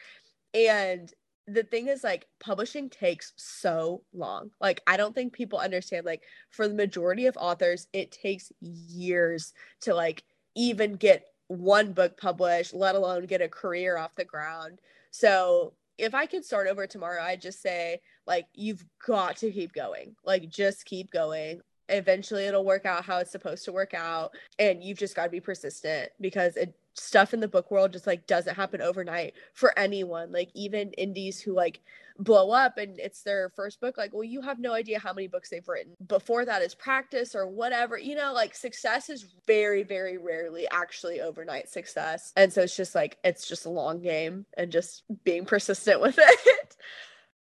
And 0.53 1.11
the 1.47 1.63
thing 1.63 1.87
is 1.87 2.03
like 2.03 2.27
publishing 2.39 2.89
takes 2.89 3.33
so 3.37 4.03
long. 4.13 4.51
Like 4.59 4.81
I 4.85 4.97
don't 4.97 5.15
think 5.15 5.33
people 5.33 5.59
understand 5.59 6.05
like 6.05 6.23
for 6.51 6.67
the 6.67 6.73
majority 6.73 7.25
of 7.27 7.37
authors 7.37 7.87
it 7.93 8.11
takes 8.11 8.51
years 8.59 9.53
to 9.81 9.95
like 9.95 10.23
even 10.57 10.95
get 10.95 11.27
one 11.47 11.93
book 11.93 12.19
published, 12.19 12.73
let 12.73 12.95
alone 12.95 13.25
get 13.25 13.41
a 13.41 13.47
career 13.47 13.97
off 13.97 14.15
the 14.15 14.25
ground. 14.25 14.79
So 15.11 15.73
if 15.97 16.13
I 16.13 16.25
could 16.25 16.43
start 16.43 16.67
over 16.67 16.85
tomorrow, 16.85 17.21
I'd 17.21 17.41
just 17.41 17.61
say, 17.61 18.01
like, 18.25 18.47
you've 18.53 18.83
got 19.05 19.37
to 19.37 19.51
keep 19.51 19.73
going. 19.73 20.15
Like, 20.25 20.49
just 20.49 20.85
keep 20.85 21.11
going 21.11 21.61
eventually 21.89 22.45
it'll 22.45 22.65
work 22.65 22.85
out 22.85 23.05
how 23.05 23.17
it's 23.17 23.31
supposed 23.31 23.63
to 23.65 23.71
work 23.71 23.93
out 23.93 24.33
and 24.59 24.83
you've 24.83 24.97
just 24.97 25.15
got 25.15 25.25
to 25.25 25.29
be 25.29 25.39
persistent 25.39 26.09
because 26.19 26.57
it 26.57 26.73
stuff 26.97 27.33
in 27.33 27.39
the 27.39 27.47
book 27.47 27.69
world 27.71 27.93
just 27.93 28.07
like 28.07 28.25
doesn't 28.27 28.55
happen 28.55 28.81
overnight 28.81 29.33
for 29.53 29.77
anyone 29.77 30.31
like 30.31 30.49
even 30.53 30.91
indies 30.93 31.39
who 31.39 31.53
like 31.53 31.81
blow 32.19 32.49
up 32.49 32.77
and 32.77 32.99
it's 32.99 33.21
their 33.21 33.51
first 33.55 33.79
book 33.79 33.95
like 33.97 34.11
well 34.11 34.23
you 34.23 34.41
have 34.41 34.57
no 34.57 34.73
idea 34.73 34.97
how 34.97 35.13
many 35.13 35.27
books 35.27 35.49
they've 35.49 35.67
written 35.67 35.93
before 36.07 36.45
that 36.45 36.63
is 36.63 36.73
practice 36.73 37.35
or 37.35 37.45
whatever 37.47 37.97
you 37.97 38.15
know 38.15 38.33
like 38.33 38.55
success 38.55 39.09
is 39.09 39.25
very 39.45 39.83
very 39.83 40.17
rarely 40.17 40.67
actually 40.71 41.21
overnight 41.21 41.69
success. 41.69 42.31
And 42.35 42.51
so 42.51 42.61
it's 42.61 42.75
just 42.75 42.95
like 42.95 43.17
it's 43.23 43.47
just 43.47 43.65
a 43.65 43.69
long 43.69 44.01
game 44.01 44.45
and 44.57 44.71
just 44.71 45.03
being 45.23 45.45
persistent 45.45 46.01
with 46.07 46.17
it. 46.19 46.75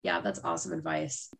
Yeah 0.03 0.21
that's 0.21 0.41
awesome 0.45 0.73
advice. 0.73 1.31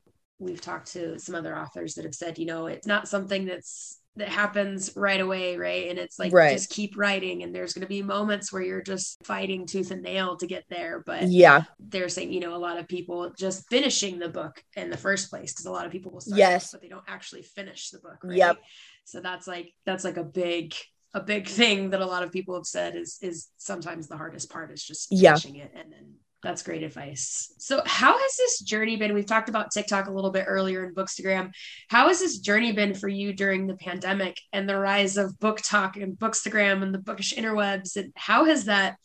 We've 0.41 0.61
talked 0.61 0.93
to 0.93 1.19
some 1.19 1.35
other 1.35 1.57
authors 1.57 1.95
that 1.95 2.05
have 2.05 2.15
said, 2.15 2.39
you 2.39 2.47
know, 2.47 2.67
it's 2.67 2.87
not 2.87 3.09
something 3.09 3.45
that's 3.45 3.99
that 4.19 4.29
happens 4.29 4.93
right 4.97 5.21
away, 5.21 5.57
right? 5.57 5.89
And 5.89 5.99
it's 5.99 6.19
like 6.19 6.33
right. 6.33 6.53
just 6.53 6.71
keep 6.71 6.97
writing 6.97 7.43
and 7.43 7.55
there's 7.55 7.73
going 7.73 7.83
to 7.83 7.89
be 7.89 8.03
moments 8.03 8.53
where 8.53 8.63
you're 8.63 8.83
just 8.83 9.25
fighting 9.25 9.67
tooth 9.67 9.91
and 9.91 10.03
nail 10.03 10.37
to 10.37 10.47
get 10.47 10.65
there, 10.69 11.03
but 11.05 11.29
yeah. 11.29 11.63
They're 11.79 12.09
saying, 12.09 12.33
you 12.33 12.41
know, 12.41 12.55
a 12.55 12.59
lot 12.59 12.79
of 12.79 12.89
people 12.89 13.33
just 13.37 13.69
finishing 13.69 14.19
the 14.19 14.29
book 14.29 14.63
in 14.77 14.91
the 14.91 14.97
first 14.97 15.31
place 15.31 15.53
because 15.53 15.67
a 15.67 15.73
lot 15.73 15.87
of 15.87 15.93
people 15.93 16.13
will 16.13 16.21
start 16.21 16.39
yes. 16.39 16.73
but 16.73 16.81
they 16.83 16.89
don't 16.89 17.05
actually 17.09 17.43
finish 17.43 17.91
the 17.91 17.99
book, 17.99 18.19
right? 18.23 18.37
Yep. 18.37 18.59
So 19.05 19.21
that's 19.21 19.47
like 19.47 19.73
that's 19.87 20.05
like 20.05 20.17
a 20.17 20.25
big 20.25 20.75
a 21.15 21.21
big 21.21 21.47
thing 21.61 21.91
that 21.91 22.01
a 22.01 22.07
lot 22.07 22.23
of 22.23 22.33
people 22.33 22.55
have 22.55 22.67
said 22.67 22.97
is 22.97 23.19
is 23.23 23.49
sometimes 23.57 24.09
the 24.09 24.17
hardest 24.17 24.51
part 24.51 24.71
is 24.73 24.83
just 24.83 25.09
finishing 25.09 25.57
yeah. 25.57 25.65
it 25.65 25.73
and 25.75 25.93
then 25.93 26.15
that's 26.43 26.63
great 26.63 26.85
advice. 26.85 27.53
So, 27.59 27.83
how 27.85 28.17
has 28.17 28.37
this 28.37 28.61
journey 28.61 28.97
been? 28.97 29.15
We've 29.15 29.27
talked 29.27 29.49
about 29.49 29.73
TikTok 29.73 30.07
a 30.07 30.13
little 30.13 30.31
bit 30.31 30.45
earlier 30.47 30.85
in 30.85 30.95
Bookstagram. 30.95 31.51
How 31.89 32.09
has 32.09 32.21
this 32.21 32.39
journey 32.39 32.73
been 32.73 32.95
for 32.95 33.09
you 33.09 33.33
during 33.33 33.67
the 33.67 33.77
pandemic 33.77 34.39
and 34.53 34.69
the 34.69 34.79
rise 34.79 35.17
of 35.17 35.39
BookTok 35.41 36.01
and 36.01 36.17
Bookstagram 36.17 36.83
and 36.83 36.95
the 36.95 36.99
bookish 36.99 37.35
interwebs? 37.35 37.97
And 37.97 38.13
how 38.15 38.45
has 38.45 38.67
that 38.67 38.97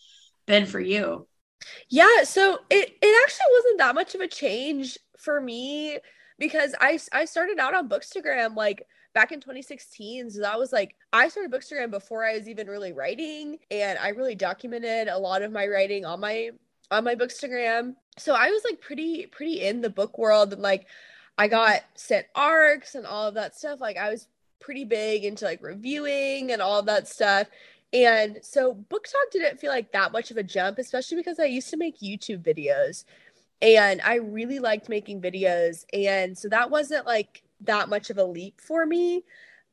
been 0.45 0.67
for 0.67 0.79
you? 0.79 1.27
Yeah, 1.89 2.23
so 2.23 2.59
it 2.69 2.93
it 3.01 3.23
actually 3.23 3.51
wasn't 3.51 3.77
that 3.79 3.95
much 3.95 4.13
of 4.15 4.21
a 4.21 4.27
change 4.27 4.97
for 5.17 5.41
me 5.41 5.97
because 6.37 6.75
I 6.79 6.99
I 7.11 7.25
started 7.25 7.57
out 7.57 7.73
on 7.73 7.89
Bookstagram 7.89 8.55
like 8.55 8.85
back 9.13 9.31
in 9.31 9.39
2016. 9.39 10.31
So 10.31 10.41
that 10.41 10.59
was 10.59 10.71
like 10.71 10.95
I 11.11 11.29
started 11.29 11.51
Bookstagram 11.51 11.91
before 11.91 12.25
I 12.25 12.37
was 12.37 12.47
even 12.47 12.67
really 12.67 12.93
writing, 12.93 13.57
and 13.71 13.97
I 13.97 14.09
really 14.09 14.35
documented 14.35 15.07
a 15.07 15.17
lot 15.17 15.41
of 15.41 15.51
my 15.51 15.67
writing 15.67 16.05
on 16.05 16.19
my 16.19 16.51
on 16.93 17.03
my 17.03 17.15
bookstagram. 17.15 17.95
So 18.17 18.33
i 18.33 18.49
was 18.49 18.63
like 18.63 18.79
pretty 18.81 19.25
pretty 19.27 19.61
in 19.61 19.81
the 19.81 19.89
book 19.89 20.17
world 20.17 20.53
and 20.53 20.61
like 20.61 20.85
i 21.37 21.47
got 21.47 21.81
sent 21.95 22.27
arcs 22.35 22.95
and 22.95 23.05
all 23.05 23.27
of 23.27 23.35
that 23.35 23.55
stuff. 23.55 23.81
Like 23.81 23.97
i 23.97 24.09
was 24.09 24.27
pretty 24.59 24.85
big 24.85 25.25
into 25.25 25.45
like 25.45 25.61
reviewing 25.61 26.51
and 26.51 26.61
all 26.61 26.79
of 26.79 26.85
that 26.85 27.07
stuff. 27.07 27.47
And 27.91 28.39
so 28.41 28.73
BookTok 28.89 29.31
didn't 29.31 29.59
feel 29.59 29.69
like 29.69 29.91
that 29.91 30.11
much 30.13 30.31
of 30.31 30.37
a 30.37 30.43
jump 30.43 30.77
especially 30.77 31.17
because 31.17 31.39
i 31.39 31.45
used 31.45 31.69
to 31.69 31.77
make 31.77 31.99
youtube 31.99 32.43
videos 32.43 33.03
and 33.61 34.01
i 34.03 34.15
really 34.15 34.59
liked 34.59 34.89
making 34.89 35.21
videos. 35.21 35.85
And 35.93 36.37
so 36.37 36.49
that 36.49 36.69
wasn't 36.71 37.05
like 37.05 37.43
that 37.61 37.89
much 37.89 38.09
of 38.09 38.17
a 38.17 38.23
leap 38.23 38.61
for 38.61 38.85
me 38.85 39.23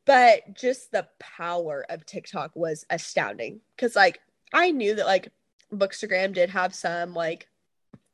but 0.06 0.54
just 0.54 0.90
the 0.90 1.06
power 1.18 1.84
of 1.88 2.06
tiktok 2.06 2.50
was 2.54 2.84
astounding. 2.90 3.60
Because 3.76 3.94
like 3.94 4.20
i 4.52 4.70
knew 4.70 4.94
that 4.94 5.06
like 5.06 5.30
Bookstagram 5.72 6.32
did 6.32 6.50
have 6.50 6.74
some 6.74 7.14
like 7.14 7.48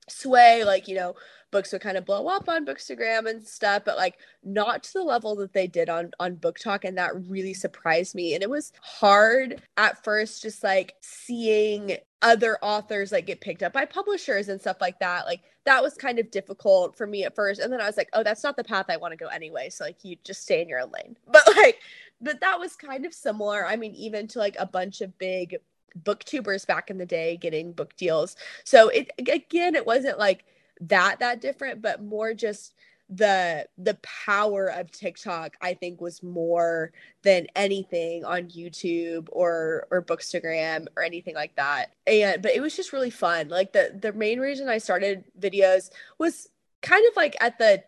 sway, 0.09 0.64
like, 0.64 0.88
you 0.88 0.95
know, 0.95 1.14
books 1.51 1.73
would 1.73 1.81
kind 1.81 1.97
of 1.97 2.05
blow 2.05 2.27
up 2.29 2.49
on 2.49 2.66
Bookstagram 2.66 3.29
and 3.29 3.47
stuff, 3.47 3.83
but 3.85 3.97
like 3.97 4.19
not 4.45 4.83
to 4.83 4.92
the 4.95 5.03
level 5.03 5.35
that 5.37 5.53
they 5.53 5.66
did 5.66 5.88
on 5.88 6.11
on 6.21 6.37
BookTok. 6.37 6.85
and 6.85 6.99
that 6.99 7.14
really 7.29 7.55
surprised 7.55 8.14
me. 8.14 8.35
And 8.35 8.42
it 8.42 8.51
was 8.51 8.73
hard 8.81 9.62
at 9.77 10.03
first, 10.05 10.42
just 10.42 10.62
like 10.62 10.95
seeing 11.01 11.97
other 12.23 12.59
authors 12.62 13.12
like 13.12 13.27
get 13.27 13.40
picked 13.40 13.62
up 13.62 13.73
by 13.73 13.85
publishers 13.85 14.49
and 14.49 14.61
stuff 14.61 14.79
like 14.81 14.99
that. 15.01 15.27
Like 15.27 15.42
that 15.64 15.83
was 15.83 15.95
kind 15.95 16.19
of 16.19 16.31
difficult 16.31 16.97
for 16.97 17.07
me 17.07 17.25
at 17.25 17.35
first, 17.35 17.61
and 17.61 17.73
then 17.73 17.81
I 17.81 17.87
was 17.87 17.97
like, 17.97 18.11
oh, 18.12 18.23
that's 18.23 18.45
not 18.45 18.57
the 18.57 18.64
path 18.64 18.87
I 18.88 18.97
want 18.97 19.12
to 19.12 19.16
go 19.16 19.29
anyway. 19.29 19.71
So 19.71 19.85
like 19.85 20.05
you 20.05 20.16
just 20.25 20.42
stay 20.42 20.62
in 20.62 20.69
your 20.69 20.81
own 20.81 20.90
lane. 20.90 21.16
But 21.27 21.47
like, 21.57 21.81
but 22.21 22.40
that 22.40 22.59
was 22.59 22.77
kind 22.77 23.05
of 23.07 23.14
similar. 23.14 23.66
I 23.66 23.77
mean, 23.77 23.95
even 23.95 24.27
to 24.29 24.38
like 24.38 24.57
a 24.59 24.66
bunch 24.66 25.01
of 25.01 25.16
big 25.19 25.57
booktubers 26.03 26.67
back 26.67 26.91
in 26.91 26.99
the 26.99 27.07
day 27.07 27.37
getting 27.37 27.73
book 27.73 27.97
deals. 27.97 28.37
So 28.65 28.89
it 28.89 29.11
again, 29.19 29.75
it 29.75 29.87
wasn't 29.87 30.19
like 30.19 30.45
that 30.81 31.19
that 31.21 31.41
different, 31.41 31.83
but 31.83 32.03
more 32.03 32.35
just 32.35 32.75
the 33.09 33.67
the 33.79 33.97
power 34.03 34.67
of 34.67 34.91
TikTok 34.91 35.57
I 35.61 35.75
think 35.75 36.01
was 36.01 36.25
more 36.25 36.93
than 37.23 37.47
anything 37.55 38.25
on 38.25 38.49
YouTube 38.49 39.29
or 39.31 39.87
or 39.91 40.03
Bookstagram 40.03 40.87
or 40.97 41.03
anything 41.05 41.35
like 41.35 41.55
that. 41.57 41.93
And 42.07 42.43
but 42.43 42.55
it 42.55 42.61
was 42.61 42.75
just 42.75 42.93
really 42.93 43.11
fun. 43.11 43.49
Like 43.49 43.73
the 43.73 43.97
the 44.01 44.13
main 44.13 44.41
reason 44.41 44.69
I 44.69 44.79
started 44.79 45.25
videos 45.39 45.91
was 46.19 46.49
kind 46.83 47.05
of 47.09 47.17
like 47.17 47.37
at 47.41 47.59
the 47.59 47.85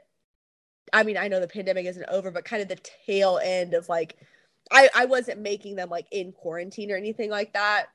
I 0.92 1.02
mean, 1.02 1.16
I 1.18 1.28
know 1.28 1.40
the 1.40 1.48
pandemic 1.48 1.86
isn't 1.86 2.08
over, 2.08 2.30
but 2.30 2.44
kind 2.44 2.62
of 2.62 2.68
the 2.68 2.80
tail 3.06 3.40
end 3.42 3.74
of 3.74 3.88
like 3.88 4.16
I 4.70 4.88
I 4.94 5.04
wasn't 5.06 5.40
making 5.40 5.76
them 5.76 5.90
like 5.90 6.06
in 6.12 6.32
quarantine 6.32 6.92
or 6.92 6.96
anything 6.96 7.30
like 7.30 7.54
that 7.54 7.86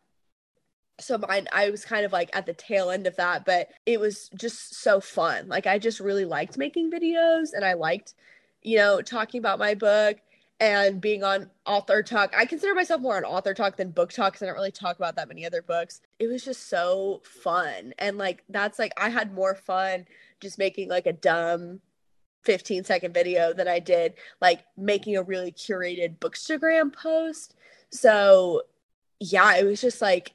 so 0.99 1.17
mine 1.17 1.47
i 1.51 1.69
was 1.69 1.85
kind 1.85 2.05
of 2.05 2.11
like 2.11 2.29
at 2.33 2.45
the 2.45 2.53
tail 2.53 2.89
end 2.91 3.07
of 3.07 3.15
that 3.15 3.45
but 3.45 3.69
it 3.85 3.99
was 3.99 4.29
just 4.35 4.75
so 4.75 4.99
fun. 4.99 5.47
Like 5.47 5.67
i 5.67 5.79
just 5.79 5.99
really 5.99 6.25
liked 6.25 6.57
making 6.57 6.91
videos 6.91 7.53
and 7.53 7.65
i 7.65 7.73
liked 7.73 8.13
you 8.61 8.77
know 8.77 9.01
talking 9.01 9.39
about 9.39 9.59
my 9.59 9.73
book 9.73 10.17
and 10.59 11.01
being 11.01 11.25
on 11.25 11.49
AuthorTok. 11.67 12.29
I 12.37 12.45
consider 12.45 12.73
myself 12.73 13.01
more 13.01 13.17
on 13.17 13.23
AuthorTok 13.23 13.75
than 13.75 13.91
BookTok 13.91 14.27
because 14.27 14.43
i 14.43 14.45
don't 14.45 14.55
really 14.55 14.71
talk 14.71 14.97
about 14.97 15.15
that 15.15 15.27
many 15.27 15.45
other 15.45 15.61
books. 15.61 15.99
It 16.19 16.27
was 16.27 16.45
just 16.45 16.69
so 16.69 17.21
fun 17.25 17.93
and 17.97 18.17
like 18.17 18.43
that's 18.49 18.79
like 18.79 18.93
i 18.97 19.09
had 19.09 19.33
more 19.33 19.55
fun 19.55 20.05
just 20.41 20.57
making 20.59 20.89
like 20.89 21.07
a 21.07 21.13
dumb 21.13 21.79
15 22.43 22.83
second 22.83 23.13
video 23.13 23.53
than 23.53 23.69
i 23.69 23.79
did 23.79 24.15
like 24.41 24.65
making 24.77 25.15
a 25.15 25.23
really 25.23 25.51
curated 25.51 26.19
bookstagram 26.19 26.93
post. 26.93 27.55
So 27.89 28.61
yeah 29.19 29.55
it 29.55 29.65
was 29.65 29.81
just 29.81 30.01
like 30.01 30.33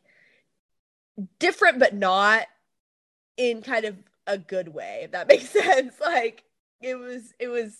different 1.38 1.78
but 1.78 1.94
not 1.94 2.46
in 3.36 3.62
kind 3.62 3.84
of 3.84 3.96
a 4.26 4.38
good 4.38 4.68
way 4.68 5.02
if 5.04 5.12
that 5.12 5.28
makes 5.30 5.50
sense. 5.50 5.94
Like 6.00 6.44
it 6.80 6.96
was 6.96 7.32
it 7.38 7.48
was 7.48 7.76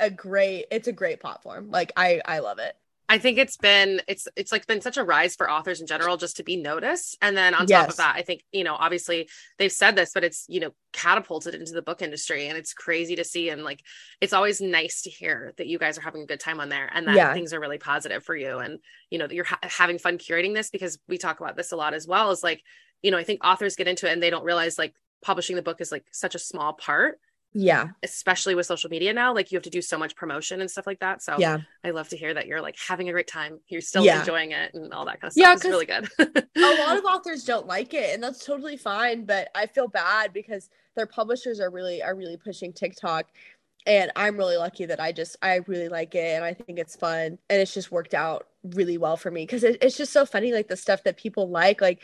a 0.00 0.10
great 0.10 0.66
it's 0.70 0.88
a 0.88 0.92
great 0.92 1.20
platform. 1.20 1.70
Like 1.70 1.92
i 1.96 2.20
i 2.26 2.40
love 2.40 2.58
it 2.58 2.76
I 3.10 3.18
think 3.18 3.38
it's 3.38 3.56
been 3.56 4.00
it's 4.06 4.28
it's 4.36 4.52
like 4.52 4.68
been 4.68 4.80
such 4.80 4.96
a 4.96 5.02
rise 5.02 5.34
for 5.34 5.50
authors 5.50 5.80
in 5.80 5.88
general 5.88 6.16
just 6.16 6.36
to 6.36 6.44
be 6.44 6.54
noticed. 6.54 7.18
And 7.20 7.36
then 7.36 7.54
on 7.54 7.62
top 7.62 7.68
yes. 7.68 7.90
of 7.90 7.96
that, 7.96 8.14
I 8.14 8.22
think, 8.22 8.44
you 8.52 8.62
know, 8.62 8.76
obviously 8.76 9.28
they've 9.58 9.72
said 9.72 9.96
this, 9.96 10.12
but 10.14 10.22
it's, 10.22 10.46
you 10.48 10.60
know, 10.60 10.70
catapulted 10.92 11.56
into 11.56 11.72
the 11.72 11.82
book 11.82 12.02
industry 12.02 12.46
and 12.46 12.56
it's 12.56 12.72
crazy 12.72 13.16
to 13.16 13.24
see 13.24 13.48
and 13.48 13.64
like 13.64 13.82
it's 14.20 14.32
always 14.32 14.60
nice 14.60 15.02
to 15.02 15.10
hear 15.10 15.52
that 15.56 15.66
you 15.66 15.76
guys 15.76 15.98
are 15.98 16.02
having 16.02 16.22
a 16.22 16.26
good 16.26 16.38
time 16.38 16.60
on 16.60 16.68
there 16.68 16.88
and 16.94 17.08
that 17.08 17.16
yeah. 17.16 17.34
things 17.34 17.52
are 17.52 17.58
really 17.58 17.78
positive 17.78 18.22
for 18.22 18.36
you 18.36 18.58
and 18.58 18.78
you 19.10 19.18
know 19.18 19.26
that 19.26 19.34
you're 19.34 19.44
ha- 19.44 19.58
having 19.62 19.98
fun 19.98 20.16
curating 20.16 20.54
this 20.54 20.70
because 20.70 20.96
we 21.08 21.18
talk 21.18 21.40
about 21.40 21.56
this 21.56 21.72
a 21.72 21.76
lot 21.76 21.94
as 21.94 22.06
well 22.06 22.30
is 22.30 22.44
like, 22.44 22.62
you 23.02 23.10
know, 23.10 23.18
I 23.18 23.24
think 23.24 23.44
authors 23.44 23.74
get 23.74 23.88
into 23.88 24.08
it 24.08 24.12
and 24.12 24.22
they 24.22 24.30
don't 24.30 24.44
realize 24.44 24.78
like 24.78 24.94
publishing 25.20 25.56
the 25.56 25.62
book 25.62 25.80
is 25.80 25.90
like 25.90 26.04
such 26.12 26.36
a 26.36 26.38
small 26.38 26.74
part 26.74 27.18
yeah. 27.52 27.88
especially 28.02 28.54
with 28.54 28.66
social 28.66 28.90
media 28.90 29.12
now 29.12 29.34
like 29.34 29.50
you 29.50 29.56
have 29.56 29.64
to 29.64 29.70
do 29.70 29.82
so 29.82 29.98
much 29.98 30.14
promotion 30.16 30.60
and 30.60 30.70
stuff 30.70 30.86
like 30.86 31.00
that. 31.00 31.22
So 31.22 31.36
yeah. 31.38 31.58
I 31.84 31.90
love 31.90 32.08
to 32.10 32.16
hear 32.16 32.32
that 32.34 32.46
you're 32.46 32.60
like 32.60 32.76
having 32.78 33.08
a 33.08 33.12
great 33.12 33.26
time 33.26 33.60
you're 33.68 33.80
still 33.80 34.04
yeah. 34.04 34.20
enjoying 34.20 34.52
it 34.52 34.74
and 34.74 34.92
all 34.92 35.04
that 35.06 35.20
kind 35.20 35.28
of 35.28 35.32
stuff. 35.32 35.42
Yeah 35.42 35.52
it's 35.54 35.64
really 35.64 35.86
good. 35.86 36.08
a 36.18 36.76
lot 36.86 36.96
of 36.96 37.04
authors 37.10 37.44
don't 37.44 37.66
like 37.66 37.94
it 37.94 38.14
and 38.14 38.22
that's 38.22 38.44
totally 38.44 38.76
fine 38.76 39.24
but 39.24 39.48
i 39.54 39.66
feel 39.66 39.88
bad 39.88 40.32
because 40.32 40.68
their 40.94 41.06
publishers 41.06 41.60
are 41.60 41.70
really 41.70 42.02
are 42.02 42.14
really 42.14 42.36
pushing 42.36 42.72
tiktok 42.72 43.26
and 43.86 44.10
i'm 44.16 44.36
really 44.36 44.56
lucky 44.56 44.84
that 44.86 45.00
i 45.00 45.12
just 45.12 45.36
i 45.42 45.56
really 45.66 45.88
like 45.88 46.14
it 46.14 46.36
and 46.36 46.44
i 46.44 46.52
think 46.52 46.78
it's 46.78 46.96
fun 46.96 47.38
and 47.48 47.60
it's 47.60 47.74
just 47.74 47.90
worked 47.90 48.14
out 48.14 48.46
really 48.74 48.98
well 48.98 49.16
for 49.16 49.30
me 49.30 49.42
because 49.44 49.64
it, 49.64 49.78
it's 49.80 49.96
just 49.96 50.12
so 50.12 50.26
funny 50.26 50.52
like 50.52 50.68
the 50.68 50.76
stuff 50.76 51.02
that 51.04 51.16
people 51.16 51.48
like 51.48 51.80
like 51.80 52.02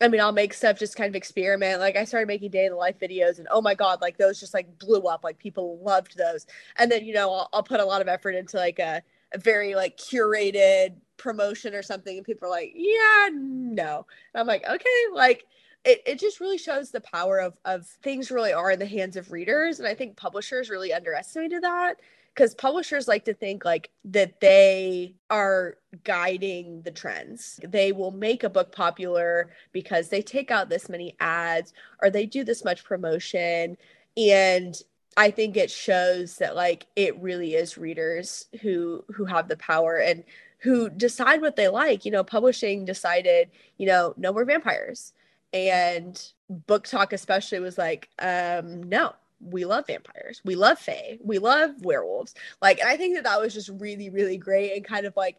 I 0.00 0.08
mean, 0.08 0.20
I'll 0.20 0.32
make 0.32 0.52
stuff 0.52 0.78
just 0.78 0.96
kind 0.96 1.08
of 1.08 1.16
experiment. 1.16 1.80
Like 1.80 1.96
I 1.96 2.04
started 2.04 2.26
making 2.26 2.50
day 2.50 2.66
in 2.66 2.72
the 2.72 2.76
life 2.76 2.98
videos, 2.98 3.38
and 3.38 3.48
oh 3.50 3.62
my 3.62 3.74
god, 3.74 4.00
like 4.00 4.18
those 4.18 4.38
just 4.38 4.54
like 4.54 4.78
blew 4.78 5.02
up. 5.02 5.24
Like 5.24 5.38
people 5.38 5.78
loved 5.82 6.16
those. 6.18 6.46
And 6.76 6.90
then 6.90 7.04
you 7.04 7.14
know, 7.14 7.32
I'll, 7.32 7.48
I'll 7.52 7.62
put 7.62 7.80
a 7.80 7.84
lot 7.84 8.02
of 8.02 8.08
effort 8.08 8.34
into 8.34 8.56
like 8.58 8.78
a, 8.78 9.02
a, 9.32 9.38
very 9.38 9.74
like 9.74 9.96
curated 9.96 10.96
promotion 11.16 11.74
or 11.74 11.82
something, 11.82 12.16
and 12.16 12.26
people 12.26 12.48
are 12.48 12.50
like, 12.50 12.72
yeah, 12.74 13.30
no. 13.32 14.06
And 14.34 14.40
I'm 14.40 14.46
like, 14.46 14.66
okay, 14.68 15.04
like 15.14 15.46
it, 15.84 16.02
it 16.06 16.18
just 16.18 16.40
really 16.40 16.58
shows 16.58 16.90
the 16.90 17.00
power 17.00 17.38
of 17.38 17.58
of 17.64 17.86
things 17.86 18.30
really 18.30 18.52
are 18.52 18.70
in 18.70 18.78
the 18.78 18.86
hands 18.86 19.16
of 19.16 19.32
readers, 19.32 19.78
and 19.78 19.88
I 19.88 19.94
think 19.94 20.16
publishers 20.16 20.68
really 20.68 20.92
underestimated 20.92 21.62
that 21.62 22.00
because 22.36 22.54
publishers 22.54 23.08
like 23.08 23.24
to 23.24 23.32
think 23.32 23.64
like 23.64 23.90
that 24.04 24.40
they 24.40 25.14
are 25.30 25.78
guiding 26.04 26.82
the 26.82 26.90
trends. 26.90 27.58
They 27.66 27.92
will 27.92 28.10
make 28.10 28.44
a 28.44 28.50
book 28.50 28.72
popular 28.72 29.50
because 29.72 30.10
they 30.10 30.20
take 30.20 30.50
out 30.50 30.68
this 30.68 30.90
many 30.90 31.16
ads 31.18 31.72
or 32.02 32.10
they 32.10 32.26
do 32.26 32.44
this 32.44 32.62
much 32.64 32.84
promotion. 32.84 33.76
And 34.16 34.74
i 35.18 35.30
think 35.30 35.56
it 35.56 35.70
shows 35.70 36.36
that 36.36 36.54
like 36.54 36.86
it 36.94 37.18
really 37.22 37.54
is 37.54 37.78
readers 37.78 38.48
who 38.60 39.02
who 39.14 39.24
have 39.24 39.48
the 39.48 39.56
power 39.56 39.96
and 39.96 40.22
who 40.58 40.90
decide 40.90 41.40
what 41.40 41.56
they 41.56 41.68
like. 41.68 42.04
You 42.04 42.10
know 42.10 42.24
publishing 42.24 42.84
decided 42.84 43.50
you 43.78 43.86
know 43.86 44.12
no 44.18 44.32
more 44.32 44.44
vampires. 44.44 45.14
And 45.54 46.22
BookTok 46.68 47.14
especially 47.14 47.60
was 47.60 47.78
like 47.78 48.10
um 48.18 48.82
no 48.82 49.14
we 49.50 49.64
love 49.64 49.86
vampires. 49.86 50.40
We 50.44 50.54
love 50.54 50.78
fae. 50.78 51.18
We 51.22 51.38
love 51.38 51.70
werewolves. 51.82 52.34
Like, 52.60 52.80
and 52.80 52.88
I 52.88 52.96
think 52.96 53.14
that 53.14 53.24
that 53.24 53.40
was 53.40 53.54
just 53.54 53.70
really, 53.78 54.10
really 54.10 54.36
great 54.36 54.74
and 54.74 54.84
kind 54.84 55.06
of 55.06 55.16
like 55.16 55.36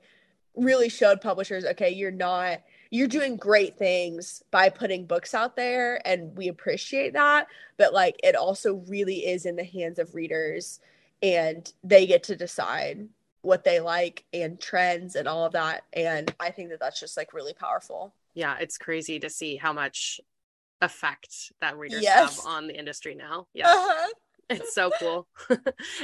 really 0.55 0.89
showed 0.89 1.21
publishers, 1.21 1.65
okay, 1.65 1.89
you're 1.89 2.11
not, 2.11 2.61
you're 2.89 3.07
doing 3.07 3.37
great 3.37 3.77
things 3.77 4.43
by 4.49 4.69
putting 4.69 5.05
books 5.05 5.33
out 5.33 5.55
there. 5.55 6.01
And 6.07 6.35
we 6.37 6.47
appreciate 6.47 7.13
that. 7.13 7.47
But 7.77 7.93
like, 7.93 8.15
it 8.23 8.35
also 8.35 8.75
really 8.87 9.25
is 9.27 9.45
in 9.45 9.55
the 9.55 9.63
hands 9.63 9.99
of 9.99 10.15
readers 10.15 10.79
and 11.21 11.71
they 11.83 12.07
get 12.07 12.23
to 12.23 12.35
decide 12.35 13.07
what 13.41 13.63
they 13.63 13.79
like 13.79 14.25
and 14.33 14.59
trends 14.59 15.15
and 15.15 15.27
all 15.27 15.45
of 15.45 15.53
that. 15.53 15.83
And 15.93 16.33
I 16.39 16.49
think 16.49 16.69
that 16.69 16.79
that's 16.79 16.99
just 16.99 17.17
like 17.17 17.33
really 17.33 17.53
powerful. 17.53 18.13
Yeah, 18.33 18.57
it's 18.59 18.77
crazy 18.77 19.19
to 19.19 19.29
see 19.29 19.55
how 19.55 19.73
much 19.73 20.19
effect 20.81 21.51
that 21.61 21.77
readers 21.77 22.01
yes. 22.01 22.37
have 22.37 22.45
on 22.45 22.67
the 22.67 22.77
industry 22.77 23.15
now. 23.15 23.47
Yeah. 23.53 23.67
Uh-huh. 23.67 24.13
It's 24.49 24.73
so 24.73 24.91
cool. 24.97 25.27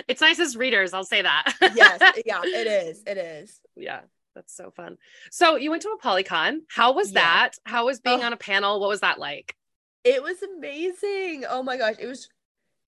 it's 0.10 0.20
nice 0.20 0.38
as 0.38 0.58
readers, 0.58 0.94
I'll 0.94 1.06
say 1.06 1.22
that. 1.22 1.54
yes, 1.76 2.02
yeah, 2.26 2.42
it 2.44 2.68
is. 2.68 3.02
It 3.08 3.18
is. 3.18 3.62
Yeah. 3.78 4.02
That's 4.36 4.54
so 4.54 4.70
fun. 4.70 4.98
So 5.32 5.56
you 5.56 5.70
went 5.70 5.84
to 5.84 5.96
ApollyCon. 6.04 6.58
How 6.68 6.92
was 6.92 7.14
yeah. 7.14 7.22
that? 7.22 7.52
How 7.66 7.86
was 7.86 8.02
being 8.02 8.20
oh. 8.20 8.26
on 8.26 8.34
a 8.34 8.38
panel? 8.38 8.82
What 8.82 8.90
was 8.90 9.00
that 9.00 9.18
like? 9.18 9.56
It 10.04 10.22
was 10.22 10.44
amazing. 10.44 11.46
Oh 11.50 11.64
my 11.64 11.78
gosh, 11.78 11.96
it 12.00 12.08
was 12.08 12.28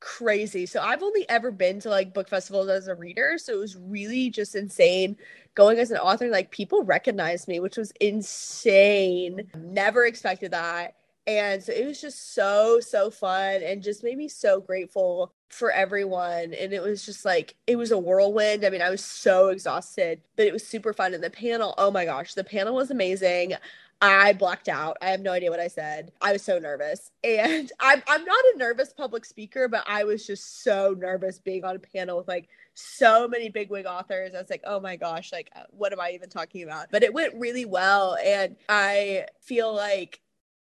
crazy. 0.01 0.65
So 0.65 0.81
I've 0.81 1.03
only 1.03 1.27
ever 1.29 1.51
been 1.51 1.79
to 1.81 1.89
like 1.89 2.13
book 2.13 2.27
festivals 2.27 2.67
as 2.67 2.87
a 2.87 2.95
reader, 2.95 3.37
so 3.37 3.53
it 3.53 3.59
was 3.59 3.77
really 3.77 4.29
just 4.29 4.55
insane 4.55 5.15
going 5.53 5.79
as 5.79 5.91
an 5.91 5.97
author. 5.97 6.27
Like 6.27 6.51
people 6.51 6.83
recognized 6.83 7.47
me, 7.47 7.61
which 7.61 7.77
was 7.77 7.93
insane. 8.01 9.49
Never 9.55 10.05
expected 10.05 10.51
that 10.51 10.95
and 11.27 11.63
so 11.63 11.71
it 11.73 11.85
was 11.87 11.99
just 11.99 12.35
so, 12.35 12.79
so 12.79 13.09
fun 13.09 13.61
and 13.63 13.81
just 13.81 14.03
made 14.03 14.17
me 14.17 14.27
so 14.27 14.61
grateful 14.61 15.33
for 15.49 15.71
everyone. 15.71 16.53
And 16.53 16.71
it 16.71 16.83
was 16.83 17.03
just 17.05 17.25
like, 17.25 17.55
it 17.65 17.77
was 17.77 17.91
a 17.91 17.97
whirlwind. 17.97 18.63
I 18.63 18.69
mean, 18.69 18.81
I 18.81 18.91
was 18.91 19.03
so 19.03 19.47
exhausted, 19.47 20.21
but 20.35 20.45
it 20.45 20.53
was 20.53 20.65
super 20.65 20.93
fun. 20.93 21.13
And 21.13 21.23
the 21.23 21.31
panel, 21.31 21.73
oh 21.77 21.89
my 21.89 22.05
gosh, 22.05 22.35
the 22.35 22.43
panel 22.43 22.75
was 22.75 22.91
amazing. 22.91 23.53
I 24.01 24.33
blacked 24.33 24.69
out. 24.69 24.97
I 25.01 25.09
have 25.09 25.21
no 25.21 25.31
idea 25.31 25.49
what 25.49 25.59
I 25.59 25.67
said. 25.67 26.11
I 26.21 26.33
was 26.33 26.43
so 26.43 26.59
nervous. 26.59 27.11
And 27.23 27.71
I'm, 27.79 28.03
I'm 28.07 28.23
not 28.23 28.45
a 28.53 28.57
nervous 28.57 28.93
public 28.93 29.25
speaker, 29.25 29.67
but 29.67 29.83
I 29.87 30.03
was 30.03 30.27
just 30.27 30.63
so 30.63 30.95
nervous 30.95 31.39
being 31.39 31.65
on 31.65 31.75
a 31.75 31.79
panel 31.79 32.17
with 32.17 32.27
like 32.27 32.49
so 32.75 33.27
many 33.27 33.49
big 33.49 33.71
wig 33.71 33.87
authors. 33.87 34.35
I 34.35 34.41
was 34.41 34.49
like, 34.51 34.61
oh 34.63 34.79
my 34.79 34.95
gosh, 34.95 35.31
like, 35.31 35.49
uh, 35.55 35.63
what 35.71 35.91
am 35.91 35.99
I 35.99 36.11
even 36.11 36.29
talking 36.29 36.61
about? 36.61 36.91
But 36.91 37.01
it 37.01 37.15
went 37.15 37.33
really 37.33 37.65
well. 37.65 38.15
And 38.23 38.57
I 38.69 39.25
feel 39.41 39.73
like 39.73 40.21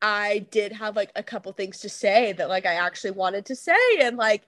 I 0.07 0.47
did 0.53 0.71
have 0.71 0.95
like 0.95 1.11
a 1.17 1.23
couple 1.25 1.51
things 1.53 1.81
to 1.81 1.89
say 1.89 2.33
that 2.35 2.49
like 2.49 2.65
I 2.65 2.75
actually 2.75 3.11
wanted 3.11 3.45
to 3.47 3.57
say 3.57 3.75
and 3.99 4.17
like 4.17 4.47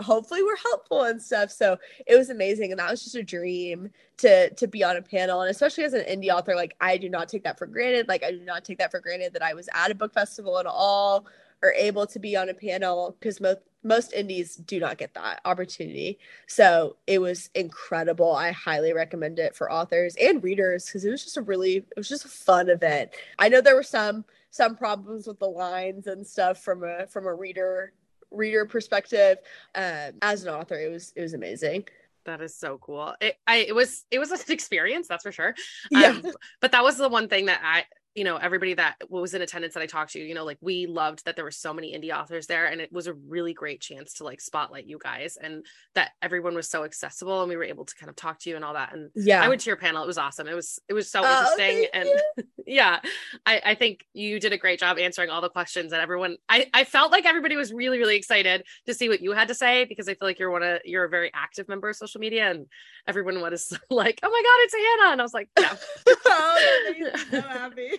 hopefully 0.00 0.42
we're 0.42 0.56
helpful 0.56 1.02
and 1.02 1.20
stuff. 1.20 1.50
So 1.50 1.76
it 2.06 2.16
was 2.16 2.30
amazing 2.30 2.70
and 2.70 2.78
that 2.80 2.90
was 2.90 3.04
just 3.04 3.14
a 3.14 3.22
dream 3.22 3.90
to 4.16 4.48
to 4.54 4.66
be 4.66 4.82
on 4.82 4.96
a 4.96 5.02
panel 5.02 5.42
and 5.42 5.50
especially 5.50 5.84
as 5.84 5.92
an 5.92 6.06
indie 6.06 6.30
author 6.30 6.56
like 6.56 6.74
I 6.80 6.96
do 6.96 7.10
not 7.10 7.28
take 7.28 7.44
that 7.44 7.58
for 7.58 7.66
granted. 7.66 8.08
Like 8.08 8.24
I 8.24 8.30
do 8.30 8.40
not 8.40 8.64
take 8.64 8.78
that 8.78 8.90
for 8.90 8.98
granted 8.98 9.34
that 9.34 9.42
I 9.42 9.52
was 9.52 9.68
at 9.74 9.90
a 9.90 9.94
book 9.94 10.14
festival 10.14 10.58
at 10.58 10.64
all 10.64 11.26
or 11.64 11.72
able 11.72 12.06
to 12.06 12.18
be 12.18 12.36
on 12.36 12.50
a 12.50 12.54
panel 12.54 13.16
because 13.18 13.40
most 13.40 13.60
most 13.86 14.12
indies 14.14 14.56
do 14.56 14.80
not 14.80 14.96
get 14.96 15.12
that 15.12 15.40
opportunity. 15.44 16.18
So 16.46 16.96
it 17.06 17.18
was 17.18 17.50
incredible. 17.54 18.34
I 18.34 18.50
highly 18.50 18.94
recommend 18.94 19.38
it 19.38 19.54
for 19.54 19.70
authors 19.70 20.16
and 20.20 20.42
readers 20.42 20.86
because 20.86 21.04
it 21.04 21.10
was 21.10 21.22
just 21.22 21.36
a 21.36 21.42
really 21.42 21.76
it 21.76 21.96
was 21.96 22.08
just 22.08 22.24
a 22.24 22.28
fun 22.28 22.68
event. 22.68 23.10
I 23.38 23.48
know 23.48 23.60
there 23.60 23.74
were 23.74 23.82
some 23.82 24.24
some 24.50 24.76
problems 24.76 25.26
with 25.26 25.38
the 25.38 25.48
lines 25.48 26.06
and 26.06 26.26
stuff 26.26 26.62
from 26.62 26.84
a 26.84 27.06
from 27.06 27.26
a 27.26 27.34
reader 27.34 27.92
reader 28.30 28.66
perspective. 28.66 29.38
Um, 29.74 30.12
as 30.20 30.44
an 30.44 30.54
author, 30.54 30.78
it 30.78 30.90
was 30.90 31.12
it 31.16 31.22
was 31.22 31.32
amazing. 31.32 31.86
That 32.24 32.40
is 32.40 32.54
so 32.54 32.78
cool. 32.78 33.14
It 33.20 33.36
I 33.46 33.56
it 33.56 33.74
was 33.74 34.04
it 34.10 34.18
was 34.18 34.30
an 34.30 34.40
experience, 34.48 35.08
that's 35.08 35.24
for 35.24 35.32
sure. 35.32 35.54
Um, 35.94 36.00
yeah. 36.02 36.20
But 36.60 36.72
that 36.72 36.84
was 36.84 36.98
the 36.98 37.08
one 37.08 37.28
thing 37.28 37.46
that 37.46 37.60
I 37.62 37.84
you 38.14 38.22
know 38.24 38.36
everybody 38.36 38.74
that 38.74 38.96
was 39.08 39.34
in 39.34 39.42
attendance 39.42 39.74
that 39.74 39.82
i 39.82 39.86
talked 39.86 40.12
to 40.12 40.20
you 40.20 40.34
know 40.34 40.44
like 40.44 40.58
we 40.60 40.86
loved 40.86 41.24
that 41.24 41.36
there 41.36 41.44
were 41.44 41.50
so 41.50 41.74
many 41.74 41.98
indie 41.98 42.16
authors 42.16 42.46
there 42.46 42.66
and 42.66 42.80
it 42.80 42.92
was 42.92 43.06
a 43.06 43.14
really 43.14 43.52
great 43.52 43.80
chance 43.80 44.14
to 44.14 44.24
like 44.24 44.40
spotlight 44.40 44.86
you 44.86 44.98
guys 45.02 45.36
and 45.36 45.66
that 45.94 46.12
everyone 46.22 46.54
was 46.54 46.68
so 46.68 46.84
accessible 46.84 47.40
and 47.40 47.48
we 47.48 47.56
were 47.56 47.64
able 47.64 47.84
to 47.84 47.94
kind 47.96 48.08
of 48.08 48.16
talk 48.16 48.38
to 48.38 48.50
you 48.50 48.56
and 48.56 48.64
all 48.64 48.74
that 48.74 48.92
and 48.94 49.10
yeah. 49.14 49.42
i 49.42 49.48
went 49.48 49.60
to 49.60 49.68
your 49.68 49.76
panel 49.76 50.02
it 50.02 50.06
was 50.06 50.18
awesome 50.18 50.46
it 50.46 50.54
was 50.54 50.80
it 50.88 50.94
was 50.94 51.10
so 51.10 51.22
oh, 51.24 51.54
interesting 51.56 51.88
and 51.92 52.08
yeah 52.66 53.00
I, 53.44 53.60
I 53.64 53.74
think 53.74 54.06
you 54.12 54.40
did 54.40 54.52
a 54.52 54.58
great 54.58 54.78
job 54.78 54.98
answering 54.98 55.30
all 55.30 55.40
the 55.40 55.50
questions 55.50 55.92
and 55.92 56.00
everyone 56.00 56.36
I, 56.48 56.70
I 56.72 56.84
felt 56.84 57.12
like 57.12 57.26
everybody 57.26 57.56
was 57.56 57.72
really 57.72 57.98
really 57.98 58.16
excited 58.16 58.64
to 58.86 58.94
see 58.94 59.08
what 59.08 59.20
you 59.20 59.32
had 59.32 59.48
to 59.48 59.54
say 59.54 59.84
because 59.84 60.08
i 60.08 60.14
feel 60.14 60.28
like 60.28 60.38
you're 60.38 60.50
one 60.50 60.62
of 60.62 60.80
you're 60.84 61.04
a 61.04 61.08
very 61.08 61.30
active 61.34 61.68
member 61.68 61.88
of 61.88 61.96
social 61.96 62.20
media 62.20 62.50
and 62.50 62.66
everyone 63.06 63.40
was 63.40 63.72
like 63.90 64.20
oh 64.22 64.30
my 64.30 64.42
god 64.42 64.64
it's 64.64 64.74
hannah 64.74 65.12
and 65.12 65.20
i 65.20 65.24
was 65.24 65.34
like 65.34 65.48
yeah 65.58 65.76
oh, 66.26 67.10
so 67.30 67.40
happy 67.40 67.90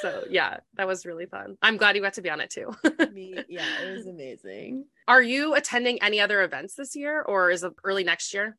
so 0.00 0.24
yeah, 0.30 0.58
that 0.74 0.86
was 0.86 1.06
really 1.06 1.26
fun. 1.26 1.56
I'm 1.62 1.76
glad 1.76 1.96
you 1.96 2.02
got 2.02 2.14
to 2.14 2.22
be 2.22 2.30
on 2.30 2.40
it 2.40 2.50
too. 2.50 2.74
Me, 3.12 3.38
yeah, 3.48 3.64
it 3.82 3.96
was 3.96 4.06
amazing. 4.06 4.86
Are 5.06 5.22
you 5.22 5.54
attending 5.54 6.00
any 6.02 6.20
other 6.20 6.42
events 6.42 6.74
this 6.74 6.94
year 6.94 7.22
or 7.22 7.50
is 7.50 7.64
it 7.64 7.72
early 7.84 8.04
next 8.04 8.32
year? 8.34 8.56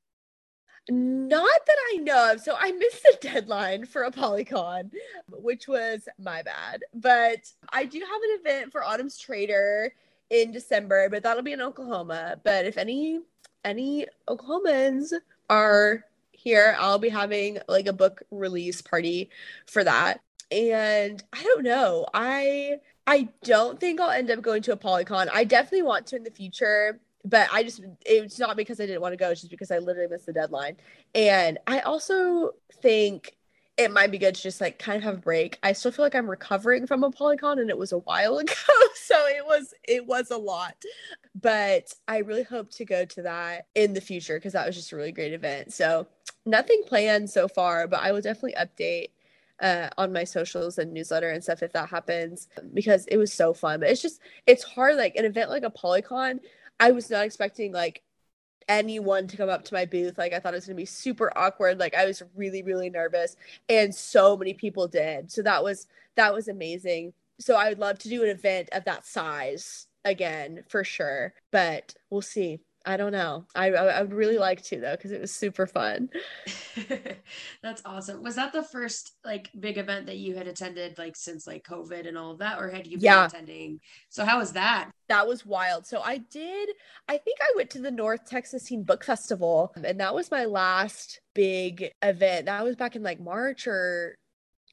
Not 0.90 1.66
that 1.68 1.78
I 1.94 1.98
know 1.98 2.34
of. 2.34 2.42
So 2.42 2.56
I 2.58 2.72
missed 2.72 3.04
the 3.04 3.18
deadline 3.22 3.86
for 3.86 4.10
ApollyCon, 4.10 4.92
which 5.30 5.68
was 5.68 6.08
my 6.18 6.42
bad. 6.42 6.84
But 6.94 7.52
I 7.70 7.86
do 7.86 8.00
have 8.00 8.22
an 8.24 8.40
event 8.40 8.72
for 8.72 8.84
Autumn's 8.84 9.18
Traitor 9.18 9.94
in 10.30 10.52
December, 10.52 11.10
but 11.10 11.22
that'll 11.22 11.44
be 11.44 11.54
in 11.54 11.62
Oklahoma. 11.62 12.40
But 12.44 12.66
if 12.66 12.78
any 12.78 13.20
any 13.64 14.08
Oklahomans 14.28 15.14
are 15.50 16.04
here, 16.32 16.76
I'll 16.80 17.00
be 17.00 17.10
having 17.10 17.60
like 17.68 17.88
a 17.88 17.94
book 17.94 18.22
release 18.32 18.82
party 18.82 19.30
for 19.66 19.84
that 19.84 20.22
and 20.52 21.24
I 21.34 21.44
don't 21.44 21.64
know. 21.64 22.06
I 22.14 22.80
I 23.08 23.30
don't 23.44 23.80
think 23.80 24.00
I'll 24.00 24.12
end 24.12 24.32
up 24.32 24.42
going 24.42 24.62
to 24.64 24.76
ApollyCon. 24.76 25.30
I 25.34 25.44
definitely 25.44 25.84
want 25.84 26.08
to 26.08 26.16
in 26.18 26.24
the 26.24 26.32
future. 26.32 27.00
but 27.26 27.50
I 27.52 27.64
just 27.64 27.82
it's 28.06 28.40
not 28.40 28.58
because 28.58 28.80
I 28.80 28.86
didn't 28.86 29.02
want 29.02 29.14
to 29.14 29.18
go, 29.18 29.30
it's 29.32 29.42
just 29.42 29.52
because 29.52 29.72
I 29.72 29.80
literally 29.80 30.10
missed 30.10 30.26
the 30.26 30.34
deadline. 30.34 30.78
And 31.16 31.58
I 31.68 31.80
also 31.82 32.52
think 32.82 33.36
it 33.80 33.94
might 33.94 34.12
be 34.12 34.18
good 34.18 34.36
to 34.36 34.42
just 34.42 34.60
like 34.60 34.78
kind 34.78 34.98
of 34.98 35.04
have 35.04 35.14
a 35.16 35.22
break. 35.22 35.58
I 35.64 35.72
still 35.72 35.94
feel 35.94 36.04
like 36.04 36.14
I'm 36.14 36.30
recovering 36.30 36.86
from 36.86 37.02
ApollyCon 37.02 37.62
and 37.62 37.70
it 37.70 37.78
was 37.78 37.94
a 37.94 38.00
while 38.00 38.38
ago. 38.40 38.54
So 38.96 39.16
it 39.28 39.46
was 39.46 39.74
it 39.88 40.06
was 40.06 40.32
a 40.32 40.38
lot. 40.38 40.76
But 41.34 41.94
I 42.08 42.18
really 42.18 42.44
hope 42.44 42.70
to 42.72 42.86
go 42.86 43.06
to 43.06 43.22
that 43.22 43.68
in 43.76 43.94
the 43.94 44.02
future 44.02 44.36
because 44.38 44.52
that 44.54 44.68
was 44.68 44.76
just 44.76 44.92
a 44.92 44.98
really 44.98 45.14
great 45.14 45.32
event. 45.32 45.72
So 45.72 46.08
nothing 46.46 46.84
planned 46.86 47.30
so 47.30 47.48
far, 47.48 47.88
but 47.88 48.02
I 48.02 48.12
will 48.12 48.22
definitely 48.22 48.56
update 48.60 49.12
uh, 49.62 49.90
on 49.98 50.12
my 50.12 50.26
socials 50.26 50.78
and 50.78 50.94
newsletter 50.94 51.30
and 51.30 51.42
stuff 51.42 51.64
if 51.64 51.72
that 51.72 51.90
happens 51.90 52.50
because 52.74 53.06
it 53.06 53.16
was 53.16 53.32
so 53.32 53.54
fun. 53.54 53.80
But 53.80 53.90
it's 53.90 54.02
just 54.02 54.20
it's 54.46 54.64
hard 54.64 54.98
like 54.98 55.16
an 55.16 55.24
event 55.24 55.50
like 55.50 55.64
ApollyCon. 55.64 56.42
I 56.82 56.92
was 56.92 57.10
not 57.10 57.24
expecting 57.24 57.72
like 57.72 58.04
anyone 58.70 59.28
to 59.28 59.38
come 59.38 59.50
up 59.50 59.66
to 59.66 59.74
my 59.74 59.86
booth. 59.86 60.18
Like 60.18 60.34
I 60.34 60.40
thought 60.40 60.54
it 60.54 60.58
was 60.58 60.68
gonna 60.68 60.76
be 60.78 60.86
super 60.86 61.32
awkward. 61.38 61.80
Like 61.80 61.96
I 61.96 62.06
was 62.06 62.24
really, 62.36 62.64
really 62.64 62.90
nervous. 62.90 63.36
And 63.68 63.94
so 63.94 64.38
many 64.38 64.54
people 64.54 64.88
did. 64.88 65.32
So 65.32 65.42
that 65.42 65.64
was 65.64 65.88
that 66.16 66.34
was 66.34 66.48
amazing. 66.48 67.14
So 67.40 67.56
I 67.56 67.70
would 67.70 67.80
love 67.80 68.00
to 68.00 68.10
do 68.10 68.24
an 68.24 68.30
event 68.30 68.70
of 68.72 68.86
that 68.86 69.06
size 69.06 69.88
again 70.06 70.64
for 70.70 70.84
sure. 70.84 71.34
But 71.52 71.96
we'll 72.10 72.22
see. 72.22 72.60
I 72.90 72.98
don't 72.98 73.12
know. 73.12 73.46
I 73.54 73.68
I 73.68 74.02
would 74.02 74.16
really 74.16 74.40
like 74.40 74.64
to 74.64 74.80
though 74.80 74.96
because 74.96 75.12
it 75.12 75.22
was 75.22 75.32
super 75.32 75.68
fun. 75.68 76.10
That's 77.62 77.84
awesome. 77.86 78.24
Was 78.24 78.34
that 78.36 78.52
the 78.52 78.64
first 78.64 79.12
like 79.24 79.52
big 79.60 79.78
event 79.78 80.08
that 80.08 80.18
you 80.18 80.36
had 80.36 80.48
attended 80.48 80.98
like 80.98 81.16
since 81.16 81.46
like 81.46 81.64
COVID 81.64 82.08
and 82.08 82.18
all 82.18 82.32
of 82.32 82.40
that, 82.40 82.60
or 82.60 82.68
had 82.68 82.88
you 82.88 82.98
been 82.98 83.04
yeah. 83.04 83.28
attending? 83.28 83.80
So 84.10 84.26
how 84.26 84.40
was 84.40 84.54
that? 84.54 84.90
That 85.08 85.28
was 85.28 85.46
wild. 85.46 85.86
So 85.86 86.02
I 86.02 86.18
did. 86.18 86.70
I 87.08 87.20
think 87.20 87.38
I 87.44 87.54
went 87.56 87.70
to 87.72 87.80
the 87.80 87.92
North 87.92 88.26
Texas 88.26 88.64
Teen 88.64 88.82
Book 88.82 89.04
Festival, 89.04 89.72
and 89.76 90.00
that 90.00 90.16
was 90.16 90.32
my 90.32 90.46
last 90.46 91.22
big 91.36 91.92
event. 92.02 92.48
That 92.48 92.64
was 92.64 92.76
back 92.76 92.96
in 92.96 93.04
like 93.04 93.20
March 93.20 93.68
or 93.68 94.18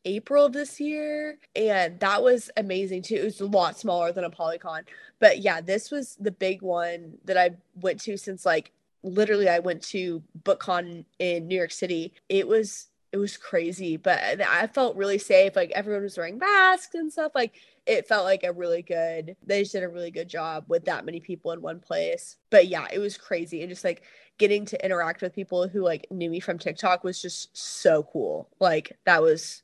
April 0.07 0.47
of 0.47 0.53
this 0.53 0.81
year. 0.81 1.39
And 1.55 2.01
that 2.01 2.23
was 2.23 2.51
amazing 2.57 3.03
too. 3.03 3.17
It 3.17 3.25
was 3.25 3.41
a 3.41 3.47
lot 3.47 3.79
smaller 3.79 4.13
than 4.13 4.25
ApollyCon. 4.25 4.85
But 5.19 5.41
yeah, 5.41 5.61
this 5.61 5.91
was 5.91 6.17
the 6.19 6.31
big 6.31 6.63
one 6.63 7.19
that 7.25 7.37
I 7.37 7.51
went 7.81 8.01
to 8.03 8.17
since 8.17 8.47
like 8.47 8.73
literally 9.03 9.49
I 9.49 9.59
went 9.59 9.83
to 9.89 10.23
BookCon 10.43 11.05
in 11.19 11.49
New 11.49 11.57
York 11.57 11.73
City. 11.73 12.15
It 12.29 12.47
was 12.49 12.89
it 13.13 13.19
was 13.19 13.37
crazy, 13.37 13.97
but 13.97 14.41
I 14.43 14.67
felt 14.67 14.97
really 14.97 15.19
safe. 15.19 15.57
Like 15.57 15.71
everyone 15.71 16.03
was 16.03 16.17
wearing 16.17 16.39
masks 16.39 16.95
and 16.95 17.13
stuff. 17.13 17.33
Like 17.35 17.55
it 17.87 18.07
felt 18.07 18.25
like 18.25 18.45
a 18.45 18.53
really 18.53 18.83
good 18.83 19.37
they 19.45 19.63
just 19.63 19.73
did 19.73 19.83
a 19.83 19.89
really 19.89 20.11
good 20.11 20.29
job 20.29 20.65
with 20.69 20.85
that 20.85 21.05
many 21.05 21.21
people 21.21 21.53
in 21.53 21.63
one 21.63 21.81
place. 21.81 22.37
But 22.51 22.69
yeah, 22.69 22.87
it 22.93 22.99
was 22.99 23.17
crazy. 23.17 23.63
And 23.63 23.71
just 23.71 23.85
like 23.85 24.03
getting 24.39 24.67
to 24.67 24.85
interact 24.85 25.23
with 25.23 25.35
people 25.35 25.67
who 25.67 25.83
like 25.83 26.07
knew 26.11 26.29
me 26.31 26.41
from 26.41 26.59
TikTok 26.59 27.05
was 27.05 27.21
just 27.21 27.57
so 27.57 28.03
cool. 28.13 28.49
Like 28.61 28.99
that 29.05 29.23
was 29.23 29.63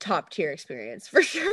top 0.00 0.30
tier 0.30 0.50
experience 0.50 1.08
for 1.08 1.22
sure. 1.22 1.52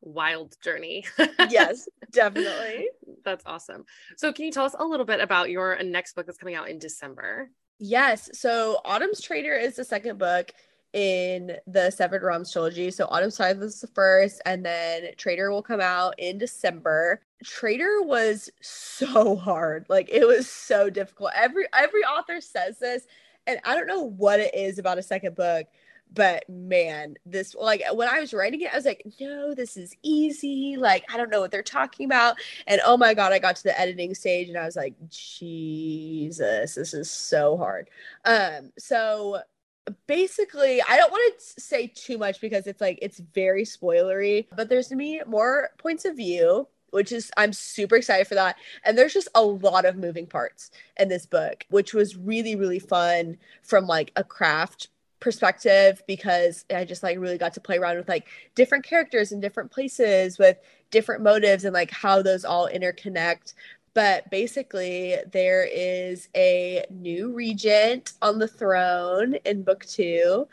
Wild 0.00 0.56
journey. 0.62 1.04
yes, 1.50 1.88
definitely. 2.12 2.88
That's 3.24 3.44
awesome. 3.46 3.84
So, 4.16 4.32
can 4.32 4.44
you 4.44 4.52
tell 4.52 4.64
us 4.64 4.76
a 4.78 4.84
little 4.84 5.06
bit 5.06 5.20
about 5.20 5.50
your 5.50 5.82
next 5.82 6.14
book 6.14 6.26
that's 6.26 6.38
coming 6.38 6.54
out 6.54 6.68
in 6.68 6.78
December? 6.78 7.50
Yes. 7.78 8.30
So, 8.32 8.78
Autumn's 8.84 9.20
Traitor 9.20 9.54
is 9.54 9.76
the 9.76 9.84
second 9.84 10.18
book 10.18 10.52
in 10.92 11.56
the 11.66 11.90
Severed 11.90 12.22
Realms 12.22 12.52
trilogy. 12.52 12.90
So, 12.90 13.06
Autumn's 13.06 13.36
Tithe 13.36 13.62
is 13.62 13.80
the 13.80 13.88
first, 13.88 14.40
and 14.46 14.64
then 14.64 15.08
Traitor 15.16 15.50
will 15.50 15.62
come 15.62 15.80
out 15.80 16.14
in 16.18 16.38
December. 16.38 17.20
Traitor 17.44 18.02
was 18.02 18.48
so 18.62 19.34
hard. 19.36 19.86
Like, 19.88 20.08
it 20.10 20.26
was 20.26 20.48
so 20.48 20.88
difficult. 20.88 21.32
Every 21.34 21.66
every 21.74 22.02
author 22.02 22.40
says 22.40 22.78
this, 22.78 23.06
and 23.46 23.58
I 23.64 23.74
don't 23.74 23.88
know 23.88 24.02
what 24.02 24.40
it 24.40 24.54
is 24.54 24.78
about 24.78 24.98
a 24.98 25.02
second 25.02 25.34
book 25.34 25.66
but 26.12 26.48
man 26.48 27.16
this 27.26 27.54
like 27.54 27.82
when 27.92 28.08
i 28.08 28.20
was 28.20 28.32
writing 28.32 28.60
it 28.60 28.72
i 28.72 28.76
was 28.76 28.84
like 28.84 29.04
no 29.20 29.54
this 29.54 29.76
is 29.76 29.94
easy. 30.02 30.76
Like 30.78 31.04
i 31.12 31.16
don't 31.16 31.30
know 31.30 31.40
what 31.40 31.50
they're 31.50 31.62
talking 31.62 32.06
about. 32.06 32.36
And 32.66 32.80
oh 32.84 32.96
my 32.96 33.14
god 33.14 33.32
i 33.32 33.38
got 33.38 33.56
to 33.56 33.62
the 33.62 33.78
editing 33.78 34.14
stage 34.14 34.48
and 34.48 34.56
i 34.56 34.64
was 34.64 34.76
like 34.76 34.94
jesus 35.08 36.74
this 36.74 36.94
is 36.94 37.10
so 37.10 37.56
hard. 37.56 37.90
Um 38.24 38.72
so 38.78 39.40
basically 40.08 40.82
i 40.82 40.96
don't 40.96 41.12
want 41.12 41.38
to 41.38 41.60
say 41.60 41.86
too 41.86 42.18
much 42.18 42.40
because 42.40 42.66
it's 42.66 42.80
like 42.80 42.98
it's 43.00 43.20
very 43.20 43.62
spoilery 43.62 44.46
but 44.56 44.68
there's 44.68 44.88
to 44.88 44.96
me 44.96 45.22
more 45.28 45.70
points 45.78 46.04
of 46.04 46.16
view 46.16 46.66
which 46.90 47.12
is 47.12 47.30
I'm 47.36 47.52
super 47.52 47.96
excited 47.96 48.26
for 48.26 48.36
that. 48.36 48.56
And 48.84 48.96
there's 48.96 49.12
just 49.12 49.28
a 49.34 49.42
lot 49.42 49.84
of 49.84 49.96
moving 49.96 50.26
parts 50.26 50.70
in 50.96 51.08
this 51.08 51.26
book, 51.26 51.66
which 51.68 51.92
was 51.92 52.16
really 52.16 52.56
really 52.56 52.78
fun 52.78 53.36
from 53.62 53.86
like 53.86 54.12
a 54.16 54.24
craft 54.24 54.88
perspective 55.20 56.02
because 56.06 56.64
I 56.74 56.84
just 56.84 57.02
like 57.02 57.18
really 57.18 57.38
got 57.38 57.54
to 57.54 57.60
play 57.60 57.78
around 57.78 57.96
with 57.96 58.08
like 58.08 58.28
different 58.54 58.84
characters 58.84 59.32
in 59.32 59.40
different 59.40 59.70
places 59.70 60.38
with 60.38 60.58
different 60.90 61.22
motives 61.22 61.64
and 61.64 61.74
like 61.74 61.90
how 61.90 62.22
those 62.22 62.44
all 62.44 62.68
interconnect. 62.68 63.54
But 63.94 64.30
basically, 64.30 65.16
there 65.32 65.64
is 65.64 66.28
a 66.36 66.84
new 66.90 67.32
regent 67.32 68.12
on 68.20 68.38
the 68.38 68.48
throne 68.48 69.36
in 69.46 69.62
book 69.62 69.86
two 69.86 70.46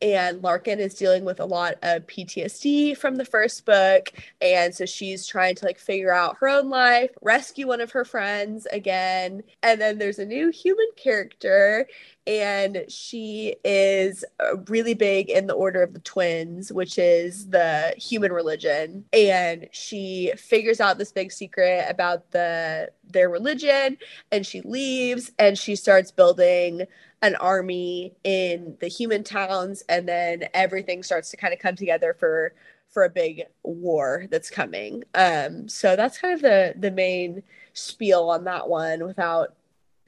and 0.00 0.42
Larkin 0.42 0.78
is 0.78 0.94
dealing 0.94 1.24
with 1.24 1.40
a 1.40 1.44
lot 1.44 1.74
of 1.82 2.06
PTSD 2.06 2.96
from 2.96 3.16
the 3.16 3.24
first 3.24 3.64
book 3.64 4.12
and 4.40 4.74
so 4.74 4.86
she's 4.86 5.26
trying 5.26 5.54
to 5.56 5.64
like 5.64 5.78
figure 5.78 6.12
out 6.12 6.36
her 6.38 6.48
own 6.48 6.70
life, 6.70 7.10
rescue 7.22 7.66
one 7.66 7.80
of 7.80 7.90
her 7.90 8.04
friends 8.04 8.66
again. 8.66 9.42
And 9.62 9.80
then 9.80 9.98
there's 9.98 10.18
a 10.18 10.24
new 10.24 10.50
human 10.50 10.86
character 10.96 11.86
and 12.28 12.84
she 12.88 13.56
is 13.64 14.24
uh, 14.38 14.58
really 14.68 14.92
big 14.92 15.30
in 15.30 15.46
the 15.46 15.54
order 15.54 15.82
of 15.82 15.94
the 15.94 16.00
twins 16.00 16.70
which 16.70 16.98
is 16.98 17.48
the 17.48 17.94
human 17.96 18.32
religion 18.32 19.02
and 19.14 19.66
she 19.72 20.30
figures 20.36 20.78
out 20.78 20.98
this 20.98 21.10
big 21.10 21.32
secret 21.32 21.86
about 21.88 22.30
the 22.32 22.90
their 23.10 23.30
religion 23.30 23.96
and 24.30 24.46
she 24.46 24.60
leaves 24.60 25.32
and 25.38 25.58
she 25.58 25.74
starts 25.74 26.10
building 26.10 26.86
an 27.22 27.34
army 27.36 28.14
in 28.24 28.76
the 28.80 28.88
human 28.88 29.24
towns 29.24 29.82
and 29.88 30.08
then 30.08 30.44
everything 30.54 31.02
starts 31.02 31.30
to 31.30 31.36
kind 31.36 31.52
of 31.52 31.58
come 31.58 31.74
together 31.74 32.14
for 32.18 32.54
for 32.88 33.04
a 33.04 33.10
big 33.10 33.44
war 33.62 34.26
that's 34.30 34.50
coming. 34.50 35.04
Um 35.14 35.68
so 35.68 35.96
that's 35.96 36.18
kind 36.18 36.34
of 36.34 36.42
the 36.42 36.74
the 36.78 36.90
main 36.90 37.42
spiel 37.72 38.30
on 38.30 38.44
that 38.44 38.68
one 38.68 39.04
without 39.04 39.54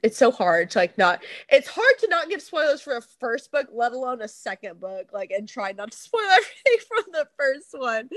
it's 0.03 0.17
so 0.17 0.31
hard 0.31 0.71
to 0.71 0.79
like 0.79 0.97
not 0.97 1.23
it's 1.47 1.67
hard 1.67 1.97
to 1.99 2.07
not 2.07 2.27
give 2.27 2.41
spoilers 2.41 2.81
for 2.81 2.97
a 2.97 3.01
first 3.01 3.51
book 3.51 3.67
let 3.71 3.91
alone 3.91 4.21
a 4.21 4.27
second 4.27 4.79
book 4.79 5.09
like 5.13 5.31
and 5.31 5.47
try 5.47 5.71
not 5.73 5.91
to 5.91 5.97
spoil 5.97 6.21
everything 6.21 6.87
from 6.87 7.03
the 7.11 7.27
first 7.37 7.73
one. 7.73 8.09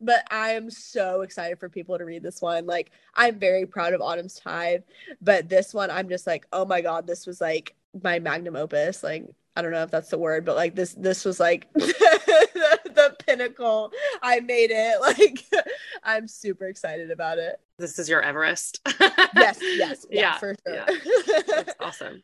But 0.00 0.26
i 0.30 0.50
am 0.50 0.70
so 0.70 1.22
excited 1.22 1.58
for 1.58 1.68
people 1.68 1.98
to 1.98 2.04
read 2.04 2.22
this 2.22 2.42
one. 2.42 2.66
Like 2.66 2.90
i'm 3.14 3.38
very 3.38 3.66
proud 3.66 3.94
of 3.94 4.00
autumn's 4.00 4.34
tithe 4.34 4.82
but 5.20 5.48
this 5.48 5.74
one 5.74 5.90
i'm 5.90 6.08
just 6.08 6.26
like 6.26 6.46
oh 6.52 6.64
my 6.64 6.80
god 6.80 7.06
this 7.06 7.26
was 7.26 7.40
like 7.40 7.74
my 8.00 8.18
magnum 8.18 8.56
opus 8.56 9.02
like 9.02 9.26
I 9.54 9.60
don't 9.60 9.72
know 9.72 9.82
if 9.82 9.90
that's 9.90 10.08
the 10.08 10.18
word, 10.18 10.44
but 10.44 10.56
like 10.56 10.74
this 10.74 10.94
this 10.94 11.24
was 11.24 11.38
like 11.38 11.70
the, 11.74 12.80
the, 12.84 13.16
pinnacle. 13.26 13.92
I 14.22 14.40
made 14.40 14.70
it. 14.70 14.96
Like 15.02 15.44
I'm 16.02 16.26
super 16.26 16.66
excited 16.66 17.10
about 17.10 17.38
it. 17.38 17.60
This 17.78 17.98
is 17.98 18.08
your 18.08 18.22
Everest. 18.22 18.80
yes, 19.34 19.58
yes, 19.60 20.06
yeah, 20.10 20.20
yeah 20.20 20.38
for 20.38 20.54
sure. 20.66 20.74
Yeah. 20.74 20.86
That's 21.48 21.74
awesome. 21.80 22.22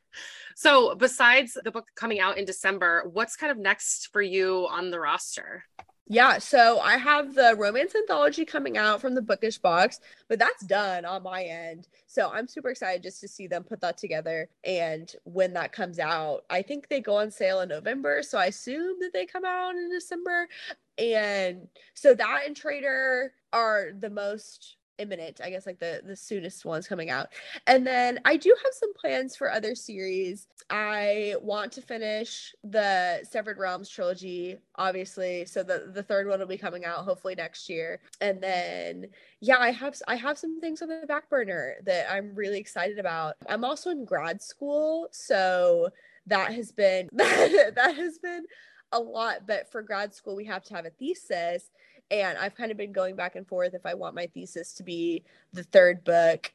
So 0.54 0.94
besides 0.94 1.58
the 1.62 1.70
book 1.70 1.86
coming 1.96 2.20
out 2.20 2.38
in 2.38 2.44
December, 2.44 3.04
what's 3.12 3.36
kind 3.36 3.52
of 3.52 3.58
next 3.58 4.08
for 4.12 4.22
you 4.22 4.66
on 4.70 4.90
the 4.90 4.98
roster? 4.98 5.64
Yeah, 6.10 6.38
so 6.38 6.80
I 6.80 6.96
have 6.96 7.34
the 7.34 7.54
romance 7.58 7.94
anthology 7.94 8.46
coming 8.46 8.78
out 8.78 8.98
from 8.98 9.14
the 9.14 9.20
bookish 9.20 9.58
box, 9.58 10.00
but 10.26 10.38
that's 10.38 10.64
done 10.64 11.04
on 11.04 11.22
my 11.22 11.42
end. 11.42 11.86
So 12.06 12.30
I'm 12.32 12.48
super 12.48 12.70
excited 12.70 13.02
just 13.02 13.20
to 13.20 13.28
see 13.28 13.46
them 13.46 13.62
put 13.62 13.82
that 13.82 13.98
together. 13.98 14.48
And 14.64 15.14
when 15.24 15.52
that 15.52 15.72
comes 15.72 15.98
out, 15.98 16.44
I 16.48 16.62
think 16.62 16.88
they 16.88 17.00
go 17.00 17.16
on 17.16 17.30
sale 17.30 17.60
in 17.60 17.68
November. 17.68 18.22
So 18.22 18.38
I 18.38 18.46
assume 18.46 18.96
that 19.00 19.10
they 19.12 19.26
come 19.26 19.44
out 19.44 19.74
in 19.74 19.90
December. 19.90 20.48
And 20.96 21.68
so 21.92 22.14
that 22.14 22.44
and 22.46 22.56
Traitor 22.56 23.34
are 23.52 23.90
the 23.98 24.10
most 24.10 24.77
imminent 24.98 25.40
i 25.42 25.50
guess 25.50 25.66
like 25.66 25.78
the 25.78 26.00
the 26.04 26.16
soonest 26.16 26.64
ones 26.64 26.86
coming 26.86 27.10
out. 27.10 27.28
And 27.66 27.86
then 27.86 28.18
i 28.24 28.36
do 28.36 28.54
have 28.64 28.72
some 28.72 28.92
plans 28.94 29.36
for 29.36 29.50
other 29.50 29.74
series. 29.74 30.46
I 30.70 31.34
want 31.40 31.72
to 31.72 31.82
finish 31.82 32.54
the 32.62 33.20
severed 33.28 33.58
realms 33.58 33.88
trilogy 33.88 34.58
obviously 34.76 35.44
so 35.46 35.62
the 35.62 35.90
the 35.94 36.02
third 36.02 36.28
one 36.28 36.40
will 36.40 36.46
be 36.46 36.58
coming 36.58 36.84
out 36.84 37.04
hopefully 37.04 37.34
next 37.34 37.68
year. 37.68 38.00
And 38.20 38.40
then 38.40 39.06
yeah 39.40 39.58
i 39.58 39.70
have 39.70 39.96
i 40.08 40.16
have 40.16 40.38
some 40.38 40.60
things 40.60 40.82
on 40.82 40.88
the 40.88 41.06
back 41.06 41.30
burner 41.30 41.76
that 41.84 42.10
i'm 42.10 42.34
really 42.34 42.58
excited 42.58 42.98
about. 42.98 43.34
I'm 43.48 43.64
also 43.64 43.90
in 43.90 44.04
grad 44.04 44.42
school 44.42 45.08
so 45.12 45.90
that 46.26 46.52
has 46.52 46.72
been 46.72 47.08
that, 47.12 47.72
that 47.74 47.96
has 47.96 48.18
been 48.18 48.44
a 48.92 48.98
lot. 48.98 49.46
But 49.46 49.70
for 49.70 49.82
grad 49.82 50.14
school 50.14 50.36
we 50.36 50.44
have 50.46 50.64
to 50.64 50.74
have 50.74 50.86
a 50.86 50.90
thesis 50.90 51.70
and 52.10 52.38
I've 52.38 52.54
kind 52.54 52.70
of 52.70 52.76
been 52.76 52.92
going 52.92 53.16
back 53.16 53.36
and 53.36 53.46
forth 53.46 53.74
if 53.74 53.84
I 53.84 53.94
want 53.94 54.14
my 54.14 54.26
thesis 54.26 54.72
to 54.74 54.82
be 54.82 55.24
the 55.52 55.64
third 55.64 56.04
book 56.04 56.52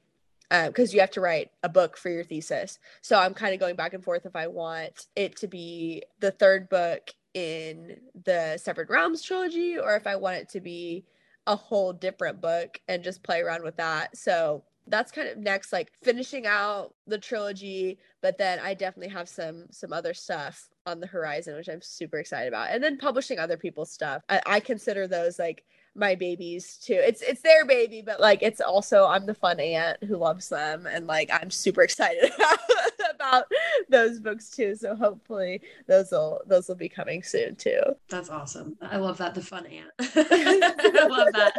because 0.49 0.91
um, 0.91 0.93
you 0.93 0.99
have 0.99 1.12
to 1.12 1.22
write 1.22 1.51
a 1.64 1.70
book 1.70 1.97
for 1.97 2.10
your 2.10 2.24
thesis. 2.24 2.78
So 3.01 3.18
I'm 3.18 3.34
kind 3.34 3.54
of 3.54 3.60
going 3.60 3.76
back 3.76 3.93
and 3.93 4.04
forth 4.04 4.26
if 4.26 4.36
I 4.36 4.47
want 4.47 5.08
it 5.16 5.36
to 5.38 5.47
be 5.47 6.04
the 6.20 6.32
third 6.32 6.70
book 6.70 7.12
in 7.34 7.97
the 8.26 8.58
Severed 8.58 8.89
Realms 8.89 9.24
trilogy 9.24 9.80
or 9.80 9.95
if 9.95 10.06
I 10.06 10.16
want 10.16 10.38
it 10.38 10.49
to 10.49 10.62
be 10.62 11.06
a 11.47 11.56
whole 11.56 11.91
different 11.91 12.39
book 12.39 12.80
and 12.88 13.04
just 13.04 13.24
play 13.24 13.41
around 13.41 13.64
with 13.64 13.78
that. 13.78 14.16
So 14.16 14.64
that's 14.88 15.12
kind 15.12 15.28
of 15.28 15.38
next 15.38 15.72
like 15.72 15.92
finishing 16.02 16.46
out 16.46 16.94
the 17.08 17.18
trilogy 17.18 17.98
but 18.22 18.38
then 18.38 18.60
i 18.60 18.74
definitely 18.74 19.14
have 19.14 19.30
some 19.30 19.66
some 19.72 19.94
other 19.94 20.14
stuff 20.14 20.70
on 20.86 21.00
the 21.00 21.08
horizon 21.08 21.56
which 21.56 21.70
i'm 21.70 21.82
super 21.82 22.18
excited 22.18 22.48
about 22.48 22.70
and 22.70 22.84
then 22.84 22.98
publishing 22.98 23.40
other 23.40 23.58
people's 23.58 23.92
stuff. 23.92 24.24
I, 24.30 24.42
I 24.46 24.60
consider 24.60 25.08
those 25.08 25.40
like 25.40 25.64
my 25.96 26.16
babies 26.16 26.78
too. 26.78 26.96
It's 26.96 27.22
it's 27.22 27.42
their 27.42 27.66
baby 27.66 28.02
but 28.02 28.20
like 28.20 28.42
it's 28.42 28.60
also 28.60 29.06
i'm 29.06 29.26
the 29.26 29.34
fun 29.36 29.60
aunt 29.60 30.04
who 30.04 30.18
loves 30.18 30.50
them 30.50 30.88
and 30.88 31.06
like 31.08 31.30
i'm 31.32 31.52
super 31.52 31.82
excited 31.84 32.32
about 33.16 33.46
those 33.90 34.20
books 34.20 34.50
too 34.50 34.76
so 34.76 34.96
hopefully 34.96 35.62
those 35.88 36.12
will 36.12 36.42
those 36.48 36.68
will 36.68 36.76
be 36.76 36.90
coming 36.90 37.22
soon 37.22 37.56
too. 37.56 37.80
That's 38.10 38.30
awesome. 38.30 38.78
I 38.82 38.98
love 38.98 39.18
that 39.20 39.36
the 39.36 39.42
fun 39.42 39.66
aunt. 39.68 39.92
I 40.00 41.08
love 41.08 41.34
that 41.34 41.53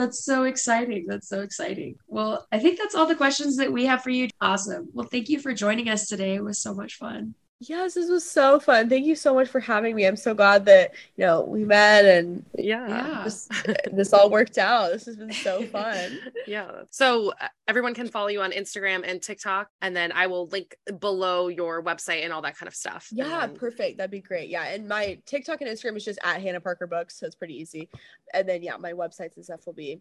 that's 0.00 0.24
so 0.24 0.44
exciting. 0.44 1.06
That's 1.06 1.28
so 1.28 1.40
exciting. 1.40 1.96
Well, 2.06 2.46
I 2.50 2.58
think 2.58 2.78
that's 2.78 2.94
all 2.94 3.06
the 3.06 3.14
questions 3.14 3.56
that 3.56 3.72
we 3.72 3.84
have 3.86 4.02
for 4.02 4.10
you. 4.10 4.28
Awesome. 4.40 4.88
Well, 4.92 5.06
thank 5.06 5.28
you 5.28 5.38
for 5.38 5.52
joining 5.52 5.88
us 5.88 6.08
today. 6.08 6.34
It 6.34 6.44
was 6.44 6.58
so 6.58 6.74
much 6.74 6.94
fun. 6.94 7.34
Yes, 7.62 7.92
this 7.92 8.08
was 8.08 8.28
so 8.28 8.58
fun. 8.58 8.88
Thank 8.88 9.04
you 9.04 9.14
so 9.14 9.34
much 9.34 9.48
for 9.48 9.60
having 9.60 9.94
me. 9.94 10.06
I'm 10.06 10.16
so 10.16 10.32
glad 10.32 10.64
that 10.64 10.94
you 11.16 11.26
know 11.26 11.42
we 11.42 11.62
met 11.62 12.06
and 12.06 12.42
yeah, 12.56 12.88
yeah. 12.88 13.24
This, 13.24 13.48
this 13.92 14.12
all 14.14 14.30
worked 14.30 14.56
out. 14.56 14.90
This 14.92 15.04
has 15.04 15.16
been 15.16 15.30
so 15.30 15.66
fun. 15.66 16.18
yeah. 16.46 16.70
So 16.90 17.34
uh, 17.38 17.48
everyone 17.68 17.92
can 17.92 18.08
follow 18.08 18.28
you 18.28 18.40
on 18.40 18.52
Instagram 18.52 19.02
and 19.06 19.20
TikTok, 19.20 19.68
and 19.82 19.94
then 19.94 20.10
I 20.12 20.26
will 20.26 20.46
link 20.46 20.74
below 21.00 21.48
your 21.48 21.82
website 21.82 22.24
and 22.24 22.32
all 22.32 22.40
that 22.42 22.56
kind 22.56 22.66
of 22.66 22.74
stuff. 22.74 23.08
Yeah, 23.12 23.46
then... 23.46 23.54
perfect. 23.56 23.98
That'd 23.98 24.10
be 24.10 24.22
great. 24.22 24.48
Yeah, 24.48 24.64
and 24.64 24.88
my 24.88 25.18
TikTok 25.26 25.60
and 25.60 25.68
Instagram 25.68 25.98
is 25.98 26.04
just 26.06 26.18
at 26.24 26.40
Hannah 26.40 26.62
Parker 26.62 26.86
Books, 26.86 27.20
so 27.20 27.26
it's 27.26 27.36
pretty 27.36 27.60
easy. 27.60 27.90
And 28.32 28.48
then 28.48 28.62
yeah, 28.62 28.78
my 28.78 28.94
websites 28.94 29.36
and 29.36 29.44
stuff 29.44 29.66
will 29.66 29.74
be 29.74 30.00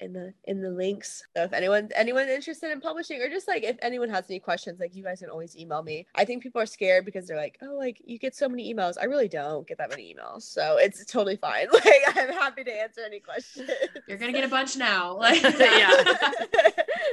in 0.00 0.12
the 0.12 0.32
in 0.44 0.60
the 0.60 0.70
links. 0.70 1.22
So 1.36 1.44
if 1.44 1.52
anyone 1.52 1.90
anyone 1.94 2.28
interested 2.28 2.70
in 2.70 2.80
publishing 2.80 3.20
or 3.20 3.28
just 3.28 3.46
like 3.46 3.62
if 3.62 3.76
anyone 3.82 4.08
has 4.08 4.24
any 4.28 4.40
questions, 4.40 4.80
like 4.80 4.94
you 4.94 5.04
guys 5.04 5.20
can 5.20 5.30
always 5.30 5.56
email 5.56 5.82
me. 5.82 6.06
I 6.14 6.24
think 6.24 6.42
people 6.42 6.60
are 6.60 6.66
scared 6.66 7.04
because 7.04 7.26
they're 7.26 7.36
like, 7.36 7.58
oh, 7.62 7.76
like 7.76 8.00
you 8.04 8.18
get 8.18 8.34
so 8.34 8.48
many 8.48 8.72
emails. 8.72 8.94
I 9.00 9.04
really 9.04 9.28
don't 9.28 9.66
get 9.66 9.78
that 9.78 9.90
many 9.90 10.14
emails, 10.14 10.42
so 10.42 10.76
it's 10.78 11.04
totally 11.04 11.36
fine. 11.36 11.68
Like 11.80 12.16
I'm 12.16 12.32
happy 12.32 12.64
to 12.64 12.72
answer 12.72 13.00
any 13.04 13.20
questions. 13.20 13.70
You're 14.06 14.18
gonna 14.18 14.32
get 14.32 14.44
a 14.44 14.48
bunch 14.48 14.76
now. 14.76 15.16
Like 15.20 15.42
yeah, 15.58 16.02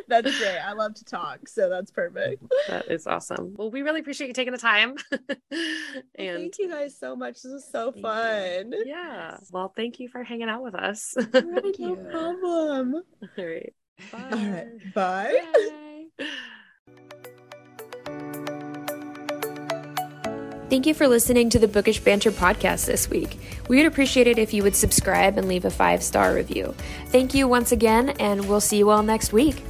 that's 0.08 0.38
great. 0.39 0.58
I 0.58 0.74
love 0.74 0.93
to 0.95 1.05
talk, 1.05 1.47
so 1.47 1.70
that's 1.70 1.91
perfect. 1.91 2.43
That 2.68 2.89
is 2.89 3.05
awesome. 3.08 3.53
Well, 3.55 3.70
we 3.70 3.82
really 3.82 3.99
appreciate 3.99 4.28
you 4.28 4.34
taking 4.34 4.53
the 4.53 4.60
time. 4.60 4.95
and 5.51 6.38
thank 6.38 6.60
you 6.60 6.70
guys 6.70 6.97
so 6.97 7.16
much. 7.16 7.41
This 7.43 7.51
was 7.51 7.70
so 7.70 7.91
fun. 7.91 8.72
You. 8.72 8.84
Yeah. 8.88 9.38
Well, 9.51 9.72
thank 9.76 9.99
you 9.99 10.10
for 10.10 10.24
hanging 10.24 10.49
out 10.49 10.64
with 10.64 10.76
us. 10.76 11.16
Thank 11.18 11.80
you. 11.80 11.97
No 12.12 12.38
problem. 12.48 13.04
All 13.38 13.45
right. 13.45 13.74
Bye. 14.12 14.30
All 14.32 14.38
right. 14.38 14.93
Bye. 14.93 15.41
Bye. 16.18 16.28
Thank 20.70 20.86
you 20.86 20.93
for 20.93 21.08
listening 21.08 21.50
to 21.52 21.60
the 21.60 21.68
Bookish 21.68 22.02
Banter 22.02 22.30
podcast 22.30 22.86
this 22.88 23.10
week. 23.10 23.39
We 23.70 23.78
would 23.78 23.86
appreciate 23.86 24.28
it 24.28 24.38
if 24.38 24.54
you 24.54 24.64
would 24.64 24.76
subscribe 24.76 25.38
and 25.38 25.48
leave 25.48 25.64
a 25.64 25.70
five 25.72 26.04
star 26.04 26.34
review. 26.34 26.76
Thank 27.08 27.34
you 27.34 27.48
once 27.48 27.72
again, 27.72 28.10
and 28.20 28.50
we'll 28.50 28.60
see 28.60 28.78
you 28.78 28.89
all 28.89 29.02
next 29.02 29.32
week. 29.32 29.64